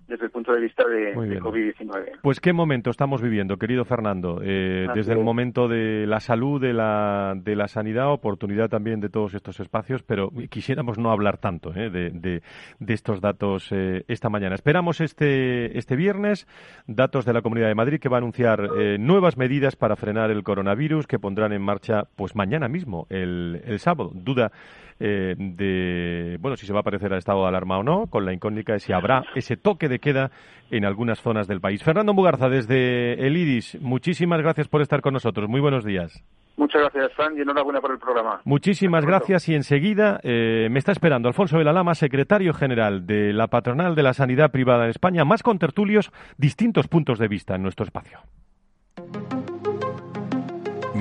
desde 0.09 0.25
el 0.25 0.31
punto 0.31 0.51
de 0.51 0.59
vista 0.59 0.83
de, 0.87 1.13
COVID-19. 1.13 2.19
Pues 2.23 2.39
qué 2.39 2.51
momento 2.51 2.89
estamos 2.89 3.21
viviendo, 3.21 3.57
querido 3.57 3.85
Fernando, 3.85 4.41
eh, 4.43 4.87
desde 4.95 5.13
el 5.13 5.19
momento 5.19 5.67
de 5.67 6.07
la 6.07 6.19
salud, 6.19 6.59
de 6.59 6.73
la, 6.73 7.35
de 7.37 7.55
la 7.55 7.67
sanidad, 7.67 8.11
oportunidad 8.11 8.69
también 8.69 8.99
de 8.99 9.09
todos 9.09 9.35
estos 9.35 9.59
espacios, 9.59 10.01
pero 10.01 10.31
quisiéramos 10.49 10.97
no 10.97 11.11
hablar 11.11 11.37
tanto 11.37 11.73
eh, 11.75 11.91
de, 11.91 12.09
de, 12.79 12.93
estos 12.93 13.21
datos 13.21 13.71
eh, 13.71 14.03
esta 14.07 14.29
mañana. 14.29 14.55
Esperamos 14.55 14.99
este, 14.99 15.77
este 15.77 15.95
viernes 15.95 16.47
datos 16.87 17.23
de 17.25 17.33
la 17.33 17.43
Comunidad 17.43 17.67
de 17.67 17.75
Madrid 17.75 17.99
que 17.99 18.09
va 18.09 18.17
a 18.17 18.19
anunciar 18.19 18.67
nuevas 18.99 19.37
medidas 19.37 19.75
para 19.75 19.95
frenar 19.95 20.31
el 20.31 20.43
coronavirus 20.43 21.05
que 21.05 21.19
pondrán 21.19 21.53
en 21.53 21.61
marcha 21.61 22.05
pues 22.15 22.35
mañana 22.35 22.67
mismo, 22.67 23.05
el, 23.09 23.61
el 23.65 23.79
sábado. 23.79 24.11
Duda 24.13 24.51
eh, 24.99 25.35
de, 25.37 26.37
bueno, 26.39 26.57
si 26.57 26.65
se 26.65 26.73
va 26.73 26.79
a 26.79 26.81
aparecer 26.81 27.11
al 27.11 27.19
estado 27.19 27.41
de 27.41 27.47
alarma 27.47 27.77
o 27.77 27.83
no, 27.83 28.07
con 28.07 28.25
la 28.25 28.33
incógnita 28.33 28.73
de 28.73 28.79
si 28.79 28.93
habrá 28.93 29.23
ese 29.35 29.57
toque 29.57 29.87
de 29.87 29.99
queda 29.99 30.31
en 30.71 30.85
algunas 30.85 31.21
zonas 31.21 31.47
del 31.47 31.61
país. 31.61 31.83
Fernando 31.83 32.13
Mugarza, 32.13 32.49
desde 32.49 33.25
el 33.25 33.37
IDIS, 33.37 33.81
muchísimas 33.81 34.41
gracias 34.41 34.67
por 34.67 34.81
estar 34.81 35.01
con 35.01 35.13
nosotros. 35.13 35.49
Muy 35.49 35.61
buenos 35.61 35.83
días. 35.85 36.23
Muchas 36.57 36.81
gracias, 36.81 37.13
Fran, 37.13 37.37
y 37.37 37.41
enhorabuena 37.41 37.79
por 37.79 37.91
el 37.91 37.99
programa. 37.99 38.41
Muchísimas 38.43 39.05
gracias 39.05 39.47
y 39.47 39.55
enseguida 39.55 40.19
eh, 40.23 40.67
me 40.69 40.79
está 40.79 40.91
esperando 40.91 41.29
Alfonso 41.29 41.57
de 41.57 41.63
la 41.63 41.71
Lama, 41.71 41.95
secretario 41.95 42.53
general 42.53 43.07
de 43.07 43.31
la 43.31 43.47
Patronal 43.47 43.95
de 43.95 44.03
la 44.03 44.13
Sanidad 44.13 44.51
Privada 44.51 44.83
en 44.83 44.89
España, 44.89 45.23
más 45.23 45.41
con 45.41 45.57
tertulios, 45.57 46.11
distintos 46.37 46.89
puntos 46.89 47.17
de 47.17 47.29
vista 47.29 47.55
en 47.55 47.63
nuestro 47.63 47.85
espacio. 47.85 48.19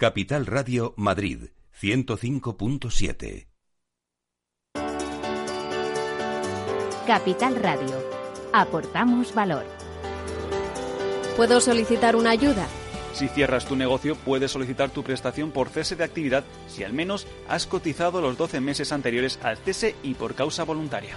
Capital 0.00 0.46
Radio 0.46 0.94
Madrid 0.96 1.48
105.7. 1.82 3.48
Capital 7.04 7.56
Radio. 7.56 7.96
Aportamos 8.52 9.34
valor. 9.34 9.64
¿Puedo 11.36 11.60
solicitar 11.60 12.14
una 12.14 12.30
ayuda? 12.30 12.68
Si 13.12 13.26
cierras 13.26 13.66
tu 13.66 13.74
negocio, 13.74 14.14
puedes 14.14 14.52
solicitar 14.52 14.90
tu 14.90 15.02
prestación 15.02 15.50
por 15.50 15.68
cese 15.68 15.96
de 15.96 16.04
actividad 16.04 16.44
si 16.68 16.84
al 16.84 16.92
menos 16.92 17.26
has 17.48 17.66
cotizado 17.66 18.20
los 18.20 18.38
12 18.38 18.60
meses 18.60 18.92
anteriores 18.92 19.40
al 19.42 19.56
cese 19.56 19.96
y 20.04 20.14
por 20.14 20.36
causa 20.36 20.62
voluntaria. 20.62 21.16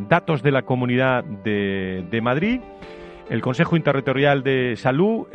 datos 0.08 0.42
de 0.42 0.52
la 0.52 0.62
Comunidad 0.62 1.24
de, 1.24 2.06
de, 2.08 2.20
Madrid. 2.20 2.60
El 3.28 3.42
Consejo 3.42 3.76
Interterritorial 3.76 4.42
de 4.42 4.76
Salud, 4.76 5.26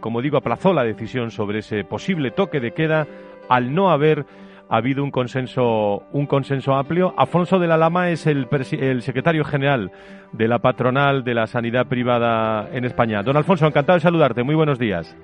como 0.00 0.22
digo, 0.22 0.38
aplazó 0.38 0.72
la 0.72 0.84
decisión 0.84 1.30
sobre 1.30 1.58
ese 1.58 1.84
posible 1.84 2.30
toque 2.30 2.60
de 2.60 2.72
queda 2.72 3.06
al 3.48 3.74
no 3.74 3.90
haber 3.90 4.24
ha 4.68 4.76
habido 4.76 5.04
un 5.04 5.10
consenso, 5.10 6.02
un 6.12 6.26
consenso 6.26 6.74
amplio. 6.74 7.14
Afonso 7.16 7.58
de 7.58 7.66
la 7.66 7.76
Lama 7.76 8.10
es 8.10 8.26
el, 8.26 8.46
el 8.72 9.02
secretario 9.02 9.44
general 9.44 9.90
de 10.32 10.48
la 10.48 10.58
patronal 10.58 11.24
de 11.24 11.34
la 11.34 11.46
sanidad 11.46 11.86
privada 11.86 12.68
en 12.72 12.84
España. 12.84 13.22
Don 13.22 13.36
Alfonso, 13.36 13.66
encantado 13.66 13.96
de 13.96 14.00
saludarte. 14.00 14.42
Muy 14.42 14.54
buenos 14.54 14.78
días. 14.78 15.16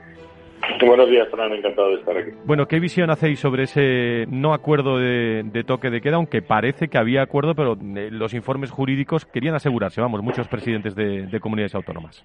Buenos 0.87 1.09
días, 1.09 1.29
Fernando. 1.31 1.57
Encantado 1.57 1.89
de 1.89 1.95
estar 1.97 2.17
aquí. 2.17 2.31
Bueno, 2.45 2.67
¿qué 2.67 2.81
visión 2.81 3.11
hacéis 3.11 3.41
sobre 3.41 3.65
ese 3.65 4.27
no 4.29 4.53
acuerdo 4.53 4.99
de, 4.99 5.65
toque 5.67 5.91
de 5.91 6.01
queda? 6.01 6.17
Aunque 6.17 6.43
parece 6.43 6.89
que 6.89 6.99
había 6.99 7.23
acuerdo, 7.23 7.55
pero 7.55 7.77
eh, 7.97 8.09
los 8.11 8.35
informes 8.35 8.71
jurídicos 8.71 9.25
querían 9.25 9.55
asegurarse, 9.55 10.01
vamos, 10.01 10.23
muchos 10.23 10.49
presidentes 10.49 10.95
de 10.95 11.41
comunidades 11.41 11.75
autónomas. 11.75 12.25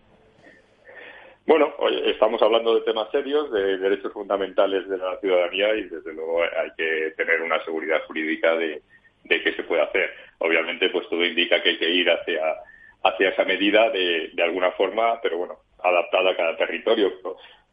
Bueno, 1.46 1.76
estamos 2.06 2.42
hablando 2.42 2.74
de 2.74 2.82
temas 2.82 3.10
serios, 3.12 3.52
de 3.52 3.78
derechos 3.78 4.12
fundamentales 4.12 4.90
de 4.90 4.98
la 4.98 5.20
ciudadanía 5.20 5.76
y 5.76 5.84
desde 5.84 6.14
luego 6.14 6.42
hay 6.42 6.72
que 6.76 7.14
tener 7.18 7.42
una 7.42 7.64
seguridad 7.64 8.04
jurídica 8.08 8.56
de, 8.56 8.82
de 9.26 9.44
qué 9.44 9.54
se 9.54 9.64
puede 9.64 9.84
hacer. 9.84 10.10
Obviamente, 10.40 10.90
pues 10.90 11.08
todo 11.08 11.24
indica 11.24 11.62
que 11.62 11.70
hay 11.70 11.78
que 11.78 11.90
ir 11.90 12.10
hacia, 12.10 12.42
hacia 13.04 13.30
esa 13.30 13.46
medida 13.46 13.92
de, 13.92 14.32
de 14.34 14.44
alguna 14.44 14.72
forma, 14.72 15.22
pero 15.22 15.38
bueno, 15.38 15.60
adaptada 15.84 16.32
a 16.32 16.36
cada 16.36 16.58
territorio. 16.58 17.14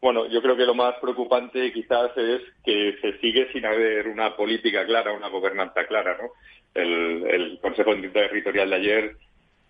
Bueno, 0.03 0.27
yo 0.27 0.43
creo 0.43 0.57
que 0.57 0.67
lo 0.67 0.75
más 0.75 0.97
preocupante 0.97 1.73
quizás 1.73 2.11
es 2.19 2.43
que 2.65 2.99
se 3.01 3.19
sigue 3.21 3.51
sin 3.53 3.65
haber 3.65 4.07
una 4.09 4.37
política 4.37 4.85
clara, 4.85 5.13
una 5.13 5.29
gobernanza 5.29 5.87
clara, 5.87 6.19
¿no? 6.21 6.29
El, 6.75 7.25
el 7.27 7.59
Consejo 7.61 7.95
Territorial 7.95 8.69
de 8.69 8.77
ayer 8.77 9.17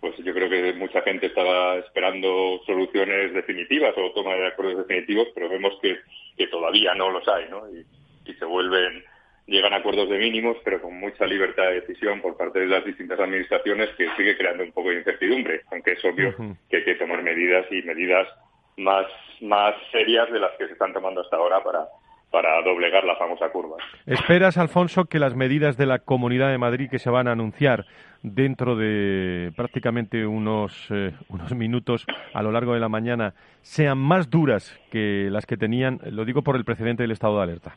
pues 0.03 0.17
yo 0.17 0.35
creo 0.35 0.51
que 0.51 0.73
mucha 0.73 1.01
gente 1.03 1.27
estaba 1.27 1.77
esperando 1.77 2.61
soluciones 2.67 3.33
definitivas 3.33 3.95
o 3.97 4.11
toma 4.11 4.35
de 4.35 4.49
acuerdos 4.49 4.79
definitivos, 4.79 5.29
pero 5.33 5.49
vemos 5.49 5.79
que, 5.81 5.97
que 6.37 6.49
todavía 6.49 6.93
no 6.97 7.09
los 7.11 7.27
hay, 7.29 7.49
¿no? 7.49 7.63
Y, 7.71 7.87
se 8.35 8.45
vuelven, 8.45 9.05
llegan 9.47 9.73
a 9.73 9.77
acuerdos 9.77 10.09
de 10.09 10.19
mínimos, 10.19 10.57
pero 10.65 10.83
con 10.83 10.99
mucha 10.99 11.25
libertad 11.27 11.65
de 11.65 11.83
decisión 11.83 12.21
por 12.21 12.37
parte 12.37 12.59
de 12.59 12.67
las 12.67 12.85
distintas 12.85 13.21
administraciones 13.21 13.91
que 13.97 14.09
sigue 14.17 14.37
creando 14.37 14.65
un 14.65 14.73
poco 14.73 14.89
de 14.89 14.97
incertidumbre, 14.97 15.61
aunque 15.71 15.93
es 15.93 16.05
obvio 16.05 16.35
que 16.69 16.79
hay 16.79 16.85
que 16.85 16.97
tomar 16.97 17.23
medidas 17.23 17.65
y 17.71 17.83
medidas 17.83 18.27
más, 18.79 19.07
más 19.41 19.77
serias 19.93 20.33
de 20.33 20.41
las 20.41 20.51
que 20.59 20.67
se 20.67 20.73
están 20.73 20.93
tomando 20.93 21.21
hasta 21.21 21.37
ahora 21.37 21.63
para, 21.63 21.87
para 22.33 22.61
doblegar 22.63 23.05
la 23.05 23.15
famosa 23.15 23.51
curva. 23.51 23.77
¿Esperas, 24.07 24.59
Alfonso, 24.59 25.05
que 25.05 25.21
las 25.21 25.37
medidas 25.37 25.77
de 25.77 25.87
la 25.87 26.01
Comunidad 26.01 26.51
de 26.51 26.59
Madrid 26.59 26.91
que 26.91 26.99
se 26.99 27.11
van 27.11 27.29
a 27.29 27.33
anunciar 27.33 27.85
dentro 28.23 28.77
de 28.77 29.53
prácticamente 29.57 30.27
unos, 30.27 30.89
eh, 30.91 31.13
unos 31.29 31.55
minutos 31.55 32.07
a 32.33 32.43
lo 32.43 32.53
largo 32.53 32.75
de 32.75 32.81
la 32.81 32.89
mañana 32.89 33.35
sean 33.63 33.99
más 33.99 34.31
duras 34.31 34.79
que 34.91 35.29
las 35.31 35.47
que 35.47 35.57
tenían, 35.57 36.01
lo 36.11 36.25
digo 36.25 36.43
por 36.43 36.57
el 36.57 36.65
precedente 36.65 37.03
del 37.03 37.13
estado 37.13 37.37
de 37.37 37.43
alerta? 37.43 37.77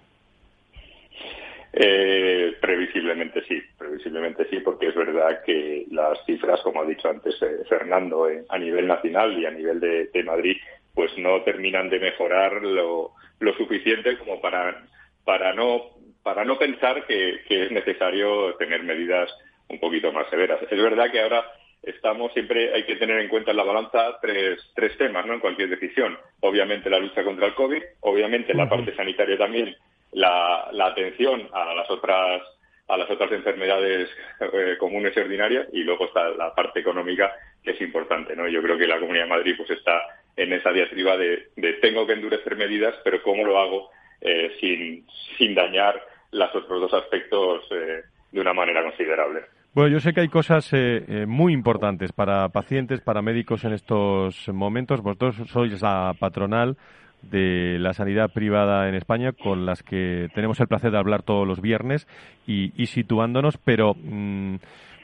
Eh, 1.74 2.56
previsiblemente 2.62 3.44
sí, 3.48 3.62
previsiblemente 3.78 4.48
sí, 4.50 4.60
porque 4.60 4.88
es 4.88 4.96
verdad 4.96 5.44
que 5.46 5.86
las 5.92 6.24
cifras, 6.26 6.62
como 6.62 6.82
ha 6.82 6.86
dicho 6.86 7.10
antes 7.10 7.36
eh, 7.42 7.66
Fernando, 7.68 8.28
a 8.48 8.58
nivel 8.58 8.88
nacional 8.88 9.38
y 9.38 9.46
a 9.46 9.52
nivel 9.52 9.82
de, 9.82 10.06
de 10.08 10.24
Madrid, 10.24 10.56
pues 10.94 11.12
no 11.18 11.42
terminan 11.42 11.90
de 11.90 12.00
mejorar 12.00 12.62
lo, 12.64 13.12
lo 13.40 13.54
suficiente 13.58 14.18
como 14.18 14.40
para, 14.40 14.84
para, 15.26 15.54
no, 15.54 15.82
para 16.24 16.46
no 16.46 16.58
pensar 16.58 17.06
que, 17.06 17.42
es 17.48 17.72
necesario 17.72 18.56
tener 18.56 18.84
medidas 18.84 19.30
un 19.70 19.80
poquito 19.80 20.12
más 20.12 20.30
severas. 20.30 20.60
Es 20.70 20.82
verdad 20.82 21.12
que 21.12 21.22
ahora 21.22 21.46
estamos 21.84 22.34
siempre 22.34 22.74
hay 22.74 22.84
que 22.84 22.96
tener 22.96 23.20
en 23.20 23.30
cuenta 23.30 23.52
en 23.52 23.58
la 23.58 23.64
balanza 23.64 24.18
tres, 24.22 24.60
tres 24.76 24.98
temas 24.98 25.26
¿no? 25.26 25.34
en 25.34 25.40
cualquier 25.40 25.70
decisión. 25.70 26.18
Obviamente 26.42 26.90
la 26.90 27.00
lucha 27.00 27.24
contra 27.24 27.48
el 27.48 27.56
COVID, 27.56 27.82
obviamente 28.02 28.54
la 28.54 28.68
parte 28.68 28.96
sanitaria 28.96 29.38
también, 29.38 29.76
la, 30.12 30.70
la 30.72 30.88
atención 30.88 31.48
a 31.54 31.74
las 31.74 31.90
otras 31.90 32.42
a 32.88 32.98
las 32.98 33.10
otras 33.10 33.32
enfermedades 33.32 34.10
eh, 34.40 34.76
comunes 34.80 35.16
y 35.16 35.20
ordinarias 35.20 35.68
y 35.74 35.84
luego 35.84 36.06
está 36.06 36.30
la 36.30 36.54
parte 36.54 36.82
económica 36.82 37.34
que 37.64 37.72
es 37.72 37.82
importante. 37.82 38.36
¿no? 38.36 38.48
Yo 38.48 38.62
creo 38.62 38.78
que 38.78 38.88
la 38.88 39.00
Comunidad 39.00 39.24
de 39.24 39.30
Madrid 39.30 39.56
pues 39.58 39.72
está 39.72 40.04
en 40.36 40.54
esa 40.54 40.72
diatriba 40.72 41.18
de, 41.18 41.50
tengo 41.82 42.06
que 42.06 42.14
endurecer 42.14 42.56
medidas, 42.56 42.94
pero 43.04 43.24
¿cómo 43.24 43.44
lo 43.44 43.58
hago 43.58 43.90
eh, 44.22 44.56
sin, 44.60 45.06
sin 45.38 45.56
dañar 45.56 46.00
los 46.32 46.54
otros 46.54 46.82
dos 46.82 46.94
aspectos 46.94 47.66
eh, 47.72 48.02
de 48.36 48.42
una 48.42 48.54
manera 48.54 48.84
considerable? 48.84 49.42
Bueno, 49.74 49.90
yo 49.90 50.00
sé 50.00 50.14
que 50.14 50.22
hay 50.22 50.28
cosas 50.28 50.70
eh, 50.74 51.26
muy 51.26 51.54
importantes 51.54 52.12
para 52.12 52.50
pacientes, 52.50 53.02
para 53.02 53.22
médicos 53.22 53.64
en 53.64 53.74
estos 53.74 54.48
momentos. 54.50 55.02
Vosotros 55.02 55.36
sois 55.48 55.82
la 55.82 56.14
patronal 56.20 56.76
de 57.22 57.78
la 57.80 57.94
sanidad 57.94 58.30
privada 58.32 58.90
en 58.90 58.96
España 58.96 59.32
con 59.32 59.66
las 59.66 59.84
que 59.84 60.28
tenemos 60.36 60.60
el 60.60 60.68
placer 60.68 60.92
de 60.92 60.98
hablar 60.98 61.24
todos 61.24 61.48
los 61.48 61.62
viernes 61.62 62.08
y, 62.46 62.70
situándonos, 62.86 63.58
pero 63.58 63.96
mm, 63.96 64.56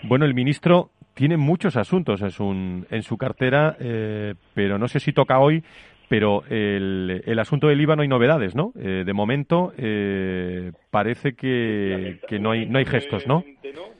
bueno, 0.03 0.25
el 0.25 0.33
ministro 0.33 0.89
tiene 1.13 1.37
muchos 1.37 1.77
asuntos 1.77 2.21
en 2.21 2.31
su, 2.31 2.51
en 2.89 3.01
su 3.01 3.17
cartera, 3.17 3.75
eh, 3.79 4.35
pero 4.53 4.77
no 4.77 4.87
sé 4.87 4.99
si 4.99 5.13
toca 5.13 5.39
hoy, 5.39 5.63
pero 6.11 6.43
el, 6.49 7.23
el 7.25 7.39
asunto 7.39 7.67
del 7.69 7.79
IVA 7.79 7.95
no 7.95 8.01
hay 8.01 8.09
novedades, 8.09 8.53
¿no? 8.53 8.73
Eh, 8.77 9.03
de 9.05 9.13
momento 9.13 9.71
eh, 9.77 10.73
parece 10.89 11.37
que, 11.37 12.19
no 12.37 12.51
hay 12.51 12.85
gestos, 12.85 13.25
¿no? 13.27 13.45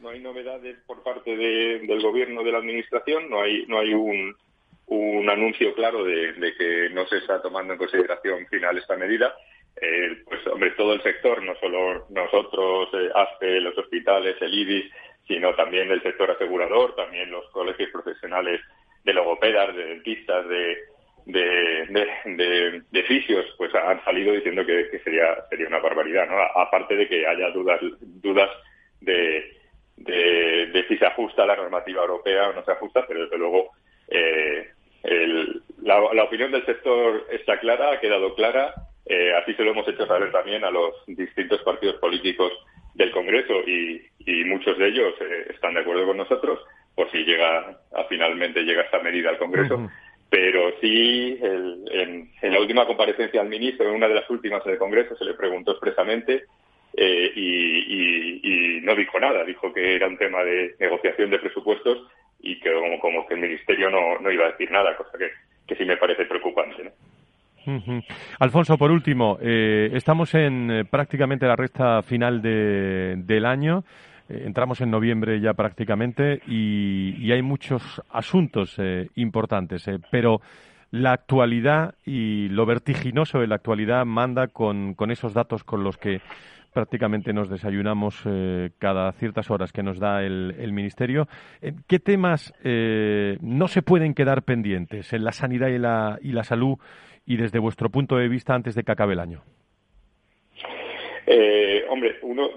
No, 0.01 0.09
hay 0.09 0.19
novedades 0.19 0.75
por 0.85 1.03
parte 1.03 1.37
del 1.37 2.01
gobierno 2.01 2.43
de 2.43 2.51
la 2.51 2.57
administración, 2.57 3.29
no 3.29 3.39
hay 3.39 3.65
no 3.65 3.79
hay 3.79 3.93
un, 3.93 4.35
un 4.87 5.29
anuncio 5.29 5.73
claro 5.73 6.03
de, 6.03 6.33
que 6.57 6.89
no 6.89 7.07
se 7.07 7.19
está 7.19 7.41
tomando 7.41 7.71
en 7.71 7.79
consideración 7.79 8.45
final 8.47 8.77
esta 8.77 8.97
medida. 8.97 9.33
pues 10.25 10.45
hombre, 10.47 10.71
todo 10.71 10.91
el 10.91 11.01
sector, 11.03 11.41
no 11.41 11.55
solo 11.61 12.07
nosotros, 12.09 12.89
ASPE, 13.15 13.61
los 13.61 13.77
hospitales, 13.77 14.35
el 14.41 14.53
IBIS, 14.53 14.91
sino 15.29 15.55
también 15.55 15.87
del 15.87 16.03
sector 16.03 16.29
asegurador, 16.29 16.93
también 16.93 17.31
los 17.31 17.49
colegios 17.51 17.89
profesionales 17.89 18.59
de 19.05 19.13
logopedas, 19.13 19.73
de 19.73 19.85
dentistas, 19.85 20.45
de, 20.49 20.77
de, 21.31 22.83
de, 22.91 23.03
fisios, 23.03 23.45
pues 23.57 23.73
han 23.75 24.03
salido 24.03 24.33
diciendo 24.33 24.65
que, 24.65 24.99
sería 25.03 25.35
sería 25.49 25.67
una 25.67 25.79
barbaridad, 25.79 26.27
¿no? 26.27 26.37
Aparte 26.59 26.95
de 26.95 27.07
que 27.07 27.25
haya 27.25 27.49
dudas 27.49 27.79
dudas 27.99 28.49
de, 28.99 29.57
de, 29.97 30.85
si 30.87 30.97
se 30.97 31.05
ajusta 31.05 31.43
a 31.43 31.47
la 31.47 31.55
normativa 31.55 32.01
europea 32.01 32.49
o 32.49 32.53
no 32.53 32.63
se 32.63 32.71
ajusta, 32.71 33.05
pero 33.07 33.23
desde 33.23 33.37
luego 33.37 33.71
eh, 34.07 34.67
la, 35.81 36.23
opinión 36.23 36.51
del 36.51 36.65
sector 36.65 37.27
está 37.31 37.59
clara, 37.59 37.93
ha 37.93 37.99
quedado 37.99 38.35
clara, 38.35 38.73
eh, 39.05 39.33
así 39.41 39.53
se 39.55 39.63
lo 39.63 39.71
hemos 39.71 39.87
hecho 39.87 40.05
saber 40.05 40.31
también 40.31 40.63
a 40.63 40.71
los 40.71 40.93
distintos 41.07 41.61
partidos 41.63 41.95
políticos 41.95 42.51
del 42.93 43.11
Congreso 43.11 43.61
y, 43.67 44.01
muchos 44.45 44.77
de 44.77 44.87
ellos 44.87 45.13
eh, 45.21 45.47
están 45.49 45.73
de 45.73 45.79
acuerdo 45.79 46.05
con 46.05 46.17
nosotros 46.17 46.59
por 46.93 47.09
si 47.09 47.19
llega 47.23 47.79
a 47.95 48.03
finalmente 48.09 48.63
llega 48.63 48.83
esta 48.83 48.99
medida 48.99 49.29
al 49.29 49.37
Congreso 49.37 49.89
pero 50.31 50.71
sí, 50.79 51.37
en, 51.41 52.29
la 52.41 52.59
última 52.61 52.87
comparecencia 52.87 53.41
al 53.41 53.49
ministro, 53.49 53.89
en 53.89 53.95
una 53.95 54.07
de 54.07 54.15
las 54.15 54.29
últimas 54.29 54.65
en 54.65 54.71
el 54.71 54.77
Congreso, 54.77 55.13
se 55.17 55.25
le 55.25 55.33
preguntó 55.33 55.71
expresamente 55.71 56.45
eh, 56.95 57.31
y, 57.35 58.79
no 58.81 58.95
dijo 58.95 59.19
nada. 59.19 59.43
Dijo 59.43 59.73
que 59.73 59.93
era 59.93 60.07
un 60.07 60.17
tema 60.17 60.41
de 60.45 60.75
negociación 60.79 61.31
de 61.31 61.39
presupuestos 61.39 62.07
y 62.39 62.57
que 62.61 62.71
como, 63.01 63.27
que 63.27 63.33
el 63.33 63.41
Ministerio 63.41 63.89
no, 63.89 64.31
iba 64.31 64.45
a 64.45 64.51
decir 64.51 64.71
nada, 64.71 64.95
cosa 64.95 65.17
que, 65.17 65.75
sí 65.75 65.83
me 65.83 65.97
parece 65.97 66.23
preocupante. 66.23 66.91
Alfonso, 68.39 68.77
por 68.77 68.89
último, 68.89 69.37
eh, 69.41 69.91
estamos 69.93 70.33
en 70.33 70.71
eh, 70.71 70.85
prácticamente 70.85 71.45
la 71.45 71.57
recta 71.57 72.01
final 72.03 72.41
del 72.41 73.45
año. 73.45 73.83
Eh, 74.31 74.43
entramos 74.45 74.79
en 74.81 74.91
noviembre 74.91 75.39
ya 75.41 75.53
prácticamente 75.53 76.41
y, 76.47 77.31
hay 77.31 77.41
muchos 77.41 78.01
asuntos 78.09 78.75
eh, 78.77 79.09
importantes, 79.15 79.87
eh, 79.87 79.99
pero 80.09 80.41
la 80.91 81.13
actualidad 81.13 81.95
y 82.05 82.49
lo 82.49 82.65
vertiginoso 82.65 83.39
de 83.39 83.47
la 83.47 83.55
actualidad 83.55 84.05
manda 84.05 84.47
con, 84.47 84.95
esos 85.09 85.33
datos 85.33 85.63
con 85.63 85.83
los 85.83 85.97
que 85.97 86.21
prácticamente 86.73 87.33
nos 87.33 87.49
desayunamos 87.49 88.23
cada 88.77 89.11
ciertas 89.13 89.49
horas 89.51 89.71
que 89.71 89.83
nos 89.83 89.99
da 89.99 90.21
el, 90.23 90.71
Ministerio. 90.73 91.27
¿Qué 91.87 91.99
temas 91.99 92.53
no 92.63 93.67
se 93.69 93.81
pueden 93.81 94.13
quedar 94.13 94.43
pendientes 94.43 95.13
en 95.13 95.23
la 95.23 95.31
sanidad 95.31 95.69
y 95.69 95.79
la, 95.79 96.17
y 96.21 96.33
la 96.33 96.43
salud 96.43 96.77
y 97.25 97.37
desde 97.37 97.59
vuestro 97.59 97.89
punto 97.89 98.17
de 98.17 98.27
vista 98.27 98.53
antes 98.53 98.75
de 98.75 98.83
que 98.83 98.91
acabe 98.91 99.13
el 99.13 99.19
año? 99.19 99.43
hombre, 101.89 102.15
uno, 102.21 102.49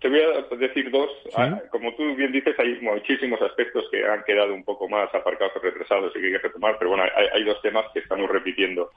te 0.00 0.08
voy 0.08 0.20
a 0.20 0.56
decir 0.56 0.90
dos. 0.90 1.10
Ah, 1.34 1.60
como 1.70 1.94
tú 1.94 2.14
bien 2.14 2.32
dices, 2.32 2.54
hay 2.58 2.78
muchísimos 2.80 3.40
aspectos 3.40 3.84
que 3.90 4.04
han 4.04 4.24
quedado 4.24 4.52
un 4.52 4.64
poco 4.64 4.88
más 4.88 5.12
aparcados 5.14 5.56
o 5.56 5.60
retrasados 5.60 6.14
y 6.14 6.20
que 6.20 6.26
hay 6.26 6.32
que 6.32 6.38
retomar, 6.38 6.76
pero 6.78 6.90
bueno, 6.90 7.04
hay, 7.32 7.44
dos 7.44 7.60
temas 7.62 7.86
que 7.92 8.00
estamos 8.00 8.28
repitiendo 8.30 8.90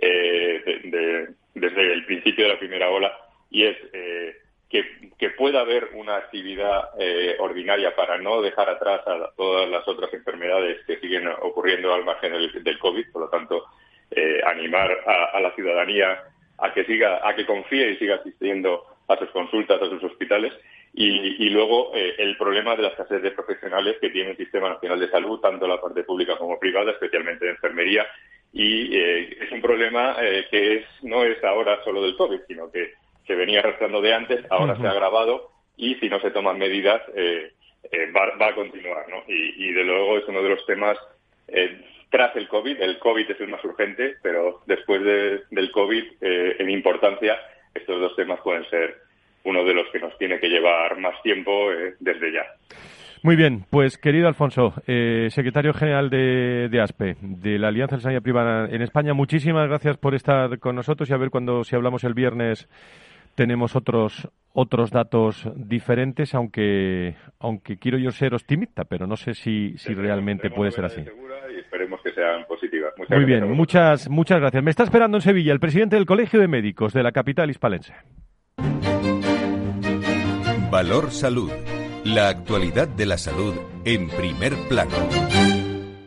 eh, 0.00 0.80
desde 1.54 1.92
el 1.92 2.04
principio 2.06 2.44
de 2.46 2.52
la 2.52 2.58
primera 2.58 2.88
ola 2.88 3.12
y 3.50 3.64
es 3.64 3.76
eh, 3.92 4.36
que, 4.70 5.30
pueda 5.36 5.60
haber 5.60 5.90
una 5.94 6.16
actividad 6.16 6.90
eh, 6.98 7.36
ordinaria 7.38 7.94
para 7.94 8.18
no 8.18 8.42
dejar 8.42 8.68
atrás 8.70 9.06
a 9.06 9.30
todas 9.36 9.68
las 9.68 9.86
otras 9.86 10.12
enfermedades 10.12 10.84
que 10.86 10.98
siguen 10.98 11.28
ocurriendo 11.42 11.94
al 11.94 12.04
margen 12.04 12.32
del, 12.32 12.78
COVID, 12.78 13.12
por 13.12 13.22
lo 13.22 13.28
tanto, 13.28 13.66
animar 14.46 14.90
a, 15.06 15.36
a 15.36 15.40
la 15.40 15.54
ciudadanía 15.54 16.24
a 16.58 16.72
que 16.72 16.84
siga, 16.84 17.20
a 17.22 17.36
que 17.36 17.46
confíe 17.46 17.90
y 17.90 17.96
siga 17.98 18.16
asistiendo 18.16 18.84
a 19.08 19.18
sus 19.18 19.30
consultas, 19.30 19.80
a 19.80 19.88
sus 19.88 20.04
hospitales. 20.04 20.52
Y, 20.94 21.48
luego 21.50 21.92
eh, 21.94 22.14
el 22.18 22.36
problema 22.36 22.74
de 22.74 22.82
la 22.82 22.88
escasez 22.88 23.22
de 23.22 23.30
profesionales 23.30 23.96
que 24.00 24.10
tiene 24.10 24.30
el 24.30 24.36
Sistema 24.36 24.70
Nacional 24.70 24.98
de 24.98 25.10
Salud, 25.10 25.40
tanto 25.40 25.66
la 25.66 25.80
parte 25.80 26.02
pública 26.02 26.36
como 26.36 26.58
privada, 26.58 26.92
especialmente 26.92 27.44
de 27.44 27.52
enfermería. 27.52 28.06
Y 28.52 28.96
eh, 28.96 29.38
es 29.42 29.52
un 29.52 29.60
problema 29.60 30.16
eh, 30.20 30.46
que 30.50 30.76
es, 30.76 30.86
no 31.02 31.24
es 31.24 31.42
ahora 31.44 31.82
solo 31.84 32.02
del 32.02 32.16
COVID, 32.16 32.40
sino 32.48 32.70
que 32.70 32.94
se 33.26 33.34
venía 33.34 33.60
arrastrando 33.60 34.00
de 34.00 34.14
antes, 34.14 34.44
ahora 34.50 34.76
se 34.76 34.86
ha 34.86 34.90
agravado 34.90 35.50
y 35.76 35.94
si 35.96 36.08
no 36.08 36.18
se 36.20 36.30
toman 36.30 36.58
medidas 36.58 37.02
va, 38.16 38.46
a 38.46 38.54
continuar. 38.54 39.06
¿no? 39.08 39.22
Y, 39.28 39.70
de 39.70 39.84
luego 39.84 40.16
es 40.16 40.26
uno 40.26 40.42
de 40.42 40.48
los 40.48 40.64
temas 40.66 40.98
tras 42.10 42.34
el 42.36 42.48
COVID. 42.48 42.80
El 42.80 42.98
COVID 42.98 43.30
es 43.30 43.40
el 43.40 43.48
más 43.48 43.62
urgente, 43.62 44.16
pero 44.22 44.62
después 44.66 45.02
del 45.04 45.70
COVID, 45.70 46.04
en 46.22 46.70
importancia, 46.70 47.38
estos 47.78 48.00
dos 48.00 48.14
temas 48.16 48.40
pueden 48.40 48.64
ser 48.70 48.96
uno 49.44 49.64
de 49.64 49.74
los 49.74 49.86
que 49.90 49.98
nos 49.98 50.16
tiene 50.18 50.38
que 50.38 50.48
llevar 50.48 50.98
más 50.98 51.20
tiempo 51.22 51.72
eh, 51.72 51.94
desde 52.00 52.32
ya. 52.32 52.44
Muy 53.22 53.34
bien, 53.34 53.64
pues 53.68 53.98
querido 53.98 54.28
Alfonso, 54.28 54.74
eh, 54.86 55.26
secretario 55.30 55.74
general 55.74 56.08
de, 56.08 56.80
ASPE, 56.80 57.16
de 57.20 57.58
la 57.58 57.68
Alianza 57.68 57.98
Sanidad 57.98 58.22
Privada 58.22 58.68
en 58.70 58.80
España, 58.80 59.12
muchísimas 59.12 59.68
gracias 59.68 59.96
por 59.96 60.14
estar 60.14 60.58
con 60.60 60.76
nosotros 60.76 61.10
y 61.10 61.12
a 61.12 61.16
ver 61.16 61.30
cuando 61.30 61.64
si 61.64 61.74
hablamos 61.74 62.04
el 62.04 62.14
viernes 62.14 62.68
tenemos 63.38 63.76
otros 63.76 64.28
otros 64.52 64.90
datos 64.90 65.48
diferentes, 65.54 66.34
aunque 66.34 67.14
aunque 67.38 67.76
quiero 67.76 67.96
yo 67.96 68.10
ser 68.10 68.34
optimista, 68.34 68.84
pero 68.84 69.06
no 69.06 69.16
sé 69.16 69.34
si, 69.34 69.78
si 69.78 69.94
realmente 69.94 70.50
puede 70.50 70.72
ser 70.72 70.86
así. 70.86 71.02
Y 71.02 71.60
esperemos 71.60 72.00
que 72.02 72.10
sean 72.10 72.44
positivas. 72.48 72.92
Muy 73.08 73.24
bien, 73.24 73.48
muchas 73.52 74.10
muchas 74.10 74.40
gracias. 74.40 74.64
Me 74.64 74.72
está 74.72 74.82
esperando 74.82 75.18
en 75.18 75.20
Sevilla 75.20 75.52
el 75.52 75.60
presidente 75.60 75.94
del 75.94 76.04
Colegio 76.04 76.40
de 76.40 76.48
Médicos 76.48 76.92
de 76.92 77.04
la 77.04 77.12
capital 77.12 77.48
hispalense. 77.48 77.94
Valor 80.72 81.12
Salud. 81.12 81.52
La 82.04 82.28
actualidad 82.28 82.88
de 82.88 83.06
la 83.06 83.18
salud 83.18 83.54
en 83.84 84.08
primer 84.08 84.54
plano. 84.68 84.96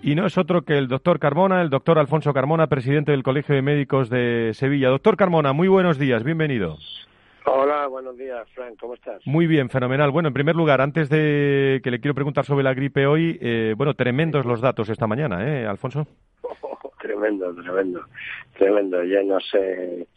Y 0.03 0.15
no 0.15 0.25
es 0.25 0.37
otro 0.37 0.63
que 0.63 0.77
el 0.77 0.89
doctor 0.89 1.19
Carmona, 1.19 1.61
el 1.61 1.69
doctor 1.69 1.97
Alfonso 1.97 2.33
Carmona, 2.33 2.67
presidente 2.67 3.11
del 3.11 3.23
Colegio 3.23 3.55
de 3.55 3.61
Médicos 3.61 4.09
de 4.09 4.51
Sevilla. 4.53 4.89
Doctor 4.89 5.15
Carmona, 5.15 5.53
muy 5.53 5.69
buenos 5.69 5.97
días, 5.97 6.23
bienvenido. 6.23 6.77
Hola, 7.45 7.87
buenos 7.87 8.17
días, 8.17 8.47
Frank, 8.53 8.79
¿cómo 8.79 8.93
estás? 8.93 9.25
Muy 9.25 9.47
bien, 9.47 9.69
fenomenal. 9.69 10.11
Bueno, 10.11 10.27
en 10.27 10.33
primer 10.33 10.55
lugar, 10.55 10.79
antes 10.79 11.09
de 11.09 11.81
que 11.83 11.89
le 11.89 11.99
quiero 11.99 12.13
preguntar 12.13 12.45
sobre 12.45 12.63
la 12.63 12.73
gripe 12.73 13.07
hoy, 13.07 13.37
eh, 13.41 13.73
bueno, 13.75 13.95
tremendos 13.95 14.45
los 14.45 14.61
datos 14.61 14.89
esta 14.89 15.07
mañana, 15.07 15.47
¿eh, 15.47 15.65
Alfonso? 15.65 16.05
tremendo, 17.01 17.53
tremendo, 17.55 18.05
tremendo. 18.57 19.03
Ya 19.03 19.23
no 19.23 19.39
sé. 19.39 20.07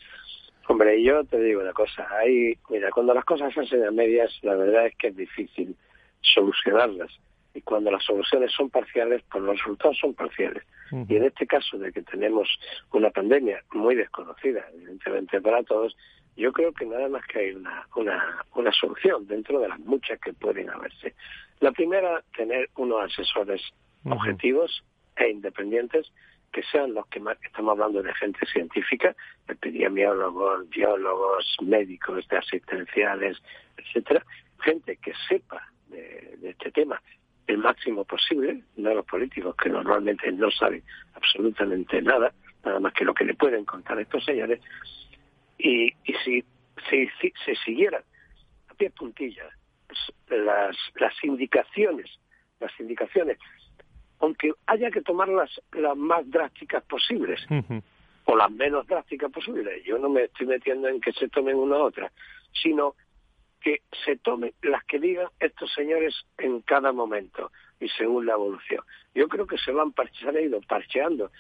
Hombre, 0.68 1.02
yo 1.02 1.24
te 1.24 1.40
digo 1.40 1.62
una 1.62 1.72
cosa. 1.72 2.06
Hay, 2.18 2.58
mira, 2.68 2.90
cuando 2.90 3.14
las 3.14 3.24
cosas 3.24 3.54
se 3.54 3.60
hacen 3.60 3.84
a 3.84 3.90
medias, 3.90 4.30
la 4.42 4.54
verdad 4.54 4.86
es 4.86 4.96
que 4.96 5.08
es 5.08 5.16
difícil 5.16 5.74
solucionarlas. 6.20 7.10
Y 7.54 7.62
cuando 7.62 7.90
las 7.90 8.04
soluciones 8.04 8.52
son 8.52 8.68
parciales, 8.68 9.22
pues 9.30 9.44
los 9.44 9.56
resultados 9.56 9.96
son 9.98 10.12
parciales. 10.14 10.64
Y 11.08 11.16
en 11.16 11.24
este 11.24 11.46
caso 11.46 11.78
de 11.78 11.92
que 11.92 12.02
tenemos 12.02 12.48
una 12.92 13.10
pandemia 13.10 13.62
muy 13.72 13.94
desconocida, 13.94 14.64
evidentemente 14.74 15.40
para 15.40 15.62
todos, 15.62 15.96
yo 16.36 16.52
creo 16.52 16.72
que 16.72 16.86
nada 16.86 17.08
más 17.08 17.24
que 17.26 17.38
hay 17.38 17.50
una, 17.52 17.86
una, 17.96 18.44
una 18.54 18.72
solución 18.72 19.26
dentro 19.26 19.60
de 19.60 19.68
las 19.68 19.78
muchas 19.80 20.20
que 20.20 20.32
pueden 20.32 20.70
haberse. 20.70 21.14
La 21.60 21.72
primera, 21.72 22.22
tener 22.36 22.68
unos 22.76 23.04
asesores 23.04 23.62
objetivos 24.04 24.84
e 25.16 25.30
independientes 25.30 26.10
que 26.52 26.62
sean 26.70 26.94
los 26.94 27.06
que 27.08 27.20
más 27.20 27.36
estamos 27.42 27.72
hablando 27.72 28.02
de 28.02 28.14
gente 28.14 28.46
científica, 28.46 29.14
epidemiólogos, 29.48 30.68
biólogos, 30.70 31.56
médicos, 31.62 32.26
de 32.28 32.36
asistenciales, 32.36 33.36
etcétera, 33.76 34.24
gente 34.62 34.96
que 34.96 35.12
sepa 35.28 35.68
de, 35.88 36.36
de, 36.38 36.50
este 36.50 36.70
tema 36.70 37.00
el 37.46 37.58
máximo 37.58 38.04
posible, 38.04 38.62
no 38.76 38.94
los 38.94 39.04
políticos 39.04 39.54
que 39.56 39.68
normalmente 39.68 40.30
no 40.32 40.50
saben 40.50 40.82
absolutamente 41.14 42.00
nada, 42.00 42.32
nada 42.64 42.80
más 42.80 42.92
que 42.94 43.04
lo 43.04 43.12
que 43.12 43.24
le 43.24 43.34
pueden 43.34 43.64
contar 43.64 43.98
estos 43.98 44.24
señores, 44.24 44.60
y, 45.58 45.86
y 46.04 46.14
si, 46.24 46.44
si, 46.88 47.08
si 47.20 47.32
se 47.44 47.54
siguieran 47.64 48.02
a 48.68 48.74
pie 48.74 48.90
puntillas 48.90 49.52
las, 50.28 50.76
las 50.96 51.24
indicaciones, 51.24 52.10
las 52.60 52.72
indicaciones, 52.80 53.38
aunque 54.20 54.52
haya 54.66 54.90
que 54.90 55.02
tomarlas 55.02 55.50
las 55.72 55.96
más 55.96 56.28
drásticas 56.30 56.82
posibles, 56.84 57.46
o 58.24 58.36
las 58.36 58.50
menos 58.50 58.86
drásticas 58.86 59.30
posibles, 59.30 59.84
yo 59.84 59.98
no 59.98 60.08
me 60.08 60.24
estoy 60.24 60.46
metiendo 60.46 60.88
en 60.88 61.00
que 61.00 61.12
se 61.12 61.28
tomen 61.28 61.56
una 61.56 61.76
u 61.76 61.82
otra, 61.82 62.10
sino 62.52 62.94
que 63.60 63.82
se 64.04 64.16
tomen 64.16 64.52
las 64.62 64.84
que 64.84 64.98
digan 64.98 65.28
estos 65.40 65.72
señores 65.72 66.14
en 66.38 66.60
cada 66.62 66.92
momento 66.92 67.50
y 67.80 67.88
según 67.88 68.26
la 68.26 68.34
evolución. 68.34 68.82
Yo 69.14 69.28
creo 69.28 69.46
que 69.46 69.58
se 69.58 69.72
van 69.72 69.94
se 70.18 70.28
han 70.28 70.36
ido 70.36 70.60
parcheando 70.62 71.30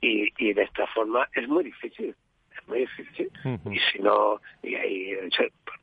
y, 0.00 0.28
y 0.38 0.52
de 0.52 0.62
esta 0.62 0.86
forma 0.88 1.28
es 1.34 1.48
muy 1.48 1.64
difícil 1.64 2.14
muy 2.66 2.80
difícil. 2.80 3.30
Y 3.70 3.78
si 3.78 3.98
no, 4.00 4.40
y 4.62 4.74
ahí, 4.74 5.12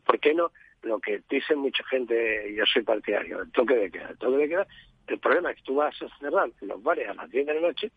¿por 0.05 0.19
qué 0.19 0.33
no? 0.33 0.51
Lo 0.83 0.99
que 0.99 1.21
dice 1.29 1.55
mucha 1.55 1.83
gente, 1.85 2.53
yo 2.55 2.65
soy 2.65 2.83
partidario, 2.83 3.41
el 3.41 3.51
toque 3.51 3.75
de 3.75 3.91
queda. 3.91 4.09
El 4.09 4.17
toque 4.17 4.37
de 4.37 4.49
queda, 4.49 4.67
el 5.07 5.19
problema 5.19 5.51
es 5.51 5.57
que 5.57 5.63
tú 5.63 5.75
vas 5.75 5.95
a 6.01 6.17
cerrar 6.19 6.49
los 6.61 6.81
bares 6.83 7.09
a 7.09 7.13
las 7.13 7.29
10 7.29 7.45
de 7.45 7.53
la 7.53 7.61
noche, 7.61 7.91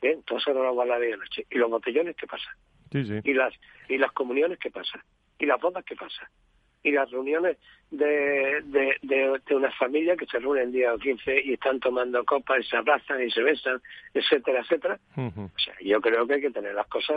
bien, 0.00 0.22
tú 0.24 0.34
vas 0.34 0.46
a 0.48 0.52
las 0.52 1.00
10 1.00 1.00
de 1.00 1.10
la 1.10 1.16
noche. 1.16 1.46
¿Y 1.50 1.58
los 1.58 1.70
botellones 1.70 2.16
qué 2.16 2.26
pasa? 2.26 2.56
¿Y, 2.92 3.34
las, 3.34 3.52
¿Y 3.88 3.98
las 3.98 4.12
comuniones 4.12 4.58
qué 4.58 4.70
pasa? 4.70 5.04
¿Y 5.38 5.46
las 5.46 5.60
bodas 5.60 5.84
qué 5.84 5.96
pasa? 5.96 6.30
y 6.86 6.92
las 6.92 7.10
reuniones 7.10 7.56
de, 7.90 8.62
de, 8.64 8.96
de, 9.02 9.54
una 9.56 9.72
familia 9.72 10.16
que 10.16 10.24
se 10.26 10.38
reúnen 10.38 10.70
día 10.70 10.94
15 10.96 11.42
y 11.44 11.54
están 11.54 11.80
tomando 11.80 12.24
copas 12.24 12.60
y 12.60 12.68
se 12.68 12.76
abrazan 12.76 13.20
y 13.24 13.30
se 13.32 13.42
besan, 13.42 13.82
etcétera, 14.14 14.60
etcétera. 14.60 15.00
O 15.16 15.58
sea, 15.58 15.74
yo 15.80 16.00
creo 16.00 16.24
que 16.28 16.34
hay 16.34 16.40
que 16.42 16.50
tener 16.50 16.74
las 16.74 16.86
cosas 16.86 17.16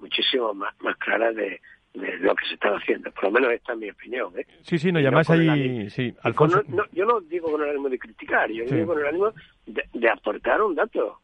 muchísimo 0.00 0.54
más, 0.54 0.74
más 0.80 0.96
claras 0.96 1.34
de, 1.34 1.60
lo 1.94 2.34
que 2.34 2.46
se 2.46 2.54
está 2.54 2.68
haciendo. 2.68 3.10
Por 3.12 3.24
lo 3.24 3.30
menos 3.32 3.52
esta 3.52 3.72
es 3.72 3.78
mi 3.78 3.90
opinión. 3.90 4.32
¿eh? 4.38 4.46
Sí, 4.62 4.78
sí, 4.78 4.92
no, 4.92 5.00
llamáis 5.00 5.28
ahí... 5.30 5.90
Sí, 5.90 6.14
Alfonso... 6.22 6.62
yo 6.92 7.04
no 7.04 7.20
digo 7.20 7.50
con 7.50 7.62
el 7.62 7.70
ánimo 7.70 7.88
de 7.88 7.98
criticar, 7.98 8.50
yo 8.50 8.64
digo 8.64 8.86
con 8.86 9.00
el 9.00 9.06
ánimo 9.06 9.32
de, 9.66 10.08
aportar 10.08 10.62
un 10.62 10.74
dato. 10.74 11.20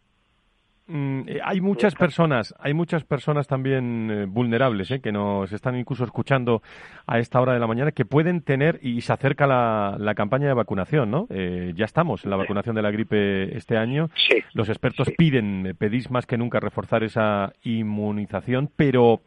Mm, 0.88 1.22
eh, 1.26 1.40
hay 1.42 1.60
muchas 1.60 1.96
personas, 1.96 2.54
hay 2.60 2.72
muchas 2.72 3.02
personas 3.02 3.48
también 3.48 4.08
eh, 4.08 4.24
vulnerables 4.26 4.88
eh, 4.92 5.00
que 5.00 5.10
nos 5.10 5.50
están 5.52 5.76
incluso 5.76 6.04
escuchando 6.04 6.62
a 7.08 7.18
esta 7.18 7.40
hora 7.40 7.54
de 7.54 7.58
la 7.58 7.66
mañana 7.66 7.90
que 7.90 8.04
pueden 8.04 8.40
tener 8.40 8.78
y 8.82 9.00
se 9.00 9.12
acerca 9.12 9.48
la, 9.48 9.96
la 9.98 10.14
campaña 10.14 10.46
de 10.46 10.54
vacunación, 10.54 11.10
¿no? 11.10 11.26
ya 11.28 11.84
estamos 11.84 12.24
en 12.24 12.30
la 12.30 12.36
vacunación 12.36 12.76
de 12.76 12.82
la 12.82 12.90
gripe 12.90 13.56
este 13.56 13.76
año. 13.76 14.10
Los 14.52 14.68
expertos 14.68 15.10
piden, 15.16 15.74
pedís 15.78 16.10
más 16.10 16.26
que 16.26 16.38
nunca 16.38 16.60
reforzar 16.60 17.02
esa 17.02 17.52
inmunización, 17.62 18.70
pero 18.74 19.20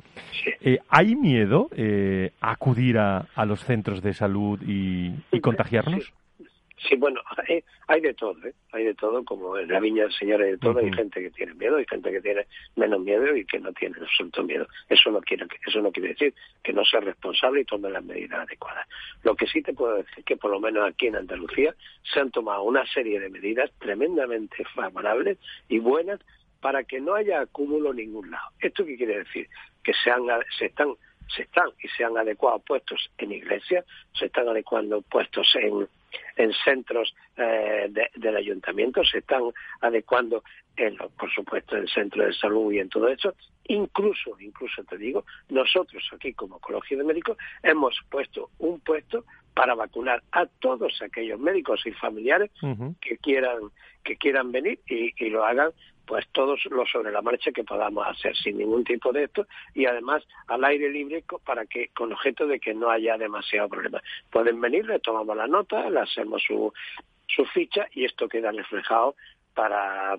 ¿hay 0.89 1.15
miedo 1.15 1.69
a 2.41 2.51
acudir 2.51 2.97
a, 2.97 3.25
a, 3.35 3.45
los 3.45 3.63
centros 3.63 4.01
de 4.01 4.13
salud 4.13 4.59
y, 4.61 5.13
y 5.31 5.39
contagiarnos? 5.41 6.13
Sí, 6.87 6.95
bueno, 6.95 7.21
hay, 7.87 8.01
de 8.01 8.13
todo, 8.13 8.37
¿eh? 8.45 8.53
hay 8.71 8.85
de 8.85 8.95
todo, 8.95 9.23
como 9.25 9.57
en 9.57 9.67
la 9.67 9.79
viña 9.79 10.03
del 10.03 10.13
Señor 10.13 10.41
hay 10.41 10.51
de 10.51 10.57
todo, 10.57 10.79
hay 10.79 10.91
gente 10.93 11.21
que 11.21 11.31
tiene 11.31 11.53
miedo, 11.55 11.77
hay 11.77 11.85
gente 11.85 12.11
que 12.11 12.21
tiene 12.21 12.45
menos 12.75 13.01
miedo 13.01 13.35
y 13.35 13.45
que 13.45 13.59
no 13.59 13.73
tiene 13.73 13.97
absoluto 13.99 14.43
miedo. 14.43 14.67
Eso 14.87 15.11
no 15.11 15.19
quiere, 15.21 15.45
eso 15.65 15.81
no 15.81 15.91
quiere 15.91 16.09
decir 16.09 16.33
que 16.63 16.73
no 16.73 16.85
sea 16.85 17.01
responsable 17.01 17.61
y 17.61 17.65
tome 17.65 17.89
las 17.89 18.03
medidas 18.03 18.39
adecuadas. 18.47 18.87
Lo 19.23 19.35
que 19.35 19.47
sí 19.47 19.61
te 19.61 19.73
puedo 19.73 19.97
decir 19.97 20.23
que 20.23 20.37
por 20.37 20.51
lo 20.51 20.59
menos 20.59 20.87
aquí 20.87 21.07
en 21.07 21.17
Andalucía 21.17 21.75
se 22.13 22.19
han 22.19 22.31
tomado 22.31 22.63
una 22.63 22.85
serie 22.87 23.19
de 23.19 23.29
medidas 23.29 23.71
tremendamente 23.79 24.63
favorables 24.73 25.37
y 25.67 25.79
buenas 25.79 26.19
para 26.61 26.83
que 26.83 26.99
no 26.99 27.15
haya 27.15 27.41
acúmulo 27.41 27.91
en 27.91 27.97
ningún 27.97 28.31
lado. 28.31 28.49
¿Esto 28.59 28.85
qué 28.85 28.95
quiere 28.97 29.19
decir? 29.19 29.47
Que 29.83 29.93
se, 29.93 30.11
han, 30.11 30.23
se 30.57 30.65
están 30.67 30.93
se 31.35 31.43
están 31.43 31.69
y 31.81 31.87
se 31.89 32.03
han 32.03 32.17
adecuado 32.17 32.59
puestos 32.59 33.09
en 33.17 33.31
iglesias, 33.31 33.85
se 34.13 34.25
están 34.25 34.47
adecuando 34.47 35.01
puestos 35.03 35.47
en 35.55 35.87
en 36.35 36.53
centros 36.63 37.13
eh, 37.37 37.91
del 38.15 38.35
ayuntamiento, 38.35 39.03
se 39.03 39.19
están 39.19 39.43
adecuando, 39.81 40.43
en, 40.75 40.97
por 40.97 41.31
supuesto, 41.33 41.75
en 41.75 41.83
el 41.83 41.89
centro 41.89 42.25
de 42.25 42.33
salud 42.33 42.71
y 42.71 42.79
en 42.79 42.89
todo 42.89 43.07
eso. 43.07 43.35
Incluso, 43.65 44.35
incluso 44.39 44.83
te 44.83 44.97
digo, 44.97 45.25
nosotros 45.49 46.03
aquí 46.13 46.33
como 46.33 46.59
Colegio 46.59 46.97
de 46.97 47.03
Médicos 47.03 47.37
hemos 47.61 47.95
puesto 48.09 48.49
un 48.57 48.79
puesto 48.79 49.25
para 49.53 49.75
vacunar 49.75 50.23
a 50.31 50.45
todos 50.45 51.01
aquellos 51.01 51.39
médicos 51.39 51.85
y 51.85 51.91
familiares 51.91 52.49
que 53.01 53.17
quieran 53.17 53.57
que 54.03 54.15
quieran 54.15 54.51
venir 54.51 54.79
y, 54.87 55.13
y 55.23 55.29
lo 55.29 55.43
hagan 55.43 55.71
pues 56.09 56.27
todos 56.31 56.65
los 56.71 56.89
sobre 56.89 57.11
la 57.11 57.21
marcha 57.21 57.51
que 57.51 57.63
podamos 57.63 58.03
hacer 58.07 58.35
sin 58.35 58.57
ningún 58.57 58.83
tipo 58.83 59.13
de 59.13 59.25
esto 59.25 59.45
y 59.75 59.85
además 59.85 60.23
al 60.47 60.65
aire 60.65 60.89
libre 60.89 61.23
para 61.45 61.67
que 61.67 61.89
con 61.89 62.11
objeto 62.11 62.47
de 62.47 62.59
que 62.59 62.73
no 62.73 62.89
haya 62.89 63.15
demasiado 63.15 63.69
problema. 63.69 64.01
Pueden 64.31 64.59
venir, 64.59 64.87
le 64.87 64.97
tomamos 64.97 65.37
la 65.37 65.45
nota, 65.45 65.87
le 65.87 65.99
hacemos 65.99 66.41
su, 66.41 66.73
su 67.27 67.45
ficha 67.45 67.87
y 67.91 68.05
esto 68.05 68.27
queda 68.27 68.51
reflejado 68.51 69.15
para, 69.53 70.17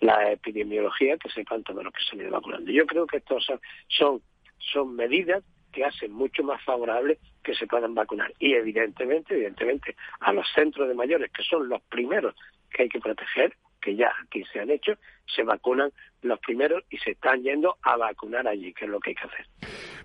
la 0.00 0.30
epidemiología 0.30 1.16
que 1.16 1.30
sepan 1.30 1.62
todos 1.62 1.84
los 1.84 1.92
que 1.94 2.02
se 2.02 2.14
han 2.14 2.20
ido 2.20 2.32
vacunando. 2.32 2.70
Yo 2.70 2.84
creo 2.84 3.06
que 3.06 3.16
estos 3.16 3.46
son, 3.88 4.20
son 4.58 4.94
medidas 4.94 5.42
que 5.72 5.86
hacen 5.86 6.12
mucho 6.12 6.42
más 6.42 6.62
favorable 6.64 7.18
que 7.42 7.54
se 7.54 7.66
puedan 7.66 7.94
vacunar. 7.94 8.30
Y 8.38 8.52
evidentemente, 8.52 9.32
evidentemente, 9.32 9.96
a 10.20 10.34
los 10.34 10.46
centros 10.54 10.86
de 10.86 10.94
mayores, 10.94 11.32
que 11.32 11.44
son 11.44 11.70
los 11.70 11.80
primeros 11.84 12.34
que 12.70 12.82
hay 12.82 12.88
que 12.90 13.00
proteger, 13.00 13.56
que 13.82 13.96
ya 13.96 14.10
aquí 14.24 14.42
se 14.50 14.60
han 14.60 14.70
hecho, 14.70 14.92
se 15.26 15.42
vacunan 15.42 15.90
los 16.22 16.38
primeros 16.38 16.84
y 16.88 16.98
se 16.98 17.10
están 17.10 17.42
yendo 17.42 17.76
a 17.82 17.96
vacunar 17.96 18.46
allí, 18.46 18.72
que 18.72 18.84
es 18.84 18.90
lo 18.90 19.00
que 19.00 19.10
hay 19.10 19.16
que 19.16 19.26
hacer. 19.26 19.46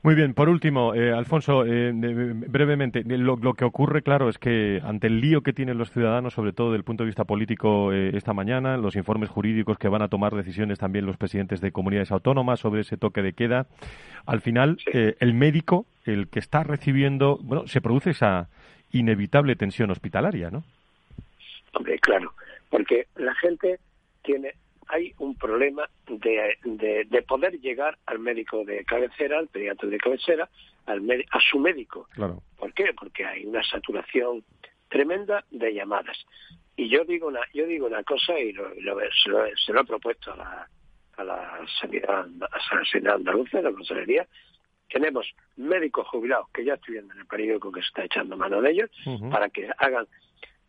Muy 0.04 0.16
bien, 0.16 0.34
por 0.34 0.50
último, 0.50 0.94
eh, 0.94 1.12
Alfonso, 1.12 1.64
eh, 1.66 1.92
brevemente, 1.94 3.04
lo, 3.06 3.54
que 3.54 3.66
ocurre, 3.66 4.02
claro, 4.02 4.30
es 4.30 4.38
que 4.38 4.82
ante 4.84 5.08
el 5.08 5.22
lío 5.22 5.42
que 5.42 5.54
tienen 5.54 5.78
los 5.78 5.92
ciudadanos, 5.92 6.34
sobre 6.34 6.54
todo 6.54 6.72
desde 6.72 6.80
el 6.80 6.84
punto 6.84 7.04
de 7.04 7.08
vista 7.08 7.24
político 7.24 7.94
eh, 7.94 8.12
esta 8.16 8.34
mañana, 8.34 8.78
los 8.78 8.96
informes 8.96 9.30
jurídicos 9.30 9.78
que 9.78 9.88
van 9.88 10.02
a 10.02 10.08
tomar 10.08 10.36
decisiones 10.36 10.80
también 10.80 11.06
los 11.06 11.18
presidentes 11.18 11.62
de 11.62 11.72
comunidades 11.72 12.12
autónomas 12.12 12.60
sobre 12.60 12.82
ese 12.82 12.98
toque 12.98 13.22
de 13.22 13.34
queda, 13.34 13.68
al 14.26 14.42
final 14.42 14.78
el 14.92 15.34
médico, 15.34 15.86
el 16.06 16.28
que 16.28 16.40
está 16.40 16.64
recibiendo, 16.64 17.38
bueno, 17.42 17.68
se 17.68 17.82
produce 17.82 18.10
esa 18.12 18.50
inevitable 18.92 19.56
tensión 19.56 19.92
hospitalaria, 19.92 20.50
¿no? 20.50 20.64
Hombre, 21.74 22.00
claro 22.00 22.34
porque 22.70 23.08
la 23.16 23.34
gente 23.36 23.80
tiene 24.24 24.54
hay 24.90 25.14
un 25.20 25.36
problema 25.36 25.90
de, 26.08 27.06
de, 27.10 27.22
poder 27.24 27.60
llegar 27.60 27.98
al 28.06 28.20
médico 28.20 28.64
de 28.64 28.86
cabecera, 28.86 29.40
al 29.40 29.48
pediatra 29.48 29.90
de 29.90 29.98
cabecera, 29.98 30.50
al 30.86 31.26
a 31.32 31.40
su 31.42 31.60
médico. 31.60 32.08
Claro. 32.12 32.42
¿Por 32.58 32.74
qué? 32.74 32.94
Porque 32.98 33.26
hay 33.26 33.46
una 33.46 33.64
saturación 33.64 34.44
tremenda 34.90 35.44
de 35.52 35.74
llamadas. 35.74 36.18
Y 36.76 36.90
yo 36.90 37.04
digo 37.04 37.28
una, 37.28 37.42
yo 37.54 37.66
digo 37.66 37.88
una 37.88 38.04
cosa 38.04 38.40
y 38.40 38.54
lo, 38.54 38.70
se, 38.76 39.30
lo, 39.30 39.82
he 39.82 39.86
propuesto 39.86 40.32
a 40.34 40.38
la, 40.38 40.70
a 41.18 41.24
la 41.24 41.66
sanidad, 41.82 42.20
a 42.20 42.76
la 42.76 42.86
sanidad 42.90 43.16
andaluza, 43.16 43.60
a 43.60 43.64
la 43.64 43.72
consejería. 43.72 44.28
Tenemos 44.90 45.28
médicos 45.58 46.08
jubilados 46.08 46.48
que 46.54 46.64
ya 46.64 46.76
estoy 46.76 46.94
viendo 46.94 47.14
en 47.14 47.20
el 47.20 47.26
periódico 47.26 47.72
que 47.72 47.82
se 47.82 47.88
está 47.88 48.06
echando 48.06 48.38
mano 48.38 48.62
de 48.62 48.72
ellos 48.72 48.90
para 49.30 49.50
que 49.50 49.70
hagan 49.80 50.08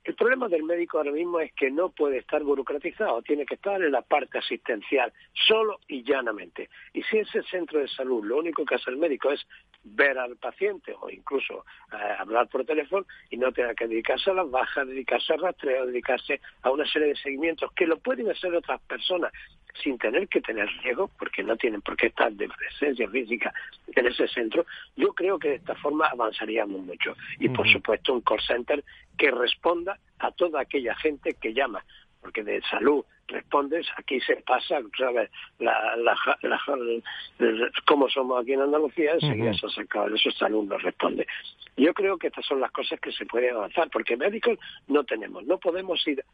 el 0.05 0.15
problema 0.15 0.49
del 0.49 0.63
médico 0.63 0.99
ahora 0.99 1.13
mismo 1.13 1.41
es 1.41 1.53
que 1.53 1.71
no 1.71 1.91
puede 1.91 2.19
estar 2.19 2.43
burocratizado, 2.43 3.21
tiene 3.23 3.45
que 3.45 3.55
estar 3.55 3.83
en 3.83 3.93
la 3.93 4.03
parte 4.03 4.39
asistencial, 4.39 5.13
solo 5.33 5.81
y 5.87 6.03
llanamente. 6.03 6.71
Y 6.95 7.03
si 7.03 7.19
ese 7.19 7.43
centro 7.43 7.81
de 7.81 7.89
salud 7.89 8.25
lo 8.25 8.39
único 8.39 8.65
que 8.65 8.77
hace 8.77 8.91
el 8.91 8.97
médico 8.97 9.31
es 9.31 9.47
ver 9.85 10.19
al 10.19 10.37
paciente 10.37 10.95
o 10.99 11.11
incluso 11.11 11.65
eh, 11.93 11.97
hablar 12.19 12.49
por 12.49 12.65
teléfono 12.65 13.07
y 13.31 13.37
no 13.37 13.53
tenga 13.53 13.75
que 13.75 13.87
dedicarse 13.87 14.31
a 14.31 14.35
las 14.35 14.51
bajas, 14.51 14.87
dedicarse 14.87 15.35
al 15.35 15.41
rastreo, 15.41 15.87
dedicarse 15.87 16.41
a 16.63 16.71
una 16.71 16.87
serie 16.87 17.09
de 17.09 17.17
seguimientos 17.17 17.71
que 17.73 17.87
lo 17.87 17.99
pueden 17.99 18.31
hacer 18.31 18.55
otras 18.55 18.81
personas 18.83 19.33
sin 19.83 19.99
tener 19.99 20.29
que 20.29 20.41
tener 20.41 20.69
riesgo, 20.83 21.11
porque 21.19 21.43
no 21.43 21.57
tienen 21.57 21.81
por 21.83 21.97
qué 21.97 22.07
estar 22.07 22.33
de 22.33 22.49
presencia 22.49 23.09
física 23.09 23.53
en 23.95 24.07
ese 24.07 24.29
centro, 24.29 24.67
yo 24.97 25.13
creo 25.15 25.39
que 25.39 25.49
de 25.51 25.55
esta 25.57 25.75
forma 25.77 26.07
avanzaríamos 26.07 26.81
mucho. 26.81 27.17
Y 27.39 27.49
por 27.49 27.69
supuesto 27.71 28.13
un 28.13 28.21
call 28.23 28.41
center 28.41 28.85
que 29.17 29.31
responda 29.31 29.99
a 30.19 30.31
toda 30.33 30.61
aquella 30.61 30.95
gente 30.97 31.35
que 31.35 31.53
llama, 31.55 31.85
porque 32.21 32.43
de 32.43 32.61
salud 32.63 33.05
respondes, 33.29 33.87
aquí 33.97 34.21
se 34.21 34.37
pasa, 34.37 34.81
¿sabes? 34.97 35.31
La, 35.59 35.97
la, 35.97 36.17
la, 36.43 36.61
como 37.87 38.09
somos 38.09 38.43
aquí 38.43 38.55
en 38.55 38.63
Andalucía, 38.63 39.13
enseguida 39.13 39.51
uh 39.51 39.69
se 39.69 39.83
acaba, 39.83 40.09
eso 40.09 40.31
salud 40.33 40.65
no 40.65 40.79
responde. 40.79 41.27
Yo 41.77 41.95
creo 41.95 42.17
que 42.19 42.29
estas 42.29 42.45
son 42.47 42.61
las 42.61 42.73
cosas 42.73 42.99
que 43.01 43.13
se 43.13 43.27
pueden 43.27 43.55
avanzar, 43.55 43.89
porque 43.91 44.17
médicos 44.17 44.59
no 44.89 45.05
tenemos, 45.05 45.45
no 45.45 45.59
podemos 45.59 46.05
ir 46.09 46.25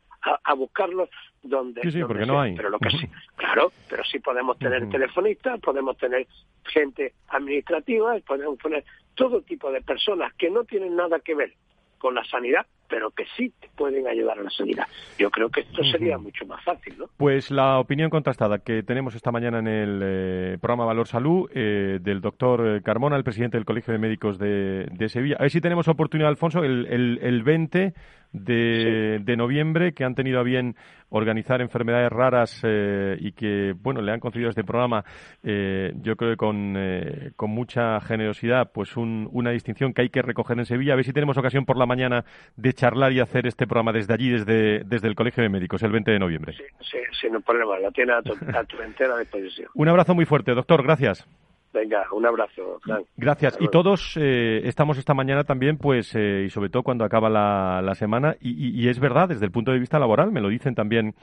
a, 0.42 0.54
buscarlos 0.54 1.08
donde, 1.42 1.82
sí, 1.82 1.92
sí, 1.92 2.02
porque 2.02 2.26
no 2.26 2.40
hay. 2.40 2.54
pero 2.54 2.70
lo 2.70 2.78
que 2.78 2.90
sí, 2.90 3.08
claro, 3.36 3.72
pero 3.88 4.02
sí 4.04 4.18
podemos 4.18 4.58
tener 4.58 4.88
telefonistas, 4.88 5.60
podemos 5.60 5.96
tener 5.98 6.26
gente 6.64 7.12
administrativa, 7.28 8.16
podemos 8.26 8.58
poner 8.58 8.84
todo 9.14 9.42
tipo 9.42 9.70
de 9.70 9.82
personas 9.82 10.32
que 10.34 10.50
no 10.50 10.64
tienen 10.64 10.96
nada 10.96 11.20
que 11.20 11.34
ver 11.34 11.52
con 11.98 12.14
la 12.14 12.24
sanidad, 12.24 12.66
pero 12.86 13.10
que 13.12 13.24
sí 13.34 13.50
pueden 13.76 14.06
ayudar 14.06 14.38
a 14.38 14.42
la 14.42 14.50
sanidad. 14.50 14.86
Yo 15.18 15.30
creo 15.30 15.48
que 15.48 15.60
esto 15.60 15.82
sería 15.84 16.18
mucho 16.18 16.44
más 16.44 16.62
fácil, 16.62 16.98
¿no? 16.98 17.06
Pues 17.16 17.50
la 17.50 17.78
opinión 17.78 18.10
contrastada 18.10 18.58
que 18.58 18.82
tenemos 18.82 19.14
esta 19.14 19.32
mañana 19.32 19.60
en 19.60 19.68
el 19.68 20.00
eh, 20.02 20.58
programa 20.60 20.84
Valor 20.84 21.08
Salud 21.08 21.48
eh, 21.54 21.98
del 22.02 22.20
doctor 22.20 22.82
Carmona, 22.82 23.16
el 23.16 23.24
presidente 23.24 23.56
del 23.56 23.64
Colegio 23.64 23.92
de 23.92 23.98
Médicos 23.98 24.38
de, 24.38 25.08
Sevilla. 25.08 25.36
A 25.38 25.42
ver 25.42 25.50
si 25.50 25.62
tenemos 25.62 25.88
oportunidad, 25.88 26.28
Alfonso, 26.28 26.62
el, 26.62 26.86
el, 26.90 27.20
el 27.22 27.42
20 27.42 27.94
de, 28.34 29.36
noviembre 29.36 29.92
que 29.92 30.04
han 30.04 30.14
tenido 30.14 30.40
a 30.40 30.42
bien 30.42 30.76
organizar 31.10 31.60
enfermedades 31.60 32.10
raras 32.10 32.60
eh, 32.64 33.16
y 33.20 33.32
que, 33.32 33.72
bueno, 33.80 34.02
le 34.02 34.12
han 34.12 34.20
concedido 34.20 34.50
este 34.50 34.64
programa, 34.64 35.04
eh, 35.44 35.92
yo 36.02 36.16
creo 36.16 36.32
que 36.32 36.36
con, 36.36 36.74
eh, 36.76 37.30
con 37.36 37.50
mucha 37.50 38.00
generosidad, 38.00 38.70
pues 38.72 38.96
una 38.96 39.50
distinción 39.50 39.92
que 39.92 40.02
hay 40.02 40.08
que 40.08 40.22
recoger 40.22 40.58
en 40.58 40.66
Sevilla. 40.66 40.94
A 40.94 40.96
ver 40.96 41.04
si 41.04 41.12
tenemos 41.12 41.38
ocasión 41.38 41.64
por 41.64 41.78
la 41.78 41.86
mañana 41.86 42.24
de 42.56 42.72
charlar 42.72 43.12
y 43.12 43.20
hacer 43.20 43.46
este 43.46 43.66
programa 43.66 43.92
desde 43.92 44.12
allí, 44.12 44.30
desde, 44.30 44.82
desde 44.84 45.08
el 45.08 45.14
Colegio 45.14 45.42
de 45.42 45.48
Médicos, 45.48 45.82
el 45.82 45.92
20 45.92 46.10
de 46.10 46.18
noviembre. 46.18 46.52
Sí, 46.52 46.64
sí, 46.80 46.98
sin 47.20 47.40
problema, 47.42 47.78
la 47.78 47.90
tiene 47.92 48.12
a 48.12 48.22
tu, 48.22 48.32
a 48.32 48.64
tu 48.64 48.80
entera 48.82 49.16
disposición. 49.18 49.68
Un 49.74 49.88
abrazo 49.88 50.14
muy 50.14 50.24
fuerte, 50.24 50.52
doctor, 50.52 50.82
gracias. 50.82 51.26
Venga, 51.74 52.06
un 52.12 52.24
abrazo, 52.24 52.80
Gracias. 53.16 53.58
Y 53.60 53.66
todos 53.66 54.16
eh, 54.16 54.60
estamos 54.62 54.96
esta 54.96 55.12
mañana 55.12 55.42
también, 55.42 55.76
pues, 55.76 56.14
eh, 56.14 56.44
y 56.46 56.50
sobre 56.50 56.70
todo 56.70 56.84
cuando 56.84 57.04
acaba 57.04 57.28
la, 57.28 57.94
semana, 57.96 58.36
y, 58.40 58.88
es 58.88 59.00
verdad, 59.00 59.28
desde 59.28 59.44
el 59.44 59.50
punto 59.50 59.72
de 59.72 59.80
vista 59.80 59.98
laboral, 59.98 60.30
me 60.30 60.40
lo 60.40 60.48
dicen 60.48 60.76
también 60.76 61.16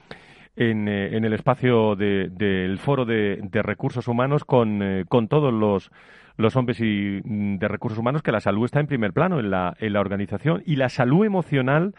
en, 0.57 0.89
eh, 0.89 1.15
en 1.15 1.23
el 1.23 1.31
espacio 1.31 1.95
del 1.95 2.77
Foro 2.79 3.05
de, 3.05 3.39
Recursos 3.63 4.09
Humanos 4.09 4.43
con, 4.43 5.05
con 5.07 5.29
todos 5.29 5.53
los, 5.53 5.89
los 6.35 6.53
hombres 6.57 6.81
y, 6.81 7.21
mm, 7.23 7.55
de 7.57 7.67
recursos 7.69 7.97
humanos, 7.97 8.21
que 8.21 8.33
la 8.33 8.41
salud 8.41 8.65
está 8.65 8.81
en 8.81 8.87
primer 8.87 9.13
plano 9.13 9.39
en 9.39 9.51
la, 9.51 9.73
en 9.79 9.93
la 9.93 10.01
organización 10.01 10.63
y 10.65 10.75
la 10.75 10.89
salud 10.89 11.25
emocional 11.25 11.95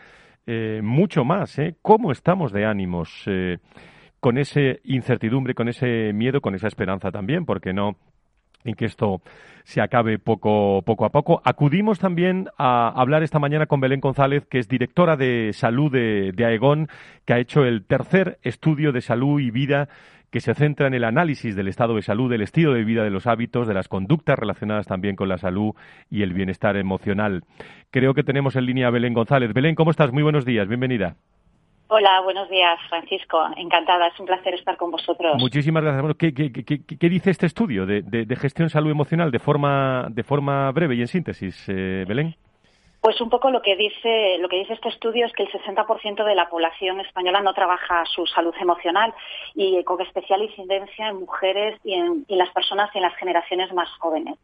mucho 0.83 1.25
más. 1.25 1.59
¿eh? 1.59 1.77
¿Cómo 1.81 2.13
estamos 2.13 2.53
de 2.53 2.67
ánimos? 2.67 3.27
con 4.21 4.39
ese 4.39 4.81
incertidumbre, 4.85 5.53
con 5.53 5.69
ese 5.69 6.13
miedo, 6.13 6.41
con 6.41 6.55
esa 6.55 6.69
esperanza 6.69 7.11
también, 7.11 7.45
porque 7.45 7.73
no 7.73 7.97
en 8.65 8.75
que 8.75 8.85
esto 8.85 9.23
se 9.65 9.81
acabe 9.81 10.19
poco, 10.19 10.83
poco 10.85 11.05
a 11.05 11.11
poco. 11.11 11.41
Acudimos 11.45 11.99
también 11.99 12.49
a 12.59 12.89
hablar 12.89 13.23
esta 13.23 13.39
mañana 13.39 13.67
con 13.67 13.81
Belén 13.81 14.01
González, 14.01 14.47
que 14.47 14.59
es 14.59 14.69
directora 14.69 15.17
de 15.17 15.53
salud 15.53 15.91
de, 15.91 16.33
de 16.33 16.45
Aegon, 16.45 16.89
que 17.25 17.35
ha 17.35 17.39
hecho 17.39 17.65
el 17.65 17.85
tercer 17.85 18.39
estudio 18.43 18.93
de 18.93 19.01
salud 19.01 19.41
y 19.41 19.51
vida 19.51 19.89
que 20.33 20.41
se 20.41 20.55
centra 20.55 20.87
en 20.87 20.95
el 20.95 21.05
análisis 21.05 21.55
del 21.55 21.69
estado 21.69 21.95
de 21.95 22.03
salud, 22.03 22.31
del 22.31 22.41
estilo 22.41 22.73
de 22.73 22.85
vida, 22.85 23.05
de 23.05 23.11
los 23.11 23.27
hábitos, 23.27 23.69
de 23.69 23.75
las 23.75 23.89
conductas 23.89 24.39
relacionadas 24.39 24.87
también 24.87 25.15
con 25.15 25.29
la 25.29 25.37
salud 25.37 25.75
y 26.09 26.23
el 26.23 26.33
bienestar 26.33 26.79
emocional. 26.79 27.45
Creo 27.91 28.15
que 28.15 28.25
tenemos 28.25 28.57
en 28.57 28.65
línea 28.65 28.87
a 28.87 28.91
Belén 28.91 29.13
González. 29.13 29.53
Belén, 29.53 29.75
¿cómo 29.75 29.91
estás? 29.91 30.11
Muy 30.11 30.23
buenos 30.23 30.47
días, 30.47 30.67
bienvenida. 30.67 31.17
Hola, 31.95 32.23
buenos 32.23 32.49
días, 32.49 32.81
Francisco. 32.89 33.39
Encantada, 33.55 34.07
es 34.07 34.19
un 34.19 34.25
placer 34.25 34.55
estar 34.55 34.79
con 34.79 34.91
vosotros. 34.91 35.35
Muchísimas 35.39 35.83
gracias. 35.83 36.01
Bueno, 36.01 36.15
¿qué, 36.17 36.33
qué, 36.33 37.09
dice 37.11 37.31
este 37.31 37.45
estudio 37.45 37.85
de, 37.85 38.01
de, 38.01 38.37
gestión 38.37 38.71
salud 38.71 38.91
emocional 38.91 39.31
de 39.31 39.39
forma, 39.39 40.07
de 40.09 40.23
forma 40.23 40.73
breve 40.73 40.95
y 40.95 41.03
en 41.03 41.09
síntesis, 41.09 41.69
eh, 41.69 42.07
Belén? 42.09 42.35
Pues 43.03 43.21
un 43.21 43.29
poco 43.29 43.51
lo 43.51 43.61
que 43.61 43.77
dice 43.77 44.39
lo 44.39 44.49
que 44.49 44.57
dice 44.57 44.73
este 44.73 44.89
estudio 44.89 45.27
es 45.27 45.35
que 45.35 45.43
el 45.43 45.51
60% 45.51 46.25
de 46.25 46.35
la 46.35 46.49
población 46.49 46.99
española 47.01 47.43
no 47.43 47.53
trabaja 47.53 48.07
su 48.07 48.25
salud 48.25 48.55
emocional 48.59 49.13
y 49.55 49.85
con 49.85 50.01
especial 50.01 50.43
incidencia 50.43 51.09
en 51.09 51.17
mujeres 51.17 51.79
y 51.85 51.93
en, 51.93 52.25
y 52.27 52.33
en 52.33 52.39
las 52.39 52.55
personas 52.55 52.89
y 52.95 52.99
en 52.99 53.03
las 53.03 53.17
generaciones 53.17 53.71
más 53.75 53.91
jóvenes. 53.99 54.39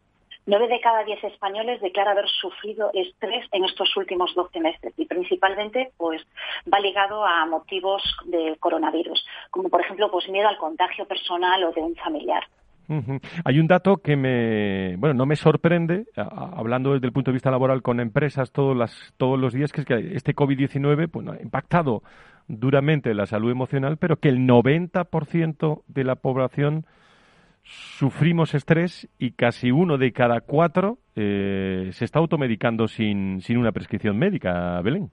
Nueve 0.49 0.67
de 0.67 0.81
cada 0.81 1.05
diez 1.05 1.23
españoles 1.25 1.79
declara 1.83 2.13
haber 2.13 2.27
sufrido 2.27 2.91
estrés 2.95 3.45
en 3.53 3.67
estos 3.67 3.95
últimos 3.99 4.35
12 4.35 4.61
meses 4.61 4.95
y 4.97 5.05
principalmente 5.05 5.93
pues 5.99 6.23
va 6.73 6.81
ligado 6.81 7.23
a 7.23 7.45
motivos 7.45 8.03
del 8.25 8.59
coronavirus, 8.59 9.27
como 9.51 9.69
por 9.69 9.83
ejemplo 9.83 10.11
pues 10.11 10.27
miedo 10.31 10.49
al 10.49 10.57
contagio 10.57 11.05
personal 11.05 11.65
o 11.65 11.73
de 11.73 11.83
un 11.83 11.95
familiar. 11.97 12.45
Hay 13.45 13.59
un 13.61 13.67
dato 13.67 13.99
que 13.99 14.17
me, 14.17 14.97
bueno, 14.97 15.13
no 15.13 15.27
me 15.27 15.37
sorprende, 15.37 16.07
hablando 16.17 16.95
desde 16.95 17.09
el 17.09 17.13
punto 17.13 17.31
de 17.31 17.35
vista 17.35 17.51
laboral 17.51 17.83
con 17.83 18.01
empresas 18.01 18.51
todos, 18.51 18.75
las, 18.75 19.13
todos 19.19 19.39
los 19.39 19.53
días, 19.53 19.71
que 19.71 19.83
es 19.83 19.87
que 19.87 20.13
este 20.15 20.35
COVID-19 20.35 21.11
pues, 21.11 21.29
ha 21.29 21.43
impactado 21.43 22.03
duramente 22.47 23.13
la 23.13 23.27
salud 23.27 23.51
emocional, 23.51 23.99
pero 23.99 24.17
que 24.17 24.31
el 24.31 24.39
90% 24.39 25.83
de 25.89 26.05
la 26.05 26.15
población 26.15 26.87
sufrimos 27.65 28.55
estrés 28.55 29.09
y 29.19 29.33
casi 29.33 29.71
uno 29.71 29.99
de 29.99 30.13
cada 30.13 30.41
cuatro 30.41 30.99
eh, 31.15 31.91
se 31.93 32.05
está 32.05 32.19
automedicando 32.19 32.89
sin, 32.89 33.41
sin 33.43 33.59
una 33.59 33.73
prescripción 33.73 34.17
médica, 34.19 34.81
Belén. 34.83 35.11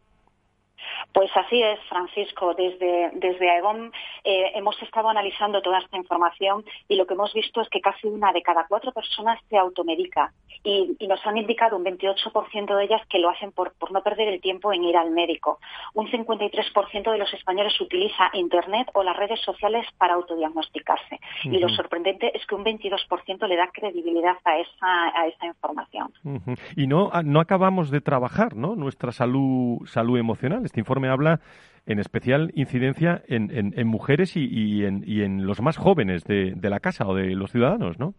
Pues 1.14 1.30
así 1.36 1.62
es, 1.62 1.80
Francisco. 1.90 2.54
Desde, 2.54 3.12
desde 3.14 3.50
AEGOM 3.50 3.92
eh, 4.24 4.52
hemos 4.56 4.82
estado 4.82 5.10
analizando 5.10 5.62
toda 5.62 5.80
esta 5.80 5.98
información 5.98 6.66
y 6.88 6.96
lo 6.96 7.06
que 7.06 7.14
hemos 7.14 7.34
visto 7.34 7.62
es 7.62 7.70
que 7.70 7.82
casi 7.82 8.08
una 8.08 8.32
de 8.32 8.42
cada 8.42 8.66
cuatro 8.68 8.92
personas 8.92 9.40
se 9.50 9.58
automedica 9.58 10.32
y, 10.64 10.98
nos 11.08 11.26
han 11.26 11.38
indicado 11.38 11.78
un 11.78 11.86
28% 11.86 12.76
de 12.76 12.84
ellas 12.84 13.02
que 13.08 13.20
lo 13.20 13.30
hacen 13.30 13.52
por, 13.52 13.74
no 13.92 14.02
perder 14.02 14.28
el 14.30 14.42
tiempo 14.42 14.74
en 14.74 14.84
ir 14.84 14.98
al 14.98 15.12
médico. 15.12 15.60
Un 15.94 16.08
53% 16.08 17.12
de 17.12 17.18
los 17.18 17.32
españoles 17.34 17.80
utiliza 17.80 18.30
Internet 18.34 18.90
o 18.94 19.04
las 19.04 19.16
redes 19.16 19.40
sociales 19.42 19.86
para 19.98 20.16
autodiagnosticarse. 20.16 21.20
Y 21.44 21.60
lo 21.60 21.70
sorprendente 21.70 22.36
es 22.36 22.46
que 22.48 22.56
un 22.56 22.66
22% 22.66 23.48
le 23.48 23.56
da 23.56 23.70
credibilidad 23.72 24.38
a 24.44 24.58
esa, 24.58 25.20
a 25.20 25.28
esa 25.28 25.46
información. 25.46 26.12
Y 26.76 26.88
no, 26.88 27.12
no 27.24 27.40
acabamos 27.40 27.92
de 27.92 28.02
trabajar 28.02 28.56
¿no? 28.56 28.76
nuestra 28.76 29.12
salud, 29.12 29.86
salud 29.86 30.18
emocional. 30.18 30.66
Este 30.66 30.80
informe 30.80 30.95
habla 31.04 31.40
en 31.86 32.00
especial 32.00 32.52
incidencia 32.56 33.22
en, 33.28 33.52
en, 33.52 33.88
mujeres 33.88 34.36
y, 34.36 34.84
en, 34.84 35.04
y, 35.06 35.22
en, 35.22 35.46
los 35.46 35.62
más 35.62 35.78
jóvenes 35.78 36.24
de, 36.24 36.54
de 36.56 36.70
la 36.70 36.80
casa 36.80 37.08
o 37.08 37.14
de 37.14 37.36
los 37.36 37.52
ciudadanos, 37.52 38.00
¿no? 38.00 38.16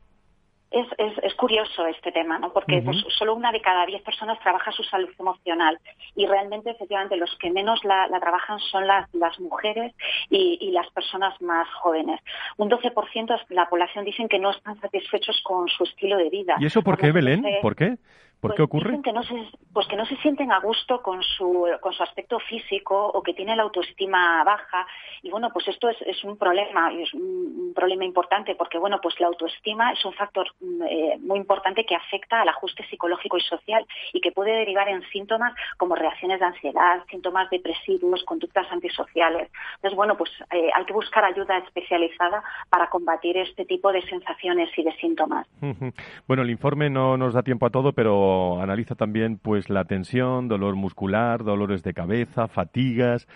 Es, 0.70 0.86
es, 1.22 1.34
curioso 1.34 1.86
este 1.86 2.10
tema, 2.12 2.38
¿no? 2.38 2.52
Porque 2.52 2.82
pues, 2.82 2.96
solo 3.16 3.34
una 3.34 3.52
de 3.52 3.60
cada 3.60 3.86
diez 3.86 4.02
personas 4.02 4.38
trabaja 4.40 4.72
su 4.72 4.82
salud 4.82 5.08
emocional 5.18 5.78
y 6.14 6.26
realmente, 6.26 6.70
efectivamente, 6.70 7.16
los 7.16 7.34
que 7.38 7.50
menos 7.50 7.84
la, 7.84 8.08
trabajan 8.20 8.58
son 8.58 8.86
las, 8.86 9.12
las 9.14 9.38
mujeres 9.38 9.94
y, 10.28 10.70
las 10.72 10.90
personas 10.90 11.40
más 11.40 11.68
jóvenes. 11.80 12.20
Un 12.56 12.68
12% 12.68 13.46
de 13.48 13.54
la 13.54 13.68
población 13.68 14.04
dicen 14.04 14.28
que 14.28 14.38
no 14.38 14.50
están 14.50 14.78
satisfechos 14.80 15.40
con 15.44 15.68
su 15.68 15.84
estilo 15.84 16.16
de 16.16 16.30
vida. 16.30 16.56
¿Y 16.58 16.66
eso 16.66 16.82
por 16.82 16.98
qué, 16.98 17.12
Belén? 17.12 17.44
¿Por 17.62 17.76
qué? 17.76 17.96
¿Por 18.40 18.52
qué 18.52 18.66
pues 18.66 18.66
ocurre? 18.66 19.02
que 19.02 19.12
no 19.12 19.22
se, 19.22 19.34
pues 19.72 19.86
que 19.88 19.96
no 19.96 20.04
se 20.06 20.16
sienten 20.16 20.52
a 20.52 20.60
gusto 20.60 21.02
con 21.02 21.22
su, 21.22 21.66
con 21.80 21.92
su 21.92 22.02
aspecto 22.02 22.38
físico 22.40 23.06
o 23.06 23.22
que 23.22 23.34
tienen 23.34 23.56
la 23.56 23.62
autoestima 23.62 24.44
baja. 24.44 24.86
Y 25.22 25.30
bueno, 25.30 25.50
pues 25.52 25.66
esto 25.68 25.88
es, 25.88 25.96
es 26.02 26.22
un 26.24 26.36
problema, 26.36 26.92
es 26.92 27.12
un, 27.14 27.72
problema 27.74 28.04
importante 28.04 28.54
porque 28.54 28.78
bueno, 28.78 29.00
pues 29.02 29.18
la 29.20 29.26
autoestima 29.26 29.92
es 29.92 30.04
un 30.04 30.12
factor 30.12 30.46
mm, 30.60 30.82
eh, 30.82 31.18
muy 31.20 31.38
importante 31.38 31.84
que 31.84 31.94
afecta 31.94 32.40
al 32.40 32.48
ajuste 32.48 32.86
psicológico 32.88 33.36
y 33.36 33.40
social 33.42 33.86
y 34.12 34.20
que 34.20 34.32
puede 34.32 34.52
derivar 34.52 34.88
en 34.88 35.02
síntomas 35.10 35.52
como 35.76 35.94
reacciones 35.94 36.40
de 36.40 36.46
ansiedad, 36.46 37.02
síntomas 37.10 37.50
depresivos, 37.50 38.22
conductas 38.24 38.70
antisociales. 38.70 39.50
Entonces, 39.76 39.96
bueno, 39.96 40.16
pues 40.16 40.30
eh, 40.52 40.70
hay 40.74 40.84
que 40.84 40.92
buscar 40.92 41.24
ayuda 41.24 41.58
especializada 41.58 42.42
para 42.70 42.88
combatir 42.88 43.36
este 43.36 43.64
tipo 43.64 43.92
de 43.92 44.02
sensaciones 44.02 44.70
y 44.76 44.82
de 44.82 44.92
síntomas. 44.96 45.46
Bueno, 46.26 46.42
el 46.42 46.50
informe 46.50 46.90
no 46.90 47.16
nos 47.16 47.34
da 47.34 47.42
tiempo 47.42 47.66
a 47.66 47.70
todo, 47.70 47.92
pero 47.92 48.25
analiza 48.60 48.94
también 48.94 49.38
pues 49.38 49.70
la 49.70 49.84
tensión, 49.84 50.48
dolor 50.48 50.76
muscular, 50.76 51.44
dolores 51.44 51.82
de 51.82 51.94
cabeza, 51.94 52.48
fatigas, 52.48 53.26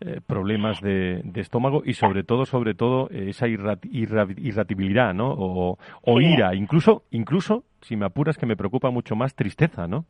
eh, 0.00 0.20
problemas 0.24 0.80
de, 0.80 1.22
estómago 1.34 1.82
y 1.84 1.94
sobre 1.94 2.22
todo, 2.22 2.46
sobre 2.46 2.74
todo, 2.74 3.08
esa 3.10 3.48
irritabilidad, 3.48 5.14
¿no? 5.14 5.32
O, 5.32 5.78
o 6.02 6.20
ira, 6.20 6.54
incluso, 6.54 7.02
incluso, 7.10 7.64
si 7.80 7.96
me 7.96 8.06
apuras, 8.06 8.38
que 8.38 8.46
me 8.46 8.56
preocupa 8.56 8.90
mucho 8.90 9.16
más, 9.16 9.34
tristeza, 9.34 9.88
¿no? 9.88 10.04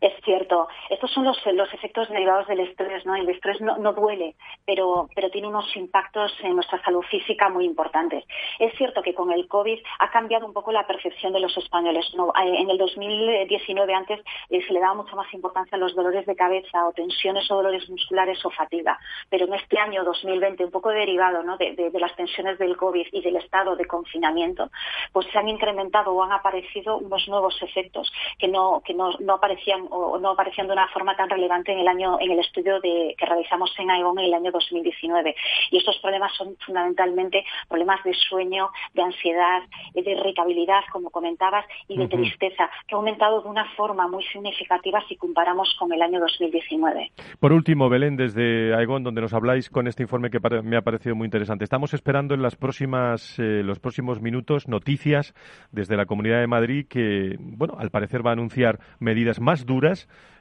Es 0.00 0.12
cierto, 0.24 0.68
estos 0.90 1.10
son 1.10 1.24
los, 1.24 1.38
los 1.46 1.72
efectos 1.72 2.08
derivados 2.08 2.46
del 2.46 2.60
estrés, 2.60 3.04
¿no? 3.06 3.14
El 3.14 3.28
estrés 3.28 3.60
no, 3.60 3.92
duele, 3.92 4.34
pero, 4.64 5.08
pero 5.14 5.30
tiene 5.30 5.48
unos 5.48 5.74
impactos 5.76 6.32
en 6.42 6.54
nuestra 6.54 6.82
salud 6.82 7.02
física 7.02 7.48
muy 7.48 7.64
importantes. 7.64 8.24
Es 8.58 8.74
cierto 8.76 9.02
que 9.02 9.14
con 9.14 9.32
el 9.32 9.48
COVID 9.48 9.78
ha 9.98 10.10
cambiado 10.10 10.46
un 10.46 10.52
poco 10.52 10.72
la 10.72 10.86
percepción 10.86 11.32
de 11.32 11.40
los 11.40 11.56
españoles. 11.56 12.06
Eh, 12.14 12.54
en 12.58 12.70
el 12.70 12.78
2019 12.78 13.94
antes 13.94 14.20
eh, 14.50 14.62
se 14.66 14.72
le 14.72 14.80
daba 14.80 14.94
mucha 14.94 15.16
más 15.16 15.32
importancia 15.32 15.76
a 15.76 15.78
los 15.78 15.94
dolores 15.94 16.26
de 16.26 16.36
cabeza 16.36 16.86
o 16.86 16.92
tensiones 16.92 17.50
o 17.50 17.56
dolores 17.56 17.88
musculares 17.88 18.44
o 18.44 18.50
fatiga, 18.50 18.98
pero 19.30 19.46
en 19.46 19.54
este 19.54 19.78
año 19.78 20.04
2020, 20.04 20.64
un 20.64 20.70
poco 20.70 20.90
derivado 20.90 21.42
¿no? 21.42 21.56
de, 21.56 21.74
de, 21.74 22.00
las 22.00 22.14
tensiones 22.16 22.58
del 22.58 22.76
COVID 22.76 23.06
y 23.12 23.20
del 23.22 23.36
estado 23.36 23.76
de 23.76 23.86
confinamiento, 23.86 24.70
pues 25.12 25.26
se 25.32 25.38
han 25.38 25.48
incrementado 25.48 26.12
o 26.12 26.22
han 26.22 26.32
aparecido 26.32 26.98
unos 26.98 27.26
nuevos 27.28 27.60
efectos 27.62 28.12
que 28.38 28.48
no, 28.48 28.82
que 28.84 28.94
no, 28.94 29.10
no 29.20 29.34
aparecían 29.34 29.85
o 29.90 30.18
no 30.18 30.30
aparecían 30.30 30.66
de 30.66 30.72
una 30.72 30.88
forma 30.88 31.16
tan 31.16 31.28
relevante 31.28 31.72
en 31.72 31.78
el 31.78 31.88
año 31.88 32.18
en 32.20 32.30
el 32.30 32.38
estudio 32.38 32.80
de, 32.80 33.14
que 33.18 33.26
realizamos 33.26 33.72
en 33.78 33.90
Aegon 33.90 34.18
en 34.18 34.26
el 34.26 34.34
año 34.34 34.50
2019. 34.52 35.34
Y 35.70 35.78
estos 35.78 35.98
problemas 35.98 36.32
son 36.36 36.56
fundamentalmente 36.64 37.44
problemas 37.68 38.02
de 38.04 38.14
sueño, 38.14 38.70
de 38.94 39.02
ansiedad, 39.02 39.62
de 39.94 40.10
irritabilidad, 40.10 40.82
como 40.92 41.10
comentabas, 41.10 41.64
y 41.88 41.96
de 41.96 42.08
tristeza, 42.08 42.70
que 42.86 42.94
ha 42.94 42.98
aumentado 42.98 43.42
de 43.42 43.48
una 43.48 43.64
forma 43.76 44.08
muy 44.08 44.24
significativa 44.24 45.02
si 45.08 45.16
comparamos 45.16 45.74
con 45.78 45.92
el 45.92 46.02
año 46.02 46.20
2019. 46.20 47.12
Por 47.40 47.52
último, 47.52 47.88
Belén, 47.88 48.16
desde 48.16 48.74
Aegon, 48.74 49.02
donde 49.02 49.20
nos 49.20 49.34
habláis 49.34 49.70
con 49.70 49.86
este 49.86 50.02
informe 50.02 50.30
que 50.30 50.40
me 50.62 50.76
ha 50.76 50.82
parecido 50.82 51.14
muy 51.14 51.26
interesante. 51.26 51.64
Estamos 51.64 51.94
esperando 51.94 52.34
en 52.34 52.42
las 52.42 52.56
próximas, 52.56 53.38
eh, 53.38 53.62
los 53.64 53.78
próximos 53.78 54.20
minutos 54.20 54.68
noticias 54.68 55.34
desde 55.72 55.96
la 55.96 56.06
Comunidad 56.06 56.40
de 56.40 56.46
Madrid 56.46 56.86
que, 56.88 57.36
bueno, 57.38 57.76
al 57.78 57.90
parecer 57.90 58.24
va 58.24 58.30
a 58.30 58.32
anunciar 58.34 58.78
medidas 58.98 59.40
más 59.40 59.66
duras 59.66 59.75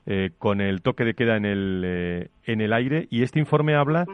eh, 0.07 0.31
con 0.38 0.61
el 0.61 0.81
toque 0.81 1.03
de 1.03 1.13
queda 1.13 1.36
en 1.36 1.45
el, 1.45 1.81
eh, 1.83 2.29
en 2.45 2.61
el 2.61 2.73
aire 2.73 3.07
y 3.09 3.23
este 3.23 3.39
informe 3.39 3.75
habla 3.75 4.05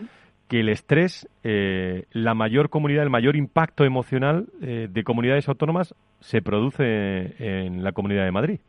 que 0.47 0.61
el 0.61 0.69
estrés, 0.69 1.27
eh, 1.43 2.05
la 2.11 2.33
mayor 2.33 2.69
comunidad, 2.69 3.03
el 3.03 3.09
mayor 3.09 3.35
impacto 3.35 3.85
emocional 3.85 4.47
de 4.59 5.03
comunidades 5.03 5.47
autónomas 5.47 5.95
se 6.19 6.41
produce 6.41 7.35
en 7.39 7.83
la 7.83 7.93
Comunidad 7.93 8.25
de 8.25 8.31
Madrid. 8.31 8.59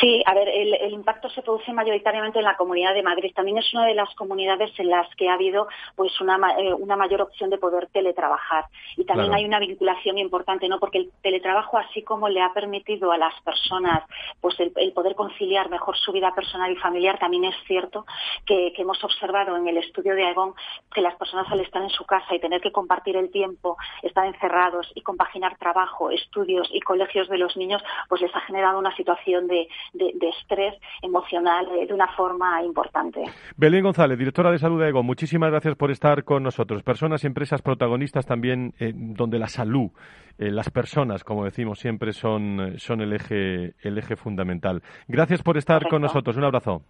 Sí, 0.00 0.22
a 0.26 0.34
ver, 0.34 0.48
el, 0.48 0.92
impacto 0.92 1.28
se 1.30 1.42
produce 1.42 1.72
mayoritariamente 1.72 2.38
en 2.38 2.44
la 2.44 2.56
Comunidad 2.56 2.94
de 2.94 3.02
Madrid. 3.02 3.32
También 3.34 3.58
es 3.58 3.72
una 3.72 3.86
de 3.86 3.94
las 3.94 4.12
comunidades 4.14 4.72
en 4.78 4.90
las 4.90 5.08
que 5.16 5.28
ha 5.28 5.34
habido 5.34 5.68
pues 5.94 6.20
una, 6.20 6.36
eh, 6.58 6.74
una 6.74 6.96
mayor 6.96 7.22
opción 7.22 7.50
de 7.50 7.58
poder 7.58 7.88
teletrabajar. 7.92 8.64
Y 8.96 9.04
también 9.04 9.32
hay 9.32 9.44
una 9.44 9.58
vinculación 9.58 10.18
importante, 10.18 10.68
¿no? 10.68 10.78
Porque 10.78 10.98
el 10.98 11.10
teletrabajo, 11.22 11.78
así 11.78 12.02
como 12.02 12.28
le 12.28 12.42
ha 12.42 12.52
permitido 12.52 13.12
a 13.12 13.18
las 13.18 13.34
personas 13.42 14.02
pues 14.40 14.58
el, 14.60 14.72
poder 14.92 15.14
conciliar 15.14 15.70
mejor 15.70 15.96
su 15.96 16.12
vida 16.12 16.34
personal 16.34 16.70
y 16.72 16.76
familiar, 16.76 17.18
también 17.18 17.44
es 17.44 17.56
cierto 17.66 18.06
que, 18.44 18.74
hemos 18.76 19.02
observado 19.02 19.56
en 19.56 19.66
el 19.66 19.78
estudio 19.78 20.14
de 20.14 20.24
Aegon 20.24 20.54
que 20.94 21.00
las 21.00 21.16
personas 21.16 21.50
al 21.50 21.60
estar 21.60 21.82
en 21.82 21.88
su 21.88 22.04
casa 22.04 22.34
y 22.34 22.38
tener 22.38 22.60
que 22.60 22.70
compartir 22.70 23.16
el 23.16 23.30
tiempo, 23.30 23.76
estar 24.02 24.26
encerrados 24.26 24.92
y 24.94 25.00
compaginar 25.00 25.56
trabajo, 25.56 26.10
estudios 26.10 26.68
y 26.70 26.80
colegios 26.80 27.28
de 27.28 27.38
los 27.38 27.56
niños, 27.56 27.82
pues 28.08 28.20
les 28.20 28.34
ha 28.36 28.40
generado 28.40 28.78
una 28.78 28.94
situación 28.94 29.48
de, 29.48 29.66
de, 29.92 30.12
estrés 30.40 30.74
emocional 31.02 31.66
de 31.86 31.92
una 31.92 32.08
forma 32.08 32.62
importante. 32.62 33.22
Belén 33.56 33.84
González, 33.84 34.18
directora 34.18 34.50
de 34.50 34.58
Salud 34.58 34.80
de 34.80 34.88
EGO, 34.88 35.02
muchísimas 35.02 35.50
gracias 35.50 35.74
por 35.76 35.90
estar 35.90 36.24
con 36.24 36.42
nosotros. 36.42 36.82
Personas 36.82 37.24
y 37.24 37.26
empresas 37.26 37.62
protagonistas 37.62 38.26
también 38.26 38.74
eh, 38.78 38.92
donde 38.94 39.38
la 39.38 39.48
salud, 39.48 39.90
eh, 40.38 40.50
las 40.50 40.70
personas, 40.70 41.24
como 41.24 41.44
decimos 41.44 41.78
siempre, 41.78 42.12
son, 42.12 42.74
son 42.78 43.00
el, 43.00 43.12
eje, 43.12 43.74
el 43.82 43.98
eje 43.98 44.16
fundamental. 44.16 44.82
Gracias 45.08 45.42
por 45.42 45.56
estar 45.56 45.88
con 45.88 46.02
nosotros. 46.02 46.36
Un 46.36 46.44
abrazo. 46.44 46.82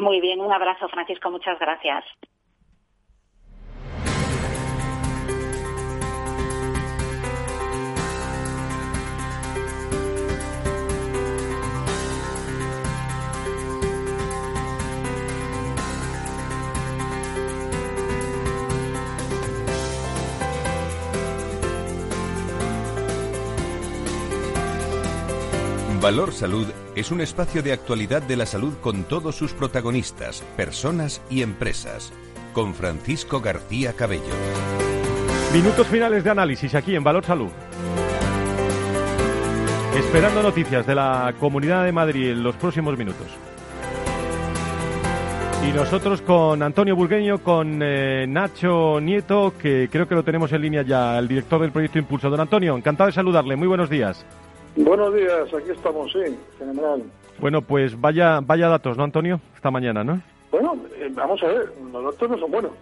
Muy 0.00 0.20
bien, 0.20 0.40
un 0.40 0.52
abrazo, 0.52 0.88
Francisco. 0.88 1.30
Muchas 1.30 1.58
gracias. 1.58 2.04
Valor 26.04 26.32
Salud 26.34 26.66
es 26.94 27.10
un 27.10 27.22
espacio 27.22 27.62
de 27.62 27.72
actualidad 27.72 28.20
de 28.20 28.36
la 28.36 28.44
salud 28.44 28.74
con 28.82 29.04
todos 29.04 29.36
sus 29.36 29.54
protagonistas, 29.54 30.42
personas 30.54 31.22
y 31.30 31.40
empresas. 31.40 32.12
Con 32.52 32.74
Francisco 32.74 33.40
García 33.40 33.94
Cabello. 33.94 34.34
Minutos 35.54 35.86
finales 35.86 36.22
de 36.22 36.28
análisis 36.28 36.74
aquí 36.74 36.94
en 36.94 37.02
Valor 37.02 37.24
Salud. 37.24 37.48
Esperando 39.96 40.42
noticias 40.42 40.86
de 40.86 40.94
la 40.94 41.34
Comunidad 41.40 41.86
de 41.86 41.92
Madrid 41.92 42.32
en 42.32 42.42
los 42.42 42.54
próximos 42.56 42.98
minutos. 42.98 43.28
Y 45.66 45.72
nosotros 45.72 46.20
con 46.20 46.62
Antonio 46.62 46.96
Burgueño, 46.96 47.38
con 47.38 47.80
eh, 47.82 48.26
Nacho 48.28 49.00
Nieto, 49.00 49.54
que 49.58 49.88
creo 49.90 50.06
que 50.06 50.14
lo 50.14 50.22
tenemos 50.22 50.52
en 50.52 50.60
línea 50.60 50.82
ya, 50.82 51.18
el 51.18 51.28
director 51.28 51.62
del 51.62 51.72
proyecto 51.72 51.98
Impulso. 51.98 52.28
Don 52.28 52.40
Antonio, 52.40 52.76
encantado 52.76 53.06
de 53.06 53.14
saludarle. 53.14 53.56
Muy 53.56 53.68
buenos 53.68 53.88
días. 53.88 54.26
Buenos 54.76 55.14
días, 55.14 55.54
aquí 55.54 55.70
estamos, 55.70 56.12
sí, 56.12 56.36
general. 56.58 57.02
Bueno, 57.38 57.62
pues 57.62 58.00
vaya, 58.00 58.40
vaya 58.40 58.68
datos, 58.68 58.96
¿no, 58.96 59.04
Antonio? 59.04 59.40
Esta 59.54 59.70
mañana, 59.70 60.02
¿no? 60.02 60.20
Bueno, 60.50 60.76
eh, 60.96 61.08
vamos 61.12 61.42
a 61.42 61.46
ver, 61.46 61.72
los 61.92 62.04
datos 62.04 62.30
no 62.30 62.38
son 62.38 62.50
buenos. 62.50 62.72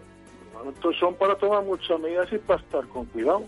Los 0.55 0.74
datos 0.74 0.97
son 0.99 1.14
para 1.14 1.34
tomar 1.34 1.62
muchas 1.64 2.01
medidas 2.01 2.32
y 2.32 2.38
para 2.38 2.61
estar 2.61 2.86
con 2.88 3.05
cuidado. 3.07 3.43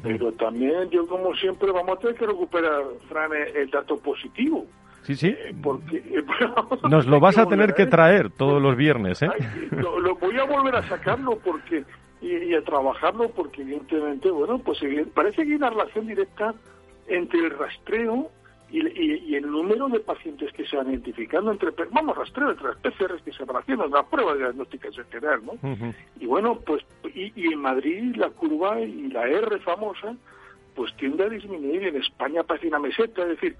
Pero 0.00 0.30
también 0.32 0.88
yo, 0.90 1.04
como 1.08 1.34
siempre, 1.34 1.72
vamos 1.72 1.96
a 1.96 2.00
tener 2.00 2.14
que 2.14 2.26
recuperar, 2.26 2.84
Fran, 3.08 3.32
el 3.32 3.68
dato 3.68 3.96
positivo. 3.96 4.64
Sí, 5.02 5.16
sí. 5.16 5.28
Eh, 5.28 5.52
porque 5.60 5.96
eh, 5.96 6.24
Nos 6.88 7.06
lo 7.06 7.18
vas 7.18 7.36
a 7.36 7.46
tener 7.46 7.74
que 7.74 7.86
traer 7.86 8.30
todos 8.30 8.62
los 8.62 8.76
viernes, 8.76 9.22
¿eh? 9.22 9.30
lo, 9.72 10.14
voy 10.14 10.38
a 10.38 10.44
volver 10.44 10.76
a 10.76 10.88
sacarlo 10.88 11.36
porque 11.44 11.84
y, 12.20 12.54
a 12.54 12.62
trabajarlo 12.62 13.28
porque 13.30 13.62
evidentemente, 13.62 14.30
bueno, 14.30 14.58
pues 14.58 14.78
parece 15.12 15.38
que 15.38 15.42
hay 15.42 15.54
una 15.54 15.70
relación 15.70 16.06
directa 16.06 16.54
entre 17.06 17.40
el 17.40 17.50
rastreo 17.50 18.30
y, 18.70 19.34
el 19.34 19.50
número 19.50 19.88
de 19.88 20.00
pacientes 20.00 20.50
que 20.54 20.66
se 20.66 20.76
van 20.76 20.88
identificando 20.90 21.52
entre, 21.52 21.70
vamos, 21.90 22.16
rastreo 22.16 22.50
entre 22.50 22.68
las 22.68 22.76
PCRs 22.78 23.22
que 23.22 23.32
se 23.32 23.44
van 23.44 23.56
haciendo, 23.56 23.86
las 23.86 24.06
pruebas 24.06 24.38
diagnósticas 24.38 24.96
en 24.96 25.04
general, 25.06 25.42
¿no? 25.44 25.52
Y 26.18 26.26
bueno, 26.26 26.58
pues, 26.64 26.82
y, 27.14 27.32
y, 27.36 27.52
en 27.52 27.60
Madrid 27.60 28.16
la 28.16 28.30
curva 28.30 28.80
y 28.80 29.08
la 29.08 29.26
R 29.26 29.58
famosa, 29.58 30.16
pues 30.74 30.94
tiende 30.96 31.24
a 31.24 31.28
disminuir, 31.28 31.88
en 31.88 31.96
España 31.96 32.42
parece 32.44 32.68
una 32.68 32.78
meseta, 32.78 33.22
es 33.22 33.28
decir, 33.28 33.56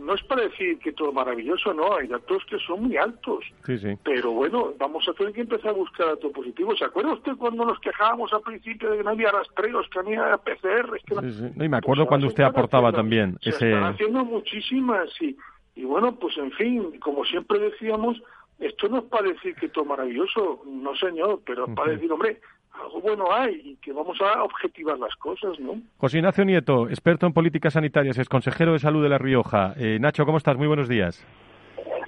no 0.00 0.14
es 0.14 0.22
para 0.24 0.42
decir 0.42 0.78
que 0.78 0.92
todo 0.92 1.12
maravilloso, 1.12 1.74
no, 1.74 1.96
hay 1.96 2.08
datos 2.08 2.42
que 2.48 2.58
son 2.58 2.84
muy 2.84 2.96
altos. 2.96 3.44
Sí, 3.64 3.78
sí. 3.78 3.88
Pero 4.02 4.32
bueno, 4.32 4.72
vamos 4.78 5.06
a 5.08 5.12
tener 5.12 5.32
que 5.32 5.42
empezar 5.42 5.70
a 5.70 5.74
buscar 5.74 6.06
datos 6.06 6.32
positivos. 6.32 6.78
¿Se 6.78 6.84
acuerda 6.84 7.12
usted 7.12 7.36
cuando 7.36 7.64
nos 7.64 7.78
quejábamos 7.80 8.32
al 8.32 8.40
principio 8.40 8.90
de 8.90 8.98
que 8.98 9.04
no 9.04 9.10
había 9.10 9.30
rastreos, 9.30 9.86
que 9.90 10.02
no 10.02 10.22
había 10.22 10.36
PCR? 10.38 10.98
Que 11.06 11.14
sí, 11.14 11.32
sí. 11.32 11.64
y 11.64 11.68
me 11.68 11.76
acuerdo 11.76 12.04
pues 12.04 12.08
cuando 12.08 12.26
usted 12.28 12.44
aportaba 12.44 12.92
también 12.92 13.36
se 13.40 13.50
ese... 13.50 13.72
están 13.72 13.92
haciendo 13.94 14.24
muchísimas 14.24 15.10
y, 15.20 15.36
y 15.76 15.84
bueno, 15.84 16.16
pues 16.16 16.36
en 16.38 16.50
fin, 16.52 16.98
como 17.00 17.24
siempre 17.24 17.58
decíamos, 17.58 18.20
esto 18.58 18.88
no 18.88 18.98
es 18.98 19.04
para 19.04 19.28
decir 19.28 19.54
que 19.54 19.68
todo 19.68 19.84
maravilloso, 19.84 20.62
no 20.66 20.94
señor, 20.96 21.40
pero 21.44 21.66
es 21.66 21.74
para 21.74 21.92
decir, 21.92 22.10
hombre, 22.10 22.40
algo 22.80 23.00
bueno 23.00 23.32
hay 23.32 23.60
y 23.64 23.76
que 23.76 23.92
vamos 23.92 24.18
a 24.20 24.42
objetivar 24.42 24.98
las 24.98 25.14
cosas, 25.16 25.58
¿no? 25.60 25.80
José 25.98 26.18
Ignacio 26.18 26.44
Nieto, 26.44 26.88
experto 26.88 27.26
en 27.26 27.32
políticas 27.32 27.74
sanitarias, 27.74 28.18
es 28.18 28.28
consejero 28.28 28.72
de 28.72 28.78
salud 28.78 29.02
de 29.02 29.08
La 29.08 29.18
Rioja. 29.18 29.74
Eh, 29.76 29.98
Nacho, 30.00 30.24
¿cómo 30.24 30.38
estás? 30.38 30.56
Muy 30.56 30.66
buenos 30.66 30.88
días. 30.88 31.24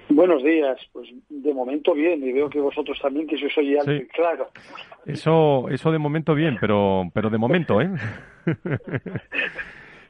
Buenos 0.09 0.43
días, 0.43 0.79
pues 0.93 1.09
de 1.29 1.55
momento 1.55 1.95
bien, 1.95 2.23
y 2.23 2.33
veo 2.33 2.51
que 2.51 2.61
vosotros 2.61 2.99
también, 3.01 3.27
que 3.27 3.37
eso 3.37 3.47
soy 3.55 3.77
alto 3.77 3.93
claro. 4.13 4.49
Eso, 5.07 5.69
eso 5.71 5.91
de 5.91 5.99
momento 5.99 6.35
bien, 6.35 6.59
pero, 6.61 7.05
pero 7.15 7.31
de 7.31 7.39
momento, 7.39 7.81
¿eh? 7.81 7.91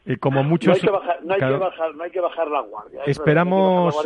y 0.06 0.16
como 0.18 0.42
muchos... 0.42 0.68
No 0.68 0.74
hay 0.74 0.80
que 0.80 0.90
bajar, 0.90 1.24
no 1.24 1.34
hay 1.34 1.40
que 1.40 1.56
bajar, 1.56 1.94
no 1.94 2.04
hay 2.04 2.10
que 2.10 2.20
bajar 2.20 2.48
la 2.48 2.60
guardia. 2.62 3.00
Esperamos, 3.06 3.96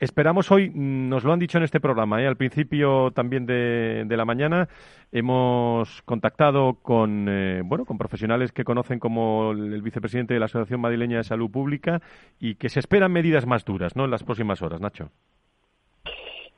Esperamos 0.00 0.50
hoy, 0.50 0.70
mm, 0.70 1.08
nos 1.08 1.24
lo 1.24 1.32
han 1.32 1.38
dicho 1.38 1.58
en 1.58 1.64
este 1.64 1.80
programa, 1.80 2.20
¿eh? 2.20 2.26
al 2.26 2.36
principio 2.36 3.12
también 3.12 3.46
de, 3.46 4.06
la 4.08 4.24
mañana, 4.24 4.68
hemos 5.12 6.02
contactado 6.02 6.74
con, 6.82 7.26
eh, 7.28 7.62
bueno, 7.64 7.84
con 7.84 7.96
profesionales 7.96 8.50
que 8.52 8.64
conocen 8.64 8.98
como 8.98 9.52
el, 9.52 9.82
vicepresidente 9.82 10.34
de 10.34 10.40
la 10.40 10.46
Asociación 10.46 10.80
Madrileña 10.80 11.18
de 11.18 11.24
Salud 11.24 11.50
Pública 11.50 12.02
y 12.40 12.56
que 12.56 12.68
se 12.68 12.80
esperan 12.80 13.12
medidas 13.12 13.46
más 13.46 13.64
duras 13.64 13.94
¿no? 13.94 14.04
en 14.04 14.10
las 14.10 14.24
próximas 14.24 14.62
horas, 14.62 14.80
Nacho. 14.80 15.10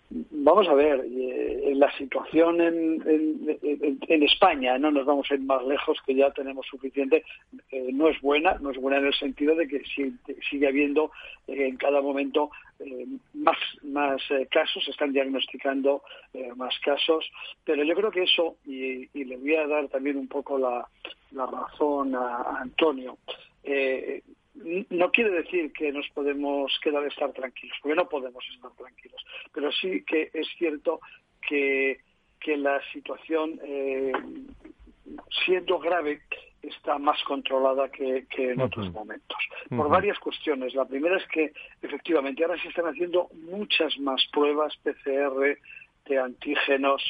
Vamos 0.09 0.69
a 0.69 0.75
ver, 0.75 1.05
eh, 1.05 1.73
la 1.75 1.91
situación 1.99 2.61
en, 2.61 4.23
España, 4.23 4.79
no 4.79 4.93
nos 4.93 5.05
vamos 5.05 5.29
a 5.31 5.35
ir 5.35 5.41
más 5.41 5.65
lejos, 5.65 5.99
que 6.07 6.15
ya 6.15 6.31
tenemos 6.31 6.65
suficiente, 6.67 7.25
eh, 7.73 7.91
no 7.93 8.09
es 8.09 8.21
buena, 8.21 8.57
no 8.61 8.71
es 8.71 8.77
buena 8.77 8.99
en 8.99 9.07
el 9.07 9.15
sentido 9.15 9.57
de 9.57 9.67
que 9.67 9.83
sigue, 10.49 10.69
habiendo 10.69 11.11
eh, 11.49 11.67
en 11.67 11.77
cada 11.77 12.01
momento 12.01 12.51
más, 13.35 13.57
más 13.83 14.23
casos, 14.51 14.85
se 14.85 14.91
están 14.93 15.13
diagnosticando 15.13 16.03
más 16.57 16.79
casos, 16.81 17.29
pero 17.65 17.83
yo 17.83 17.95
creo 17.95 18.11
que 18.11 18.25
eso, 18.25 18.57
y, 18.65 19.09
le 19.13 19.37
voy 19.37 19.57
a 19.57 19.67
dar 19.67 19.89
también 19.89 20.19
un 20.19 20.29
poco 20.29 20.59
la, 20.59 20.87
razón 21.33 22.15
a, 22.15 22.61
Antonio, 22.61 23.19
no 24.91 25.11
quiere 25.11 25.31
decir 25.31 25.73
que 25.73 25.93
nos 25.93 26.09
podemos 26.11 26.73
quedar 26.83 27.05
estar 27.05 27.33
tranquilos, 27.33 27.77
porque 27.83 27.97
no 27.97 28.09
podemos 28.09 28.45
estar 28.55 28.71
tranquilos, 28.73 29.25
pero 29.53 29.71
sí 29.73 30.03
que 30.07 30.31
es 30.33 30.49
cierto 30.59 31.01
que, 31.47 32.01
que 32.41 32.57
la 32.57 32.81
situación, 32.93 33.61
eh, 33.65 34.13
siendo 35.45 35.79
grave, 35.79 36.23
está 36.63 36.99
más 36.99 37.23
controlada 37.25 37.89
que, 37.91 38.27
en 38.37 38.61
otros 38.61 38.91
momentos, 38.93 39.39
por 39.69 39.89
varias 39.89 40.19
cuestiones. 40.19 40.75
La 40.75 40.85
primera 40.85 41.17
es 41.17 41.27
que, 41.29 41.53
efectivamente, 41.81 42.43
ahora 42.43 42.61
se 42.61 42.69
están 42.69 42.87
haciendo 42.87 43.29
muchas 43.35 43.97
más 43.99 44.27
pruebas 44.33 44.77
PCR 44.83 45.59
de 46.07 46.19
antígenos 46.19 47.03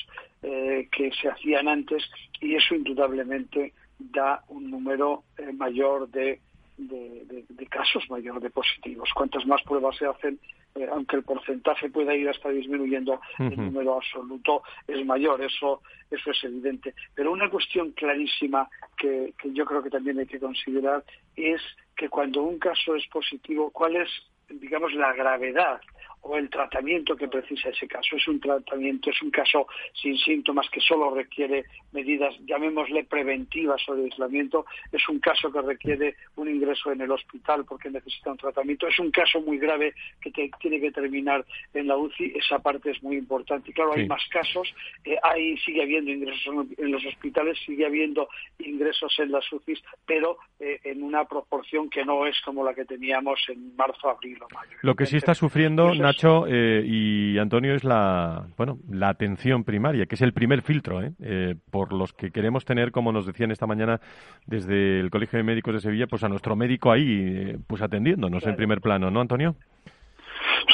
eh, 0.43 0.89
que 0.91 1.11
se 1.13 1.29
hacían 1.29 1.69
antes 1.69 2.03
y 2.41 2.55
eso 2.55 2.75
indudablemente 2.75 3.73
da 3.99 4.43
un 4.49 4.71
número 4.71 5.25
eh, 5.39 5.53
mayor 5.53 6.09
de 6.09 6.41
de, 6.79 7.67
casos 7.69 8.09
mayor 8.09 8.41
de 8.41 8.51
positivos. 8.51 9.11
Cuantas 9.15 9.45
más 9.47 9.63
pruebas 9.63 9.97
se 9.97 10.07
hacen, 10.07 10.39
eh, 10.75 10.87
aunque 10.91 11.17
el 11.17 11.25
porcentaje 11.25 11.91
pueda 11.91 12.15
ir 12.15 12.29
hasta 12.29 12.49
disminuyendo, 12.51 13.21
el 13.39 13.57
número 13.57 13.97
absoluto 13.97 14.63
es 14.87 15.05
mayor, 15.05 15.43
eso, 15.43 15.83
eso 16.11 16.31
es 16.31 16.45
evidente. 16.45 16.95
Pero 17.15 17.33
una 17.33 17.51
cuestión 17.51 17.93
clarísima 17.93 18.69
que, 18.97 19.35
que 19.41 19.53
yo 19.53 19.65
creo 19.65 19.83
que 19.83 19.91
también 19.91 20.19
hay 20.19 20.27
que 20.27 20.41
considerar 20.41 21.05
es 21.35 21.61
que 21.97 22.09
cuando 22.09 22.43
un 22.43 22.59
caso 22.59 22.95
es 22.95 23.07
positivo, 23.09 23.71
¿cuál 23.71 23.97
es, 23.97 24.09
digamos, 24.49 24.93
la 24.95 25.13
gravedad 25.13 25.81
o 26.29 26.37
el 26.37 26.51
tratamiento 26.51 27.17
que 27.17 27.29
precisa 27.29 27.69
ese 27.69 27.87
caso. 27.87 28.17
Es 28.17 28.27
un 28.29 28.41
tratamiento, 28.41 29.11
es 29.11 29.23
un 29.23 29.31
caso 29.31 29.67
sin 29.95 30.17
síntomas 30.19 30.69
que 30.71 30.81
solo 30.81 31.15
requiere 31.15 31.65
medidas, 31.93 32.35
llamémosle 32.47 33.05
preventivas 33.05 33.81
o 33.89 33.95
de 33.95 34.05
aislamiento. 34.05 34.67
Es 34.93 35.09
un 35.09 35.21
caso 35.21 35.53
que 35.53 35.61
requiere 35.61 36.17
un 36.37 36.49
ingreso 36.49 36.93
en 36.93 37.01
el 37.01 37.11
hospital 37.11 37.65
porque 37.65 37.91
necesita 37.91 38.33
un 38.33 38.37
tratamiento. 38.37 38.89
Es 38.89 38.99
un 38.99 39.11
caso 39.11 39.41
muy 39.41 39.59
grave 39.59 39.95
que 40.21 40.31
tiene 40.31 40.81
que 40.81 40.91
terminar 40.91 41.45
en 41.73 41.87
la 41.87 41.97
UCI. 41.97 42.33
Esa 42.37 42.59
parte 42.59 42.91
es 42.91 43.03
muy 43.03 43.17
importante. 43.17 43.71
Y 43.71 43.75
claro, 43.75 43.93
hay 43.95 44.07
más 44.07 44.23
casos. 44.31 44.75
Eh, 45.05 45.17
hay, 45.23 45.57
sigue 45.59 45.83
habiendo 45.83 46.11
ingresos 46.11 46.67
en 46.77 46.91
los 46.91 47.05
hospitales, 47.07 47.59
sigue 47.65 47.87
habiendo 47.87 48.29
ingresos 48.59 49.15
en 49.19 49.33
las 49.33 49.51
UCIs, 49.53 49.83
pero 50.07 50.39
eh, 50.59 50.81
en 50.85 51.03
una 51.03 51.25
proporción 51.25 51.89
que 51.89 52.05
no 52.05 52.27
es 52.27 52.41
como 52.43 52.65
la 52.65 52.75
que 52.75 52.85
teníamos 52.85 53.41
en 53.49 53.77
marzo, 53.77 54.09
abril 54.09 54.39
o 54.43 54.55
mayo. 54.55 54.77
Lo 54.83 54.95
que 54.95 55.07
sí 55.07 55.17
está 55.17 55.35
sufriendo, 55.35 55.95
Nacho 56.17 56.47
eh, 56.49 56.83
y 56.87 57.39
Antonio, 57.39 57.75
es 57.75 57.85
la, 57.85 58.47
bueno, 58.57 58.79
la 58.91 59.11
atención 59.11 59.65
primaria, 59.65 60.07
que 60.07 60.15
es 60.15 60.23
el 60.23 60.33
primer 60.33 60.63
filtro, 60.63 61.03
¿eh? 61.03 61.13
Eh, 61.21 61.57
por 61.71 61.93
los 61.93 62.15
que 62.15 62.31
queremos 62.31 62.65
tener, 62.65 62.91
como 62.91 63.13
nos 63.13 63.27
decían 63.27 63.51
esta 63.51 63.67
mañana 63.67 64.01
desde 64.47 65.01
el 65.01 65.11
Colegio 65.11 65.37
de 65.37 65.43
Médicos 65.43 65.75
de 65.75 65.81
Sevilla, 65.81 66.07
pues 66.07 66.25
a 66.25 66.29
nuestro 66.29 66.57
médico 66.57 66.91
ahí, 66.91 67.55
pues 67.67 67.83
atendiéndonos 67.83 68.47
en 68.47 68.57
primer 68.57 68.81
plano, 68.81 69.11
¿no, 69.11 69.21
Antonio? 69.21 69.57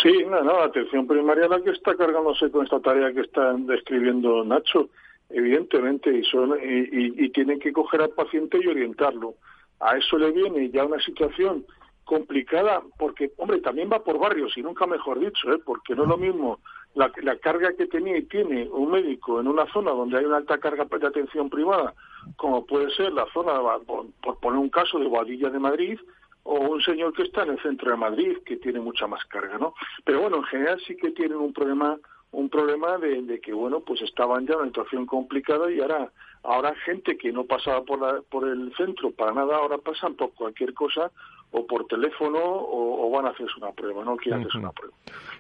Sí, 0.01 0.13
no, 0.29 0.43
no, 0.43 0.59
la 0.61 0.67
atención 0.67 1.09
primaria 1.09 1.49
la 1.49 1.61
que 1.61 1.71
está 1.71 1.97
cargándose 1.97 2.51
con 2.51 2.65
esta 2.65 2.79
tarea 2.79 3.13
que 3.13 3.23
está 3.23 3.53
describiendo 3.55 4.45
Nacho, 4.45 4.91
evidentemente, 5.29 6.17
y, 6.17 6.23
son, 6.25 6.51
y, 6.63 7.25
y 7.25 7.29
tienen 7.31 7.59
que 7.59 7.73
coger 7.73 8.03
al 8.03 8.11
paciente 8.11 8.59
y 8.63 8.69
orientarlo. 8.69 9.35
A 9.81 9.97
eso 9.97 10.19
le 10.19 10.31
viene 10.31 10.71
ya 10.71 10.85
una 10.85 11.01
situación 11.01 11.65
complicada, 12.05 12.83
porque, 12.99 13.33
hombre, 13.37 13.61
también 13.61 13.91
va 13.93 14.03
por 14.03 14.19
barrios, 14.19 14.57
y 14.57 14.63
nunca 14.63 14.87
mejor 14.87 15.19
dicho, 15.19 15.53
¿eh? 15.53 15.59
porque 15.65 15.95
no 15.95 16.03
es 16.03 16.09
lo 16.09 16.17
mismo 16.17 16.61
la, 16.95 17.11
la, 17.23 17.37
carga 17.37 17.73
que 17.75 17.87
tenía 17.87 18.19
y 18.19 18.25
tiene 18.25 18.69
un 18.69 18.91
médico 18.91 19.41
en 19.41 19.49
una 19.49 19.67
zona 19.73 19.93
donde 19.93 20.19
hay 20.19 20.25
una 20.25 20.39
alta 20.39 20.59
carga 20.59 20.85
de 20.85 21.07
atención 21.07 21.49
privada, 21.49 21.95
como 22.37 22.67
puede 22.67 22.91
ser 22.91 23.13
la 23.13 23.27
zona, 23.33 23.53
por, 23.87 24.39
poner 24.41 24.59
un 24.59 24.69
caso, 24.69 24.99
de 24.99 25.07
Boadilla 25.07 25.51
de 25.51 25.59
Madrid, 25.59 25.99
o 26.45 26.59
un 26.59 26.83
señor 26.83 27.13
que 27.13 27.23
está 27.23 27.45
en 27.45 27.51
el 27.51 27.63
centro 27.63 27.91
de 27.91 27.97
Madrid, 27.97 28.39
que 28.45 28.57
tiene 28.57 28.81
mucha 28.81 29.07
más 29.07 29.25
carga, 29.27 29.59
¿no? 29.59 29.75
Pero 30.05 30.23
bueno, 30.23 30.39
en 30.39 30.45
general 30.45 30.81
sí 30.87 30.97
que 30.97 31.13
tienen 31.13 31.39
un 31.39 31.53
problema 31.53 31.99
un 32.33 32.49
problema 32.49 32.97
de, 32.97 33.41
que 33.41 33.53
bueno 33.53 33.81
pues 33.81 34.01
estaban 34.01 34.47
ya 34.47 34.55
en 34.55 34.61
una 34.61 34.69
situación 34.69 35.05
complicada 35.05 35.71
y 35.71 35.81
ahora 35.81 36.11
ahora 36.43 36.75
gente 36.87 37.19
que 37.19 37.31
no 37.31 37.45
pasaba 37.45 37.85
por 37.85 38.01
la, 38.01 38.23
por 38.23 38.49
el 38.49 38.75
centro 38.75 39.11
para 39.11 39.33
nada 39.33 39.57
ahora 39.57 39.77
pasan 39.77 40.15
por 40.15 40.33
cualquier 40.33 40.73
cosa 40.73 41.13
o 41.53 41.67
por 41.67 41.87
teléfono 41.87 42.39
o, 42.43 43.11
van 43.11 43.27
a 43.27 43.31
hacerse 43.31 43.53
una 43.59 43.73
prueba 43.73 44.05
no 44.05 44.17
quieren 44.17 44.41
hacerse 44.41 44.59
una 44.59 44.73
prueba. 44.73 44.95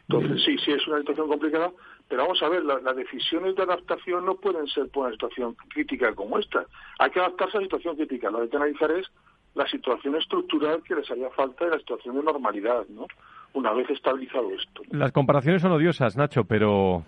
Entonces 0.08 0.44
sí 0.44 0.56
sí 0.64 0.72
es 0.72 0.86
una 0.86 0.98
situación 0.98 1.28
complicada 1.28 1.72
pero 2.12 2.24
vamos 2.24 2.42
a 2.42 2.48
ver 2.50 2.62
las 2.62 2.94
decisiones 2.94 3.56
de 3.56 3.62
adaptación 3.62 4.26
no 4.26 4.34
pueden 4.34 4.66
ser 4.66 4.88
por 4.90 5.06
una 5.06 5.12
situación 5.12 5.56
crítica 5.70 6.14
como 6.14 6.38
esta. 6.38 6.66
Hay 6.98 7.10
que 7.10 7.20
adaptarse 7.20 7.56
a 7.56 7.60
la 7.60 7.66
situación 7.66 7.96
crítica. 7.96 8.30
Lo 8.30 8.36
que 8.36 8.42
hay 8.42 8.48
que 8.50 8.56
analizar 8.58 8.90
es 8.90 9.10
la 9.54 9.66
situación 9.66 10.16
estructural 10.16 10.82
que 10.82 10.94
les 10.94 11.10
haría 11.10 11.30
falta 11.30 11.66
y 11.66 11.70
la 11.70 11.78
situación 11.78 12.16
de 12.16 12.22
normalidad 12.22 12.86
no 12.88 13.06
una 13.54 13.72
vez 13.72 13.88
estabilizado 13.88 14.50
esto. 14.50 14.82
Las 14.90 15.12
comparaciones 15.12 15.62
son 15.62 15.72
odiosas, 15.72 16.16
Nacho, 16.18 16.44
pero 16.44 17.04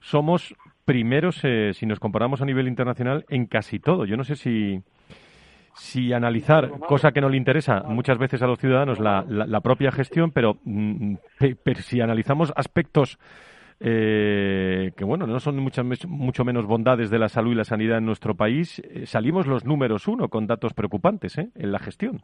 somos 0.00 0.54
primeros, 0.84 1.40
eh, 1.44 1.72
si 1.72 1.86
nos 1.86 1.98
comparamos 1.98 2.42
a 2.42 2.44
nivel 2.44 2.68
internacional, 2.68 3.24
en 3.30 3.46
casi 3.46 3.78
todo. 3.78 4.04
Yo 4.04 4.18
no 4.18 4.24
sé 4.24 4.36
si, 4.36 4.82
si 5.74 6.12
analizar, 6.12 6.70
cosa 6.80 7.12
que 7.12 7.20
no 7.20 7.28
le 7.28 7.36
interesa 7.36 7.82
muchas 7.82 8.18
veces 8.18 8.42
a 8.42 8.46
los 8.46 8.58
ciudadanos, 8.58 9.00
la, 9.00 9.24
la, 9.28 9.60
propia 9.60 9.90
gestión, 9.90 10.30
pero, 10.30 10.58
mm, 10.64 11.14
si 11.80 12.00
analizamos 12.00 12.52
aspectos 12.56 13.18
eh, 13.84 14.92
que 14.96 15.04
bueno, 15.04 15.26
no 15.26 15.40
son 15.40 15.56
muchas, 15.58 15.84
mucho 16.06 16.44
menos 16.44 16.66
bondades 16.66 17.10
de 17.10 17.18
la 17.18 17.28
salud 17.28 17.52
y 17.52 17.56
la 17.56 17.64
sanidad 17.64 17.98
en 17.98 18.06
nuestro 18.06 18.36
país, 18.36 18.78
eh, 18.78 19.06
salimos 19.06 19.46
los 19.46 19.64
números 19.64 20.06
uno 20.06 20.28
con 20.28 20.46
datos 20.46 20.72
preocupantes 20.72 21.36
¿eh? 21.38 21.48
en 21.56 21.72
la 21.72 21.80
gestión. 21.80 22.22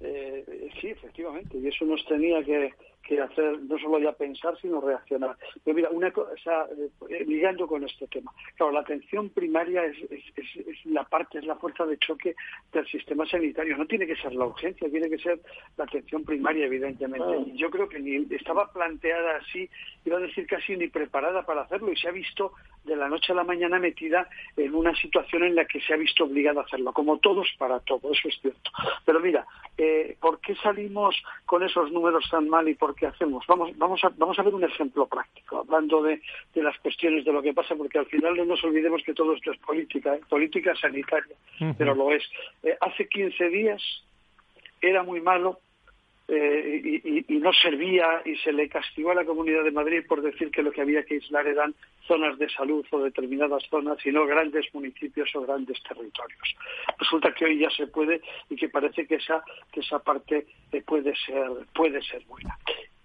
Eh, 0.00 0.44
sí, 0.80 0.88
efectivamente, 0.88 1.58
y 1.58 1.66
eso 1.66 1.84
nos 1.84 2.04
tenía 2.06 2.44
que, 2.44 2.70
que 3.06 3.20
hacer 3.20 3.60
no 3.62 3.78
solo 3.78 3.98
ya 3.98 4.12
pensar, 4.12 4.58
sino 4.60 4.80
reaccionar. 4.80 5.36
Pero 5.64 5.74
mira, 5.74 5.90
una 5.90 6.10
cosa, 6.10 6.66
eh, 7.08 7.24
ligando 7.24 7.66
con 7.66 7.84
este 7.84 8.06
tema. 8.08 8.32
Claro, 8.56 8.72
la 8.72 8.80
atención 8.80 9.30
primaria 9.30 9.84
es, 9.84 9.96
es, 10.10 10.86
la 10.86 11.04
parte, 11.04 11.38
es 11.38 11.46
la 11.46 11.56
fuerza 11.56 11.86
de 11.86 11.98
choque 11.98 12.34
del 12.72 12.86
sistema 12.88 13.24
sanitario. 13.26 13.76
No 13.76 13.86
tiene 13.86 14.06
que 14.06 14.16
ser 14.16 14.34
la 14.34 14.46
urgencia, 14.46 14.90
tiene 14.90 15.08
que 15.08 15.18
ser 15.18 15.40
la 15.76 15.84
atención 15.84 16.24
primaria, 16.24 16.66
evidentemente. 16.66 17.52
yo 17.54 17.70
creo 17.70 17.88
que 17.88 18.00
ni 18.00 18.26
estaba 18.34 18.72
planteada 18.72 19.36
así, 19.36 19.68
iba 20.04 20.16
a 20.16 20.20
decir 20.20 20.46
casi 20.46 20.76
ni 20.76 20.88
preparada 20.88 21.44
para 21.44 21.62
hacerlo, 21.62 21.92
y 21.92 21.96
se 21.96 22.08
ha 22.08 22.12
visto 22.12 22.52
de 22.84 22.96
la 22.96 23.08
noche 23.08 23.32
a 23.32 23.36
la 23.36 23.44
mañana 23.44 23.78
metida 23.78 24.28
en 24.56 24.74
una 24.74 24.94
situación 24.94 25.44
en 25.44 25.54
la 25.54 25.64
que 25.64 25.80
se 25.80 25.92
ha 25.92 25.96
visto 25.96 26.24
obligada 26.24 26.60
a 26.60 26.64
hacerlo, 26.64 26.92
como 26.92 27.18
todos 27.18 27.48
para 27.58 27.80
todo, 27.80 28.12
eso 28.12 28.28
es 28.28 28.38
cierto. 28.40 28.70
Pero 29.04 29.20
mira, 29.20 29.46
eh, 29.76 30.16
¿por 30.20 30.40
qué 30.40 30.54
salimos 30.56 31.16
con 31.44 31.62
esos 31.62 31.92
números 31.92 32.24
tan 32.30 32.48
mal 32.48 32.68
y 32.68 32.74
por 32.74 32.94
qué 32.96 33.06
hacemos? 33.06 33.44
Vamos, 33.46 33.76
vamos, 33.76 34.02
a, 34.04 34.08
vamos 34.16 34.38
a 34.38 34.42
ver 34.42 34.54
un 34.54 34.64
ejemplo 34.64 35.06
práctico, 35.06 35.58
hablando 35.58 36.02
de, 36.02 36.20
las 36.54 36.78
cuestiones 36.78 37.24
de 37.24 37.32
lo 37.32 37.42
que 37.42 37.54
pasa, 37.54 37.76
porque 37.76 37.98
al 37.98 38.06
final 38.06 38.36
no 38.36 38.44
nos 38.44 38.64
olvidemos 38.64 39.02
que 39.04 39.14
todo 39.14 39.34
esto 39.34 39.52
es 39.52 39.58
política, 39.58 40.14
¿eh? 40.16 40.20
política 40.28 40.74
sanitaria, 40.74 41.36
pero 41.78 41.94
lo 41.94 42.12
es. 42.12 42.24
Eh, 42.62 42.76
hace 42.80 43.08
15 43.08 43.48
días 43.50 43.82
era 44.80 45.02
muy 45.02 45.20
malo 45.20 45.60
eh, 46.28 47.24
y, 47.28 47.34
no 47.38 47.52
servía 47.52 48.22
y 48.24 48.34
se 48.36 48.50
le 48.52 48.68
castigó 48.68 49.12
a 49.12 49.14
la 49.14 49.24
Comunidad 49.24 49.62
de 49.62 49.70
Madrid 49.70 50.02
por 50.08 50.22
decir 50.22 50.50
que 50.50 50.62
lo 50.62 50.72
que 50.72 50.80
había 50.80 51.04
que 51.04 51.14
aislar 51.14 51.46
eran 51.46 51.72
zonas 52.08 52.36
de 52.38 52.48
salud 52.48 52.84
o 52.90 52.98
determinadas 52.98 53.62
zonas 53.70 54.04
y 54.04 54.10
no 54.10 54.26
grandes 54.26 54.66
municipios 54.74 55.30
o 55.36 55.42
grandes 55.42 55.80
territorios. 55.84 56.56
Resulta 56.98 57.32
que 57.32 57.44
hoy 57.44 57.58
ya 57.58 57.70
se 57.70 57.86
puede 57.86 58.20
y 58.50 58.56
que 58.56 58.68
parece 58.68 59.06
que 59.06 59.16
esa, 59.16 59.44
que 59.70 59.80
esa 59.80 60.00
parte 60.00 60.46
eh, 60.72 60.82
puede, 60.82 61.14
ser, 61.14 61.48
puede 61.72 62.02
ser 62.02 62.24
buena. 62.24 62.58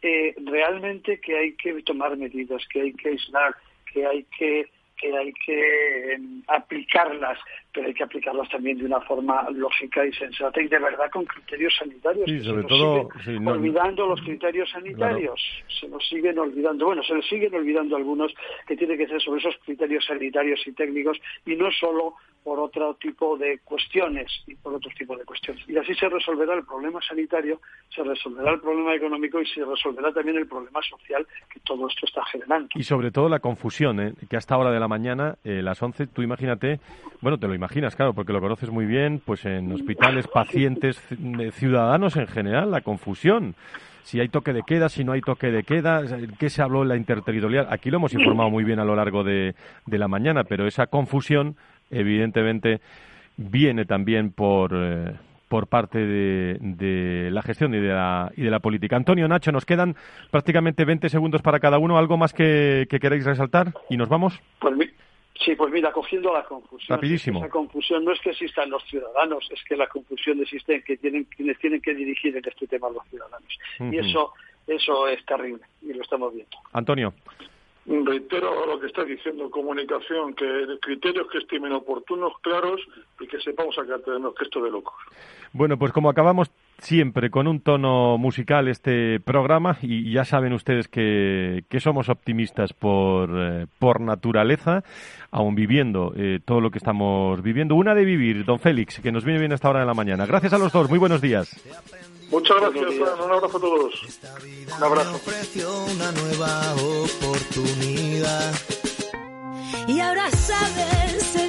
Eh, 0.04 0.34
realmente 0.45 1.20
que 1.20 1.38
hay 1.38 1.54
que 1.54 1.82
tomar 1.84 2.18
medidas, 2.18 2.68
que 2.68 2.82
hay 2.82 2.93
que 2.93 3.10
aislar, 3.10 3.56
que 3.93 4.06
hay 4.06 4.26
que 4.38 4.70
que 5.02 5.18
hay 5.18 5.34
que 5.34 6.14
em, 6.14 6.43
aplicarlas, 6.47 7.39
pero 7.74 7.88
hay 7.88 7.93
que 7.93 8.03
aplicarlas 8.03 8.49
también 8.49 8.78
de 8.78 8.86
una 8.86 8.99
forma 9.01 9.49
lógica 9.51 10.05
y 10.05 10.13
sensata 10.13 10.61
y 10.61 10.67
de 10.67 10.80
verdad 10.80 11.09
con 11.11 11.26
criterios 11.26 11.76
sanitarios. 11.78 12.30
Sí, 12.30 12.43
sobre 12.43 12.63
todo 12.63 13.09
olvidando 13.45 14.07
los 14.07 14.22
criterios 14.22 14.69
sanitarios, 14.72 15.41
se 15.80 15.88
nos 15.88 16.07
siguen 16.07 16.38
olvidando, 16.39 16.86
bueno, 16.86 17.03
se 17.03 17.13
nos 17.13 17.28
siguen 17.28 17.53
olvidando 17.53 17.95
algunos 17.95 18.34
que 18.67 18.76
tienen 18.76 18.97
que 18.97 19.07
ser 19.07 19.22
sobre 19.22 19.39
esos 19.39 19.55
criterios 19.65 20.05
sanitarios 20.05 20.61
y 20.65 20.74
técnicos 20.74 21.19
y 21.45 21.55
no 21.55 21.72
solo 21.72 22.15
por 22.43 22.59
otro 22.59 22.95
tipo 22.95 23.38
de 23.38 23.59
cuestiones 23.59 24.32
y 24.47 24.55
por 24.55 24.74
otro 24.74 24.89
tipo 24.97 25.15
de 25.15 25.24
cuestiones. 25.26 25.63
Y 25.67 25.78
así 25.78 25.93
se 25.93 26.09
resolverá 26.09 26.55
el 26.55 26.65
problema 26.65 26.99
sanitario, 27.01 27.61
se 27.93 28.03
resolverá 28.03 28.53
el 28.53 28.59
problema 28.59 28.95
económico 28.95 29.39
y 29.39 29.45
se 29.45 29.63
resolverá 29.63 30.11
también 30.11 30.38
el 30.38 30.47
problema 30.47 30.82
social 30.82 31.28
que 31.53 31.59
todo 31.59 31.88
esto 31.88 32.05
está 32.05 32.26
generando. 32.26 32.69
Y 32.76 32.84
sobre 32.84 33.11
todo 33.11 33.30
la 33.30 33.39
confusión, 33.39 33.99
¿eh? 33.99 34.13
que 34.30 34.38
hasta 34.38 34.57
hora 34.57 34.72
de 34.72 34.80
la 34.80 34.88
mañana, 34.88 35.36
eh, 35.43 35.61
las 35.61 35.82
11, 35.82 36.07
tú 36.07 36.22
imagínate, 36.22 36.80
bueno, 37.22 37.38
te 37.38 37.47
lo 37.47 37.53
imaginas, 37.62 37.95
claro, 37.95 38.14
porque 38.14 38.34
lo 38.34 38.41
conoces 38.41 38.72
muy 38.72 38.86
bien, 38.86 39.22
pues 39.24 39.45
en 39.45 39.72
hospitales, 39.72 40.28
pacientes, 40.28 40.99
ciudadanos 41.53 42.18
en 42.18 42.28
general, 42.28 42.72
la 42.72 42.82
confusión 42.82 43.55
si 44.03 44.20
hay 44.20 44.30
toque 44.30 44.51
de 44.51 44.64
queda, 44.64 44.89
si 44.89 45.03
no 45.03 45.12
hay 45.12 45.22
toque 45.22 45.51
de 45.51 45.62
queda, 45.62 46.01
qué 46.39 46.49
se 46.49 46.64
habló 46.64 46.82
en 46.82 46.88
la 46.89 46.97
interterritorial. 46.97 47.68
Aquí 47.70 47.91
lo 47.91 47.97
hemos 47.97 48.14
informado 48.16 48.49
muy 48.49 48.64
bien 48.64 48.80
a 48.80 48.84
lo 48.84 48.95
largo 48.95 49.24
de, 49.24 49.53
de 49.86 49.97
la 49.99 50.07
mañana, 50.07 50.43
pero 50.43 50.66
esa 50.66 50.88
confusión 50.88 51.55
evidentemente 51.91 52.82
viene 53.38 53.86
también 53.86 54.32
por, 54.32 54.72
eh, 54.74 55.14
por 55.51 55.68
parte 55.68 55.99
de, 55.99 57.30
la 57.30 57.41
gestión 57.41 57.74
y 57.76 57.80
de 57.80 57.89
la, 57.89 58.32
y 58.36 58.41
de 58.43 58.49
la 58.49 58.59
política. 58.59 58.95
Antonio, 58.95 59.28
Nacho, 59.28 59.51
nos 59.51 59.66
quedan 59.66 59.95
prácticamente 60.32 60.86
20 60.86 61.09
segundos 61.09 61.41
para 61.41 61.59
cada 61.59 61.78
uno. 61.78 61.97
¿Algo 61.97 62.18
más 62.18 62.34
que, 62.34 62.88
queréis 62.89 63.26
resaltar? 63.26 63.74
¿Y 63.89 63.97
nos 63.97 64.07
vamos? 64.07 64.39
Pues 64.59 64.74
sí, 65.36 65.55
pues 65.55 65.71
mira, 65.71 65.91
cogiendo 65.91 66.34
la 66.34 66.43
confusión. 66.43 66.97
Rapidísimo. 66.97 67.39
Esa 67.39 67.49
confusión 67.49 68.05
no 68.05 68.11
es 68.11 68.19
que 68.21 68.32
existan 68.32 68.69
los 68.69 68.84
ciudadanos, 68.84 69.47
es 69.51 69.63
que 69.63 69.75
la 69.75 69.88
confusión 69.88 70.41
existe 70.41 70.75
en 70.75 70.84
que 70.84 70.97
tienen, 70.97 71.25
quienes 71.25 71.57
tienen 71.59 71.82
que 71.82 71.93
dirigir 71.93 72.36
en 72.36 72.43
este 72.45 72.67
tema 72.67 72.89
los 72.89 73.07
ciudadanos. 73.09 73.57
Y 73.79 73.97
eso, 73.97 74.34
eso 74.67 75.07
es 75.07 75.25
terrible, 75.25 75.63
y 75.82 75.93
lo 75.93 76.03
estamos 76.03 76.34
viendo. 76.34 76.57
Antonio 76.73 77.13
reitero 77.86 78.65
lo 78.65 78.79
que 78.79 78.88
está 78.88 79.03
diciendo 79.03 79.49
comunicación, 79.49 80.34
que 80.36 80.77
criterios 80.82 81.27
que 81.32 81.39
estimen 81.39 81.73
oportunos, 81.73 82.34
claros 82.41 82.82
y 83.19 83.27
que 83.27 83.39
sepamos 83.39 83.75
sacar 83.75 84.01
que 84.01 84.43
esto 84.43 84.61
de 84.61 84.69
locos. 84.69 84.93
Bueno, 85.53 85.77
pues 85.77 85.91
como 85.91 86.09
acabamos 86.09 86.49
siempre 86.82 87.29
con 87.29 87.47
un 87.47 87.61
tono 87.61 88.17
musical 88.17 88.67
este 88.67 89.19
programa 89.19 89.77
y 89.82 90.11
ya 90.11 90.25
saben 90.25 90.53
ustedes 90.53 90.88
que, 90.88 91.63
que 91.69 91.79
somos 91.79 92.09
optimistas 92.09 92.73
por, 92.73 93.29
eh, 93.34 93.67
por 93.79 94.01
naturaleza, 94.01 94.84
aún 95.29 95.55
viviendo 95.55 96.13
eh, 96.17 96.39
todo 96.43 96.59
lo 96.59 96.71
que 96.71 96.79
estamos 96.79 97.41
viviendo. 97.41 97.75
Una 97.75 97.93
de 97.93 98.03
vivir, 98.03 98.43
don 98.45 98.59
Félix, 98.59 98.99
que 98.99 99.11
nos 99.11 99.23
viene 99.23 99.39
bien 99.39 99.51
a 99.51 99.55
esta 99.55 99.69
hora 99.69 99.82
de 99.82 99.86
la 99.86 99.93
mañana. 99.93 100.25
Gracias 100.25 100.53
a 100.53 100.57
los 100.57 100.71
dos, 100.71 100.89
muy 100.89 100.99
buenos 100.99 101.21
días. 101.21 101.55
Muchas 102.32 102.57
gracias, 102.61 102.86
un 102.95 103.32
abrazo 103.32 103.57
a 103.57 103.61
todos. 103.61 104.21
Un 104.77 104.84
abrazo. 104.84 105.21
Una 105.93 106.11
nueva 106.13 106.73
oportunidad. 107.03 108.53
Y 109.88 109.99
ahora 109.99 110.29
sabes 110.32 111.41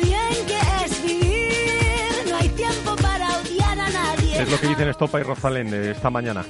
Es 4.42 4.50
lo 4.50 4.58
que 4.58 4.66
dicen 4.66 4.88
Estopa 4.88 5.20
y 5.20 5.22
Rosalén 5.22 5.72
esta 5.72 6.10
mañana. 6.10 6.44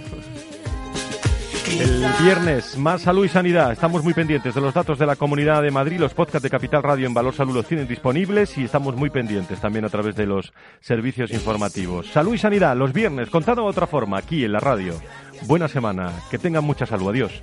El 1.78 2.06
viernes, 2.22 2.78
más 2.78 3.02
salud 3.02 3.26
y 3.26 3.28
sanidad. 3.28 3.70
Estamos 3.70 4.02
muy 4.02 4.14
pendientes 4.14 4.54
de 4.54 4.62
los 4.62 4.72
datos 4.72 4.98
de 4.98 5.04
la 5.04 5.14
Comunidad 5.14 5.60
de 5.60 5.70
Madrid. 5.70 6.00
Los 6.00 6.14
podcasts 6.14 6.42
de 6.42 6.48
Capital 6.48 6.82
Radio 6.82 7.06
en 7.06 7.12
Valor 7.12 7.34
Salud 7.34 7.54
los 7.54 7.66
tienen 7.66 7.86
disponibles 7.86 8.56
y 8.56 8.64
estamos 8.64 8.96
muy 8.96 9.10
pendientes 9.10 9.60
también 9.60 9.84
a 9.84 9.90
través 9.90 10.16
de 10.16 10.24
los 10.24 10.54
servicios 10.80 11.32
informativos. 11.32 12.06
Salud 12.06 12.32
y 12.32 12.38
sanidad, 12.38 12.74
los 12.78 12.94
viernes, 12.94 13.28
contado 13.28 13.64
de 13.64 13.68
otra 13.68 13.86
forma, 13.86 14.16
aquí 14.16 14.42
en 14.42 14.52
la 14.52 14.60
radio. 14.60 14.94
Buena 15.42 15.68
semana, 15.68 16.12
que 16.30 16.38
tengan 16.38 16.64
mucha 16.64 16.86
salud. 16.86 17.10
Adiós. 17.10 17.42